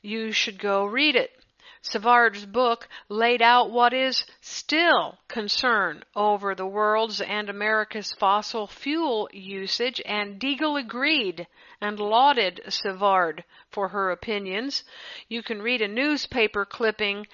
You 0.00 0.32
should 0.32 0.58
go 0.58 0.86
read 0.86 1.14
it. 1.14 1.38
Savard's 1.82 2.46
book 2.46 2.88
laid 3.10 3.42
out 3.42 3.70
what 3.70 3.92
is 3.92 4.24
still 4.40 5.18
concern 5.28 6.02
over 6.16 6.54
the 6.54 6.66
world's 6.66 7.20
and 7.20 7.50
America's 7.50 8.14
fossil 8.14 8.66
fuel 8.66 9.28
usage, 9.32 10.00
and 10.06 10.40
Deagle 10.40 10.80
agreed 10.80 11.46
and 11.82 12.00
lauded 12.00 12.62
Savard 12.68 13.44
for 13.70 13.88
her 13.88 14.10
opinions. 14.10 14.82
You 15.28 15.42
can 15.42 15.60
read 15.60 15.82
a 15.82 15.88
newspaper 15.88 16.64
clipping 16.64 17.26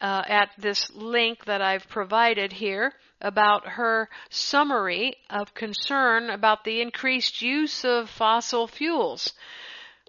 uh, 0.00 0.24
at 0.26 0.50
this 0.58 0.90
link 0.90 1.44
that 1.44 1.62
I've 1.62 1.88
provided 1.88 2.54
here 2.54 2.92
about 3.20 3.66
her 3.66 4.08
summary 4.28 5.16
of 5.30 5.54
concern 5.54 6.30
about 6.30 6.64
the 6.64 6.80
increased 6.80 7.42
use 7.42 7.84
of 7.84 8.10
fossil 8.10 8.66
fuels. 8.66 9.32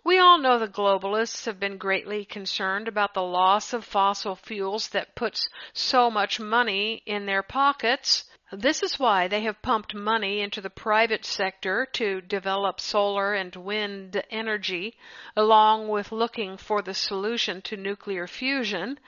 We 0.03 0.20
all 0.20 0.38
know 0.38 0.58
the 0.58 0.68
globalists 0.68 1.45
have 1.45 1.60
been 1.60 1.78
greatly 1.78 2.24
concerned 2.24 2.88
about 2.88 3.14
the 3.14 3.24
loss 3.24 3.74
of 3.74 3.84
fossil 3.84 4.36
fuels 4.36 4.89
that 4.89 5.16
puts 5.16 5.49
so 5.74 6.10
much 6.10 6.39
money 6.39 7.03
in 7.05 7.26
their 7.26 7.43
pockets. 7.43 8.24
This 8.54 8.82
is 8.82 8.98
why 8.98 9.28
they 9.28 9.41
have 9.41 9.62
pumped 9.62 9.93
money 9.93 10.39
into 10.39 10.62
the 10.62 10.70
private 10.70 11.26
sector 11.26 11.86
to 11.91 12.22
develop 12.22 12.80
solar 12.80 13.34
and 13.34 13.54
wind 13.54 14.24
energy, 14.30 14.95
along 15.36 15.89
with 15.89 16.14
looking 16.14 16.56
for 16.56 16.82
the 16.82 16.93
solution 16.93 17.62
to 17.64 17.76
nuclear 17.76 18.26
fusion. 18.26 19.00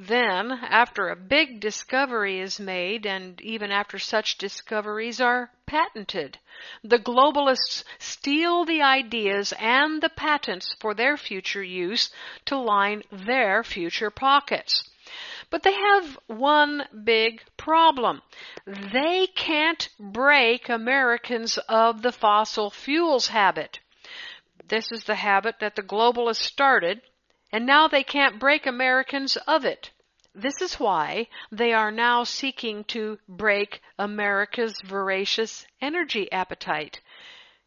Then, 0.00 0.50
after 0.50 1.08
a 1.08 1.14
big 1.14 1.60
discovery 1.60 2.40
is 2.40 2.58
made, 2.58 3.06
and 3.06 3.40
even 3.42 3.70
after 3.70 4.00
such 4.00 4.36
discoveries 4.36 5.20
are 5.20 5.52
patented, 5.64 6.40
the 6.82 6.98
globalists 6.98 7.84
steal 8.00 8.64
the 8.64 8.82
ideas 8.82 9.52
and 9.60 10.02
the 10.02 10.08
patents 10.08 10.74
for 10.80 10.92
their 10.92 11.16
future 11.16 11.62
use 11.62 12.10
to 12.46 12.58
line 12.58 13.04
their 13.12 13.62
future 13.62 14.10
pockets. 14.10 14.90
But 15.50 15.62
they 15.62 15.74
have 15.74 16.18
one 16.26 16.88
big 17.04 17.42
problem. 17.56 18.22
They 18.66 19.26
can't 19.26 19.88
break 19.98 20.68
Americans 20.68 21.58
of 21.68 22.02
the 22.02 22.12
fossil 22.12 22.70
fuels 22.70 23.28
habit. 23.28 23.80
This 24.64 24.90
is 24.92 25.04
the 25.04 25.16
habit 25.16 25.58
that 25.60 25.76
the 25.76 25.82
globalists 25.82 26.44
started, 26.44 27.02
and 27.52 27.66
now 27.66 27.88
they 27.88 28.02
can't 28.02 28.38
break 28.38 28.66
Americans 28.66 29.36
of 29.46 29.64
it. 29.64 29.90
This 30.34 30.62
is 30.62 30.80
why 30.80 31.28
they 31.50 31.74
are 31.74 31.90
now 31.90 32.24
seeking 32.24 32.84
to 32.84 33.18
break 33.28 33.82
America's 33.98 34.80
voracious 34.82 35.66
energy 35.80 36.32
appetite. 36.32 37.00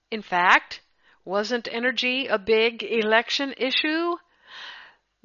In 0.10 0.24
fact, 0.24 0.82
wasn't 1.24 1.68
energy 1.72 2.26
a 2.26 2.40
big 2.40 2.82
election 2.82 3.54
issue? 3.58 4.16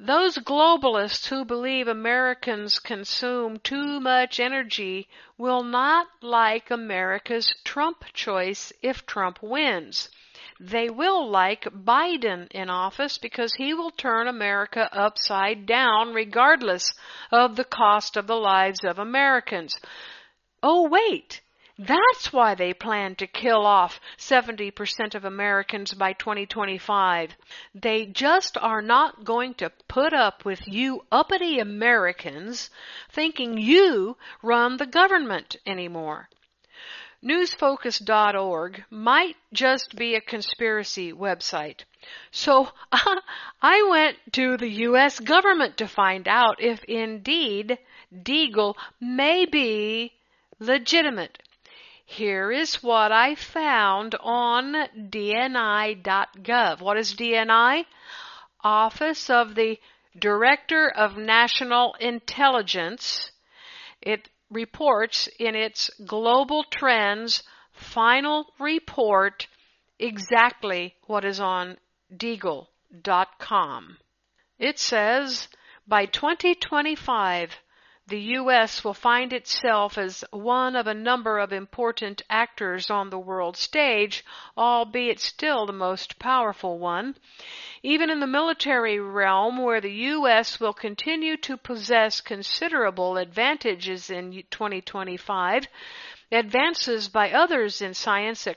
Those 0.03 0.39
globalists 0.39 1.27
who 1.27 1.45
believe 1.45 1.87
Americans 1.87 2.79
consume 2.79 3.59
too 3.59 3.99
much 3.99 4.39
energy 4.39 5.07
will 5.37 5.61
not 5.61 6.07
like 6.21 6.71
America's 6.71 7.53
Trump 7.63 8.05
choice 8.11 8.73
if 8.81 9.05
Trump 9.05 9.43
wins. 9.43 10.09
They 10.59 10.89
will 10.89 11.29
like 11.29 11.65
Biden 11.65 12.47
in 12.49 12.67
office 12.67 13.19
because 13.19 13.53
he 13.53 13.75
will 13.75 13.91
turn 13.91 14.27
America 14.27 14.89
upside 14.91 15.67
down 15.67 16.15
regardless 16.15 16.93
of 17.31 17.55
the 17.55 17.63
cost 17.63 18.17
of 18.17 18.25
the 18.25 18.37
lives 18.37 18.83
of 18.83 18.97
Americans. 18.97 19.79
Oh, 20.63 20.89
wait! 20.89 21.41
That's 21.83 22.31
why 22.31 22.53
they 22.53 22.75
plan 22.75 23.15
to 23.15 23.25
kill 23.25 23.65
off 23.65 23.99
70% 24.19 25.15
of 25.15 25.25
Americans 25.25 25.95
by 25.95 26.13
2025. 26.13 27.35
They 27.73 28.05
just 28.05 28.55
are 28.55 28.83
not 28.83 29.23
going 29.23 29.55
to 29.55 29.71
put 29.87 30.13
up 30.13 30.45
with 30.45 30.67
you 30.67 31.03
uppity 31.11 31.57
Americans 31.57 32.69
thinking 33.11 33.57
you 33.57 34.15
run 34.43 34.77
the 34.77 34.85
government 34.85 35.55
anymore. 35.65 36.29
Newsfocus.org 37.23 38.83
might 38.91 39.37
just 39.51 39.95
be 39.95 40.13
a 40.13 40.21
conspiracy 40.21 41.11
website. 41.11 41.79
So 42.29 42.69
I 43.61 43.87
went 43.89 44.17
to 44.33 44.55
the 44.55 44.69
U.S. 44.85 45.19
government 45.19 45.77
to 45.77 45.87
find 45.87 46.27
out 46.27 46.61
if 46.61 46.83
indeed 46.83 47.79
Deagle 48.13 48.75
may 48.99 49.45
be 49.45 50.13
legitimate. 50.59 51.41
Here 52.11 52.51
is 52.51 52.83
what 52.83 53.13
I 53.13 53.35
found 53.35 54.15
on 54.19 54.73
DNI.gov. 54.97 56.81
What 56.81 56.97
is 56.97 57.15
DNI? 57.15 57.85
Office 58.65 59.29
of 59.29 59.55
the 59.55 59.79
Director 60.19 60.89
of 60.89 61.15
National 61.15 61.93
Intelligence. 62.01 63.31
It 64.01 64.27
reports 64.49 65.29
in 65.39 65.55
its 65.55 65.89
Global 66.05 66.65
Trends 66.65 67.43
final 67.71 68.47
report 68.59 69.47
exactly 69.97 70.95
what 71.07 71.23
is 71.23 71.39
on 71.39 71.77
Deagle.com. 72.13 73.97
It 74.59 74.79
says 74.79 75.47
by 75.87 76.07
2025, 76.07 77.55
the 78.11 78.19
U.S. 78.19 78.83
will 78.83 78.93
find 78.93 79.31
itself 79.31 79.97
as 79.97 80.25
one 80.31 80.75
of 80.75 80.85
a 80.85 80.93
number 80.93 81.39
of 81.39 81.53
important 81.53 82.21
actors 82.29 82.89
on 82.89 83.09
the 83.09 83.17
world 83.17 83.55
stage, 83.55 84.25
albeit 84.57 85.17
still 85.21 85.65
the 85.65 85.71
most 85.71 86.19
powerful 86.19 86.77
one. 86.77 87.15
Even 87.81 88.09
in 88.09 88.19
the 88.19 88.27
military 88.27 88.99
realm, 88.99 89.63
where 89.63 89.79
the 89.79 89.93
U.S. 89.93 90.59
will 90.59 90.73
continue 90.73 91.37
to 91.37 91.55
possess 91.55 92.19
considerable 92.19 93.15
advantages 93.15 94.09
in 94.09 94.43
2025, 94.51 95.67
advances 96.31 97.09
by 97.09 97.29
others 97.31 97.81
in 97.81 97.93
science 97.93 98.47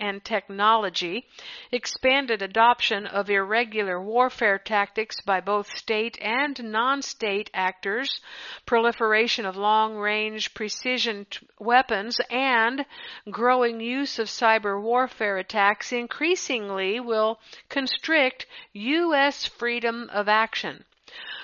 and 0.00 0.24
technology, 0.24 1.26
expanded 1.70 2.40
adoption 2.40 3.06
of 3.06 3.28
irregular 3.28 4.00
warfare 4.00 4.58
tactics 4.58 5.20
by 5.20 5.40
both 5.40 5.68
state 5.76 6.18
and 6.22 6.62
non-state 6.64 7.50
actors, 7.52 8.20
proliferation 8.64 9.44
of 9.44 9.56
long-range 9.56 10.54
precision 10.54 11.26
weapons, 11.58 12.18
and 12.30 12.86
growing 13.30 13.80
use 13.80 14.18
of 14.18 14.26
cyber 14.26 14.80
warfare 14.80 15.36
attacks 15.36 15.92
increasingly 15.92 16.98
will 16.98 17.38
constrict 17.68 18.46
U.S. 18.72 19.46
freedom 19.46 20.08
of 20.12 20.28
action 20.28 20.84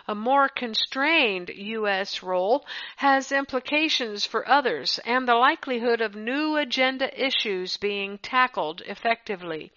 a 0.06 0.14
more 0.14 0.48
constrained 0.48 1.50
U.S. 1.54 2.22
role 2.22 2.66
has 2.96 3.32
implications 3.32 4.26
for 4.26 4.48
others 4.48 5.00
and 5.04 5.26
the 5.26 5.34
likelihood 5.34 6.00
of 6.00 6.14
new 6.14 6.56
agenda 6.56 7.08
issues 7.18 7.76
being 7.78 8.18
tackled 8.18 8.82
effectively. 8.86 9.72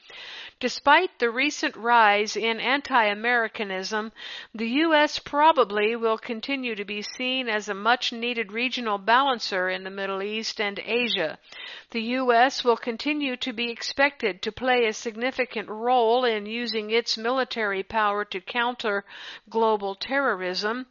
Despite 0.59 1.19
the 1.19 1.29
recent 1.29 1.75
rise 1.75 2.35
in 2.35 2.59
anti-Americanism, 2.59 4.11
the 4.55 4.67
U.S. 4.85 5.19
probably 5.19 5.95
will 5.95 6.17
continue 6.17 6.73
to 6.73 6.83
be 6.83 7.03
seen 7.03 7.47
as 7.47 7.69
a 7.69 7.75
much 7.75 8.11
needed 8.11 8.51
regional 8.51 8.97
balancer 8.97 9.69
in 9.69 9.83
the 9.83 9.91
Middle 9.91 10.23
East 10.23 10.59
and 10.59 10.79
Asia. 10.79 11.37
The 11.91 12.01
U.S. 12.01 12.63
will 12.63 12.75
continue 12.75 13.37
to 13.37 13.53
be 13.53 13.69
expected 13.69 14.41
to 14.41 14.51
play 14.51 14.85
a 14.85 14.93
significant 14.93 15.69
role 15.69 16.25
in 16.25 16.47
using 16.47 16.89
its 16.89 17.17
military 17.17 17.83
power 17.83 18.25
to 18.25 18.41
counter 18.41 19.05
global 19.47 19.93
terrorism 19.93 20.87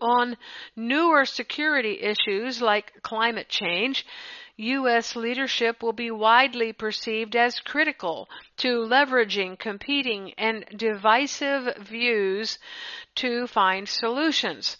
on 0.00 0.36
newer 0.76 1.24
security 1.24 2.00
issues 2.02 2.60
like 2.60 3.02
climate 3.02 3.48
change, 3.48 4.04
U.S. 4.56 5.16
leadership 5.16 5.82
will 5.82 5.92
be 5.92 6.12
widely 6.12 6.72
perceived 6.72 7.34
as 7.34 7.58
critical 7.58 8.28
to 8.58 8.78
leveraging 8.78 9.58
competing 9.58 10.32
and 10.38 10.64
divisive 10.76 11.76
views 11.78 12.58
to 13.16 13.48
find 13.48 13.88
solutions. 13.88 14.76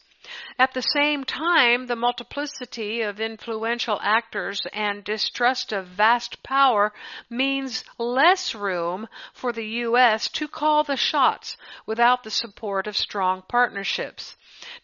At 0.59 0.73
the 0.73 0.81
same 0.81 1.25
time, 1.25 1.87
the 1.87 1.97
multiplicity 1.97 3.03
of 3.03 3.21
influential 3.21 3.99
actors 4.03 4.61
and 4.73 5.05
distrust 5.05 5.73
of 5.73 5.89
vast 5.89 6.43
power 6.43 6.95
means 7.29 7.85
less 7.99 8.55
room 8.55 9.09
for 9.33 9.53
the 9.53 9.67
U.S. 9.67 10.29
to 10.29 10.49
call 10.49 10.85
the 10.85 10.97
shots 10.97 11.57
without 11.85 12.23
the 12.23 12.31
support 12.31 12.87
of 12.87 12.97
strong 12.97 13.43
partnerships. 13.49 14.37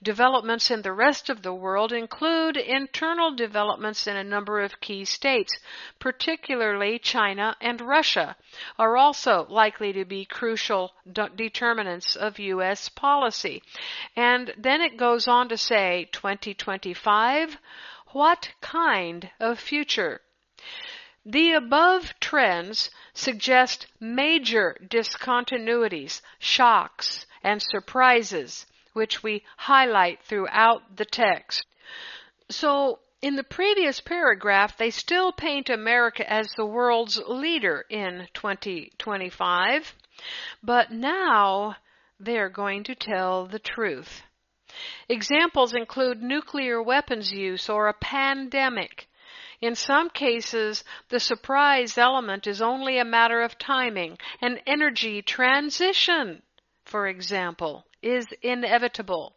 Developments 0.02 0.70
in 0.70 0.82
the 0.82 0.92
rest 0.92 1.30
of 1.30 1.42
the 1.42 1.54
world 1.54 1.92
include 1.92 2.56
internal 2.56 3.30
developments 3.34 4.06
in 4.06 4.16
a 4.16 4.24
number 4.24 4.60
of 4.60 4.80
key 4.80 5.04
states, 5.04 5.58
particularly 5.98 6.98
China 6.98 7.56
and 7.60 7.80
Russia, 7.80 8.36
are 8.78 8.96
also 8.96 9.46
likely 9.48 9.92
to 9.92 10.04
be 10.04 10.24
crucial 10.24 10.92
determinants 11.36 12.16
of 12.16 12.38
U.S. 12.38 12.88
policy. 12.88 13.62
And 14.16 14.52
then 14.58 14.80
it 14.80 14.96
goes 14.96 15.26
on 15.26 15.48
to 15.48 15.56
say 15.56 16.08
2025, 16.12 17.56
what 18.08 18.50
kind 18.60 19.30
of 19.40 19.58
future? 19.58 20.20
The 21.24 21.52
above 21.52 22.14
trends 22.20 22.90
suggest 23.12 23.86
major 24.00 24.76
discontinuities, 24.88 26.22
shocks, 26.38 27.26
and 27.42 27.62
surprises 27.62 28.66
which 28.92 29.22
we 29.22 29.44
highlight 29.56 30.22
throughout 30.22 30.96
the 30.96 31.04
text. 31.04 31.64
So, 32.50 32.98
in 33.22 33.36
the 33.36 33.44
previous 33.44 34.00
paragraph, 34.00 34.76
they 34.78 34.90
still 34.90 35.30
paint 35.30 35.68
America 35.68 36.30
as 36.30 36.48
the 36.52 36.64
world's 36.64 37.18
leader 37.28 37.84
in 37.90 38.28
2025, 38.32 39.94
but 40.62 40.90
now 40.90 41.76
they're 42.18 42.48
going 42.48 42.84
to 42.84 42.94
tell 42.94 43.46
the 43.46 43.58
truth. 43.58 44.22
Examples 45.08 45.74
include 45.74 46.22
nuclear 46.22 46.82
weapons 46.82 47.30
use 47.30 47.68
or 47.68 47.88
a 47.88 47.94
pandemic. 47.94 49.08
In 49.60 49.74
some 49.74 50.08
cases, 50.08 50.82
the 51.10 51.20
surprise 51.20 51.98
element 51.98 52.46
is 52.46 52.62
only 52.62 52.98
a 52.98 53.04
matter 53.04 53.42
of 53.42 53.58
timing. 53.58 54.16
An 54.40 54.58
energy 54.66 55.20
transition, 55.20 56.42
for 56.84 57.06
example 57.06 57.84
is 58.02 58.26
inevitable. 58.42 59.36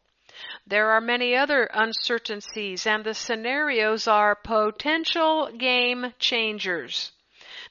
There 0.65 0.91
are 0.91 1.01
many 1.01 1.35
other 1.35 1.69
uncertainties, 1.73 2.87
and 2.87 3.03
the 3.03 3.13
scenarios 3.13 4.07
are 4.07 4.35
potential 4.35 5.51
game 5.57 6.13
changers. 6.19 7.11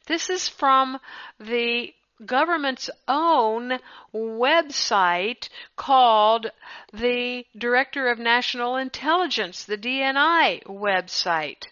This 0.07 0.31
is 0.31 0.49
from 0.49 0.99
the 1.39 1.95
government's 2.25 2.91
own 3.09 3.79
website 4.15 5.49
called 5.77 6.51
the 6.93 7.45
Director 7.57 8.09
of 8.09 8.19
National 8.19 8.77
Intelligence, 8.77 9.65
the 9.65 9.79
DNI 9.79 10.65
website. 10.65 11.69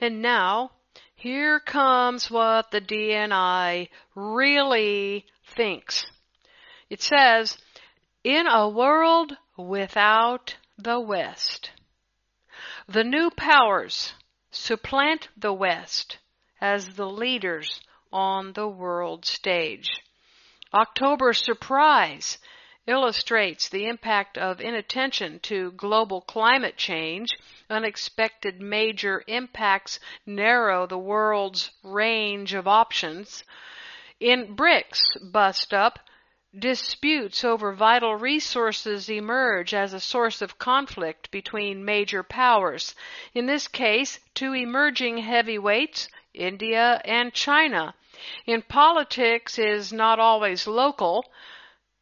And 0.00 0.20
now, 0.20 0.72
here 1.14 1.60
comes 1.60 2.30
what 2.30 2.70
the 2.70 2.80
DNI 2.80 3.88
really 4.14 5.24
thinks. 5.54 6.06
It 6.90 7.00
says, 7.00 7.56
in 8.26 8.44
a 8.48 8.68
world 8.68 9.36
without 9.56 10.56
the 10.76 10.98
West, 10.98 11.70
the 12.88 13.04
new 13.04 13.30
powers 13.30 14.14
supplant 14.50 15.28
the 15.36 15.52
West 15.52 16.18
as 16.60 16.96
the 16.96 17.06
leaders 17.06 17.80
on 18.12 18.52
the 18.54 18.66
world 18.66 19.24
stage. 19.24 20.02
October 20.74 21.32
surprise 21.32 22.38
illustrates 22.88 23.68
the 23.68 23.86
impact 23.86 24.36
of 24.36 24.60
inattention 24.60 25.38
to 25.38 25.70
global 25.76 26.20
climate 26.20 26.76
change. 26.76 27.28
Unexpected 27.70 28.60
major 28.60 29.22
impacts 29.28 30.00
narrow 30.26 30.84
the 30.84 30.98
world's 30.98 31.70
range 31.84 32.54
of 32.54 32.66
options. 32.66 33.44
In 34.18 34.56
BRICS 34.56 35.16
bust 35.30 35.72
up, 35.72 36.00
Disputes 36.58 37.44
over 37.44 37.72
vital 37.72 38.14
resources 38.14 39.10
emerge 39.10 39.74
as 39.74 39.92
a 39.92 40.00
source 40.00 40.40
of 40.40 40.58
conflict 40.58 41.30
between 41.30 41.84
major 41.84 42.22
powers. 42.22 42.94
In 43.34 43.46
this 43.46 43.68
case, 43.68 44.20
two 44.32 44.54
emerging 44.54 45.18
heavyweights, 45.18 46.08
India 46.32 47.00
and 47.04 47.34
China. 47.34 47.94
In 48.46 48.62
politics 48.62 49.58
is 49.58 49.92
not 49.92 50.18
always 50.18 50.66
local. 50.66 51.24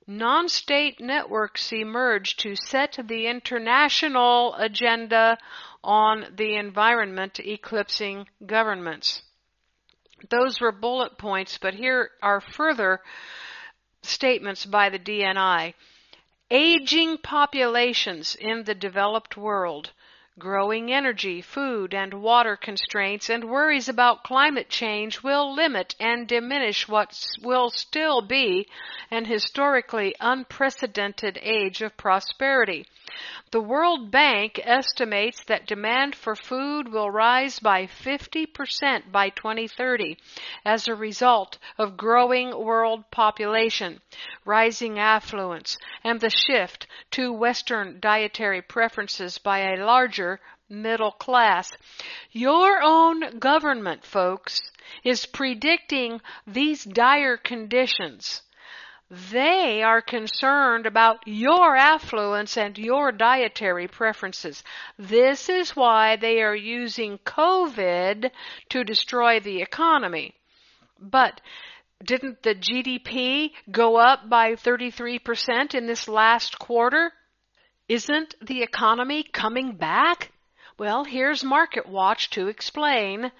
Non-state 0.06 1.00
networks 1.00 1.72
emerge 1.72 2.36
to 2.36 2.54
set 2.54 2.98
the 3.02 3.26
international 3.26 4.54
agenda 4.54 5.38
on 5.82 6.26
the 6.36 6.56
environment 6.56 7.40
eclipsing 7.40 8.28
governments. 8.44 9.22
Those 10.30 10.60
were 10.60 10.72
bullet 10.72 11.18
points, 11.18 11.58
but 11.58 11.74
here 11.74 12.10
are 12.22 12.40
further 12.40 13.00
statements 14.04 14.66
by 14.66 14.88
the 14.88 14.98
DNI. 14.98 15.74
Aging 16.50 17.18
populations 17.18 18.34
in 18.34 18.64
the 18.64 18.74
developed 18.74 19.36
world, 19.36 19.92
growing 20.38 20.92
energy, 20.92 21.40
food, 21.40 21.94
and 21.94 22.12
water 22.14 22.56
constraints, 22.56 23.30
and 23.30 23.44
worries 23.44 23.88
about 23.88 24.24
climate 24.24 24.68
change 24.68 25.22
will 25.22 25.54
limit 25.54 25.94
and 26.00 26.26
diminish 26.26 26.88
what 26.88 27.18
will 27.42 27.70
still 27.70 28.20
be 28.20 28.68
an 29.10 29.24
historically 29.24 30.14
unprecedented 30.20 31.38
age 31.40 31.82
of 31.82 31.96
prosperity. 31.96 32.84
The 33.52 33.60
World 33.60 34.10
Bank 34.10 34.60
estimates 34.64 35.44
that 35.44 35.68
demand 35.68 36.16
for 36.16 36.34
food 36.34 36.88
will 36.88 37.12
rise 37.12 37.60
by 37.60 37.86
50% 37.86 39.12
by 39.12 39.28
2030 39.28 40.18
as 40.64 40.88
a 40.88 40.96
result 40.96 41.58
of 41.78 41.96
growing 41.96 42.50
world 42.58 43.08
population, 43.12 44.00
rising 44.44 44.98
affluence, 44.98 45.78
and 46.02 46.20
the 46.20 46.28
shift 46.28 46.88
to 47.12 47.32
Western 47.32 48.00
dietary 48.00 48.62
preferences 48.62 49.38
by 49.38 49.60
a 49.60 49.84
larger 49.84 50.40
middle 50.68 51.12
class. 51.12 51.70
Your 52.32 52.82
own 52.82 53.38
government, 53.38 54.04
folks, 54.04 54.60
is 55.04 55.26
predicting 55.26 56.20
these 56.48 56.82
dire 56.82 57.36
conditions 57.36 58.42
they 59.10 59.82
are 59.82 60.00
concerned 60.00 60.86
about 60.86 61.26
your 61.26 61.76
affluence 61.76 62.56
and 62.56 62.76
your 62.78 63.12
dietary 63.12 63.86
preferences. 63.86 64.62
This 64.98 65.48
is 65.48 65.76
why 65.76 66.16
they 66.16 66.42
are 66.42 66.56
using 66.56 67.18
COVID 67.18 68.30
to 68.70 68.84
destroy 68.84 69.40
the 69.40 69.60
economy. 69.60 70.34
But 70.98 71.40
didn't 72.02 72.42
the 72.42 72.54
GDP 72.54 73.50
go 73.70 73.96
up 73.96 74.28
by 74.28 74.54
33% 74.54 75.74
in 75.74 75.86
this 75.86 76.08
last 76.08 76.58
quarter? 76.58 77.12
Isn't 77.88 78.34
the 78.40 78.62
economy 78.62 79.22
coming 79.22 79.76
back? 79.76 80.32
Well, 80.78 81.04
here's 81.04 81.42
MarketWatch 81.42 82.30
to 82.30 82.48
explain. 82.48 83.30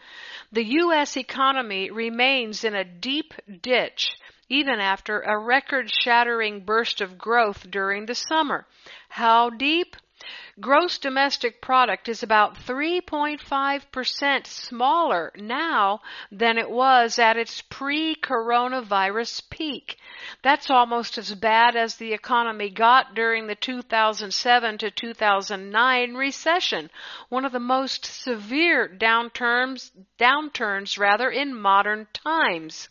The 0.52 0.64
U.S. 0.64 1.16
economy 1.16 1.90
remains 1.90 2.64
in 2.64 2.74
a 2.74 2.84
deep 2.84 3.32
ditch 3.62 4.14
even 4.48 4.80
after 4.80 5.20
a 5.20 5.38
record 5.38 5.90
shattering 5.90 6.64
burst 6.64 7.00
of 7.00 7.18
growth 7.18 7.70
during 7.70 8.06
the 8.06 8.14
summer. 8.14 8.66
How 9.08 9.50
deep? 9.50 9.96
Gross 10.60 10.98
domestic 10.98 11.60
product 11.60 12.08
is 12.08 12.22
about 12.22 12.54
3.5% 12.54 14.46
smaller 14.46 15.32
now 15.36 16.00
than 16.30 16.56
it 16.56 16.70
was 16.70 17.18
at 17.18 17.36
its 17.36 17.60
pre-coronavirus 17.62 19.50
peak. 19.50 19.98
That's 20.42 20.70
almost 20.70 21.18
as 21.18 21.34
bad 21.34 21.76
as 21.76 21.96
the 21.96 22.14
economy 22.14 22.70
got 22.70 23.14
during 23.14 23.48
the 23.48 23.54
2007 23.56 24.78
to 24.78 24.90
2009 24.90 26.14
recession, 26.14 26.90
one 27.28 27.44
of 27.44 27.52
the 27.52 27.60
most 27.60 28.06
severe 28.06 28.88
downturns, 28.88 29.90
downturns 30.18 30.98
rather 30.98 31.28
in 31.28 31.54
modern 31.54 32.06
times. 32.12 32.88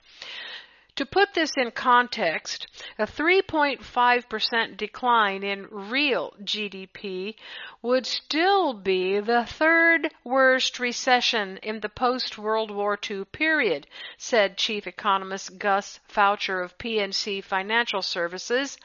To 0.98 1.08
put 1.08 1.34
this 1.34 1.52
in 1.58 1.72
context, 1.72 2.68
a 3.00 3.08
3.5% 3.08 4.78
decline 4.78 5.42
in 5.42 5.68
real 5.72 6.36
GDP 6.44 7.34
would 7.82 8.06
still 8.06 8.76
be 8.76 9.20
the 9.20 9.44
third 9.44 10.14
worst 10.24 10.80
recession 10.80 11.58
in 11.64 11.80
the 11.80 11.90
post 11.90 12.38
World 12.38 12.70
War 12.70 13.00
II 13.10 13.26
period, 13.26 13.88
said 14.18 14.56
Chief 14.56 14.86
Economist 14.86 15.58
Gus 15.58 16.00
Faucher 16.08 16.62
of 16.62 16.78
PNC 16.78 17.44
Financial 17.44 18.04
Services. 18.04 18.78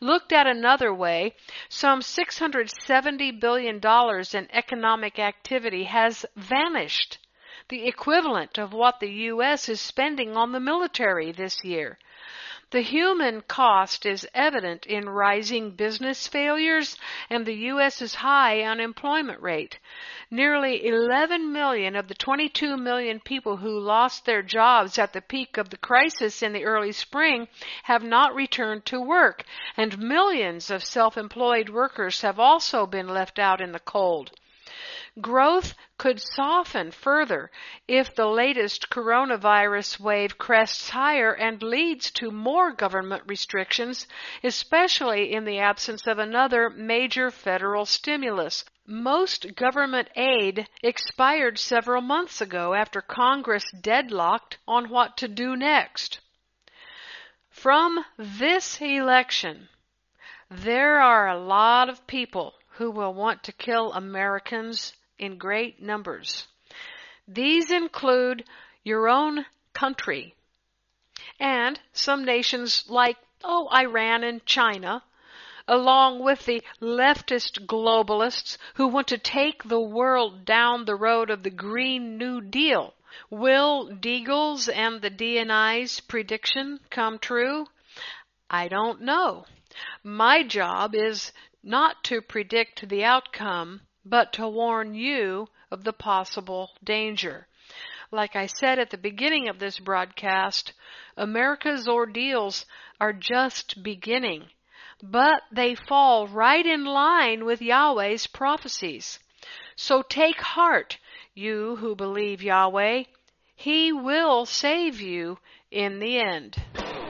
Looked 0.00 0.32
at 0.32 0.48
another 0.48 0.92
way, 0.92 1.36
some 1.68 2.00
$670 2.00 3.40
billion 3.40 3.80
in 3.80 4.48
economic 4.52 5.20
activity 5.20 5.84
has 5.84 6.26
vanished 6.34 7.18
the 7.68 7.86
equivalent 7.86 8.58
of 8.58 8.72
what 8.72 9.00
the 9.00 9.10
U.S. 9.10 9.68
is 9.68 9.80
spending 9.80 10.36
on 10.36 10.52
the 10.52 10.60
military 10.60 11.32
this 11.32 11.64
year. 11.64 11.98
The 12.70 12.80
human 12.80 13.42
cost 13.42 14.04
is 14.04 14.28
evident 14.34 14.84
in 14.84 15.08
rising 15.08 15.70
business 15.70 16.26
failures 16.26 16.98
and 17.30 17.46
the 17.46 17.54
U.S.'s 17.54 18.16
high 18.16 18.62
unemployment 18.62 19.40
rate. 19.40 19.78
Nearly 20.30 20.84
11 20.84 21.52
million 21.52 21.94
of 21.94 22.08
the 22.08 22.14
22 22.14 22.76
million 22.76 23.20
people 23.20 23.58
who 23.58 23.78
lost 23.78 24.26
their 24.26 24.42
jobs 24.42 24.98
at 24.98 25.12
the 25.12 25.22
peak 25.22 25.56
of 25.56 25.70
the 25.70 25.76
crisis 25.76 26.42
in 26.42 26.52
the 26.52 26.64
early 26.64 26.90
spring 26.92 27.46
have 27.84 28.02
not 28.02 28.34
returned 28.34 28.84
to 28.86 29.00
work, 29.00 29.44
and 29.76 29.98
millions 29.98 30.68
of 30.68 30.82
self-employed 30.84 31.68
workers 31.68 32.22
have 32.22 32.40
also 32.40 32.86
been 32.86 33.06
left 33.06 33.38
out 33.38 33.60
in 33.60 33.72
the 33.72 33.78
cold. 33.78 34.32
Growth 35.20 35.74
could 35.96 36.20
soften 36.20 36.90
further 36.90 37.48
if 37.86 38.14
the 38.16 38.26
latest 38.26 38.90
coronavirus 38.90 40.00
wave 40.00 40.36
crests 40.38 40.90
higher 40.90 41.32
and 41.32 41.62
leads 41.62 42.10
to 42.10 42.32
more 42.32 42.72
government 42.72 43.22
restrictions, 43.26 44.08
especially 44.42 45.32
in 45.32 45.44
the 45.44 45.60
absence 45.60 46.08
of 46.08 46.18
another 46.18 46.68
major 46.68 47.30
federal 47.30 47.86
stimulus. 47.86 48.64
Most 48.86 49.54
government 49.54 50.08
aid 50.16 50.68
expired 50.82 51.60
several 51.60 52.02
months 52.02 52.40
ago 52.40 52.74
after 52.74 53.00
Congress 53.00 53.64
deadlocked 53.80 54.58
on 54.66 54.88
what 54.88 55.16
to 55.18 55.28
do 55.28 55.54
next. 55.54 56.18
From 57.50 58.04
this 58.18 58.80
election, 58.80 59.68
there 60.50 61.00
are 61.00 61.28
a 61.28 61.38
lot 61.38 61.88
of 61.88 62.04
people 62.08 62.54
who 62.78 62.90
will 62.90 63.14
want 63.14 63.44
to 63.44 63.52
kill 63.52 63.92
Americans 63.92 64.92
in 65.18 65.38
great 65.38 65.80
numbers. 65.80 66.46
These 67.26 67.70
include 67.70 68.44
your 68.82 69.08
own 69.08 69.46
country 69.72 70.34
and 71.40 71.80
some 71.92 72.24
nations 72.24 72.84
like, 72.88 73.16
oh, 73.42 73.68
Iran 73.72 74.24
and 74.24 74.44
China, 74.44 75.02
along 75.66 76.22
with 76.22 76.44
the 76.44 76.62
leftist 76.80 77.66
globalists 77.66 78.58
who 78.74 78.88
want 78.88 79.08
to 79.08 79.18
take 79.18 79.62
the 79.64 79.80
world 79.80 80.44
down 80.44 80.84
the 80.84 80.94
road 80.94 81.30
of 81.30 81.42
the 81.42 81.50
Green 81.50 82.18
New 82.18 82.40
Deal. 82.40 82.94
Will 83.30 83.88
Deagle's 83.88 84.68
and 84.68 85.00
the 85.00 85.10
DNI's 85.10 86.00
prediction 86.00 86.80
come 86.90 87.18
true? 87.18 87.66
I 88.50 88.68
don't 88.68 89.00
know. 89.00 89.46
My 90.02 90.42
job 90.42 90.94
is 90.94 91.32
not 91.62 92.04
to 92.04 92.20
predict 92.20 92.88
the 92.88 93.04
outcome, 93.04 93.80
but 94.04 94.32
to 94.34 94.48
warn 94.48 94.94
you 94.94 95.48
of 95.70 95.84
the 95.84 95.92
possible 95.92 96.70
danger. 96.82 97.46
Like 98.10 98.36
I 98.36 98.46
said 98.46 98.78
at 98.78 98.90
the 98.90 98.98
beginning 98.98 99.48
of 99.48 99.58
this 99.58 99.78
broadcast, 99.78 100.72
America's 101.16 101.88
ordeals 101.88 102.66
are 103.00 103.12
just 103.12 103.82
beginning, 103.82 104.44
but 105.02 105.42
they 105.50 105.74
fall 105.74 106.28
right 106.28 106.64
in 106.64 106.84
line 106.84 107.44
with 107.44 107.60
Yahweh's 107.60 108.26
prophecies. 108.26 109.18
So 109.76 110.02
take 110.02 110.40
heart, 110.40 110.98
you 111.34 111.76
who 111.76 111.96
believe 111.96 112.42
Yahweh. 112.42 113.04
He 113.56 113.92
will 113.92 114.46
save 114.46 115.00
you 115.00 115.38
in 115.70 115.98
the 115.98 116.20
end. 116.20 116.56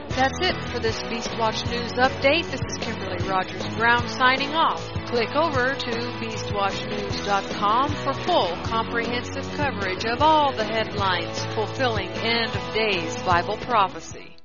That's 0.09 0.39
it 0.41 0.55
for 0.71 0.79
this 0.79 1.01
Beastwatch 1.03 1.69
News 1.69 1.93
update. 1.93 2.49
This 2.49 2.61
is 2.61 2.77
Kimberly 2.79 3.27
Rogers 3.27 3.67
Brown 3.75 4.07
signing 4.07 4.55
off. 4.55 5.04
Click 5.15 5.33
over 5.37 5.73
to 5.73 5.91
BeastWatchNews.com 6.19 7.89
for 8.03 8.13
full 8.25 8.53
comprehensive 8.65 9.49
coverage 9.53 10.03
of 10.03 10.21
all 10.21 10.51
the 10.51 10.65
headlines 10.65 11.39
fulfilling 11.55 12.09
end 12.09 12.53
of 12.53 12.73
days 12.73 13.15
Bible 13.23 13.55
prophecy. 13.55 14.25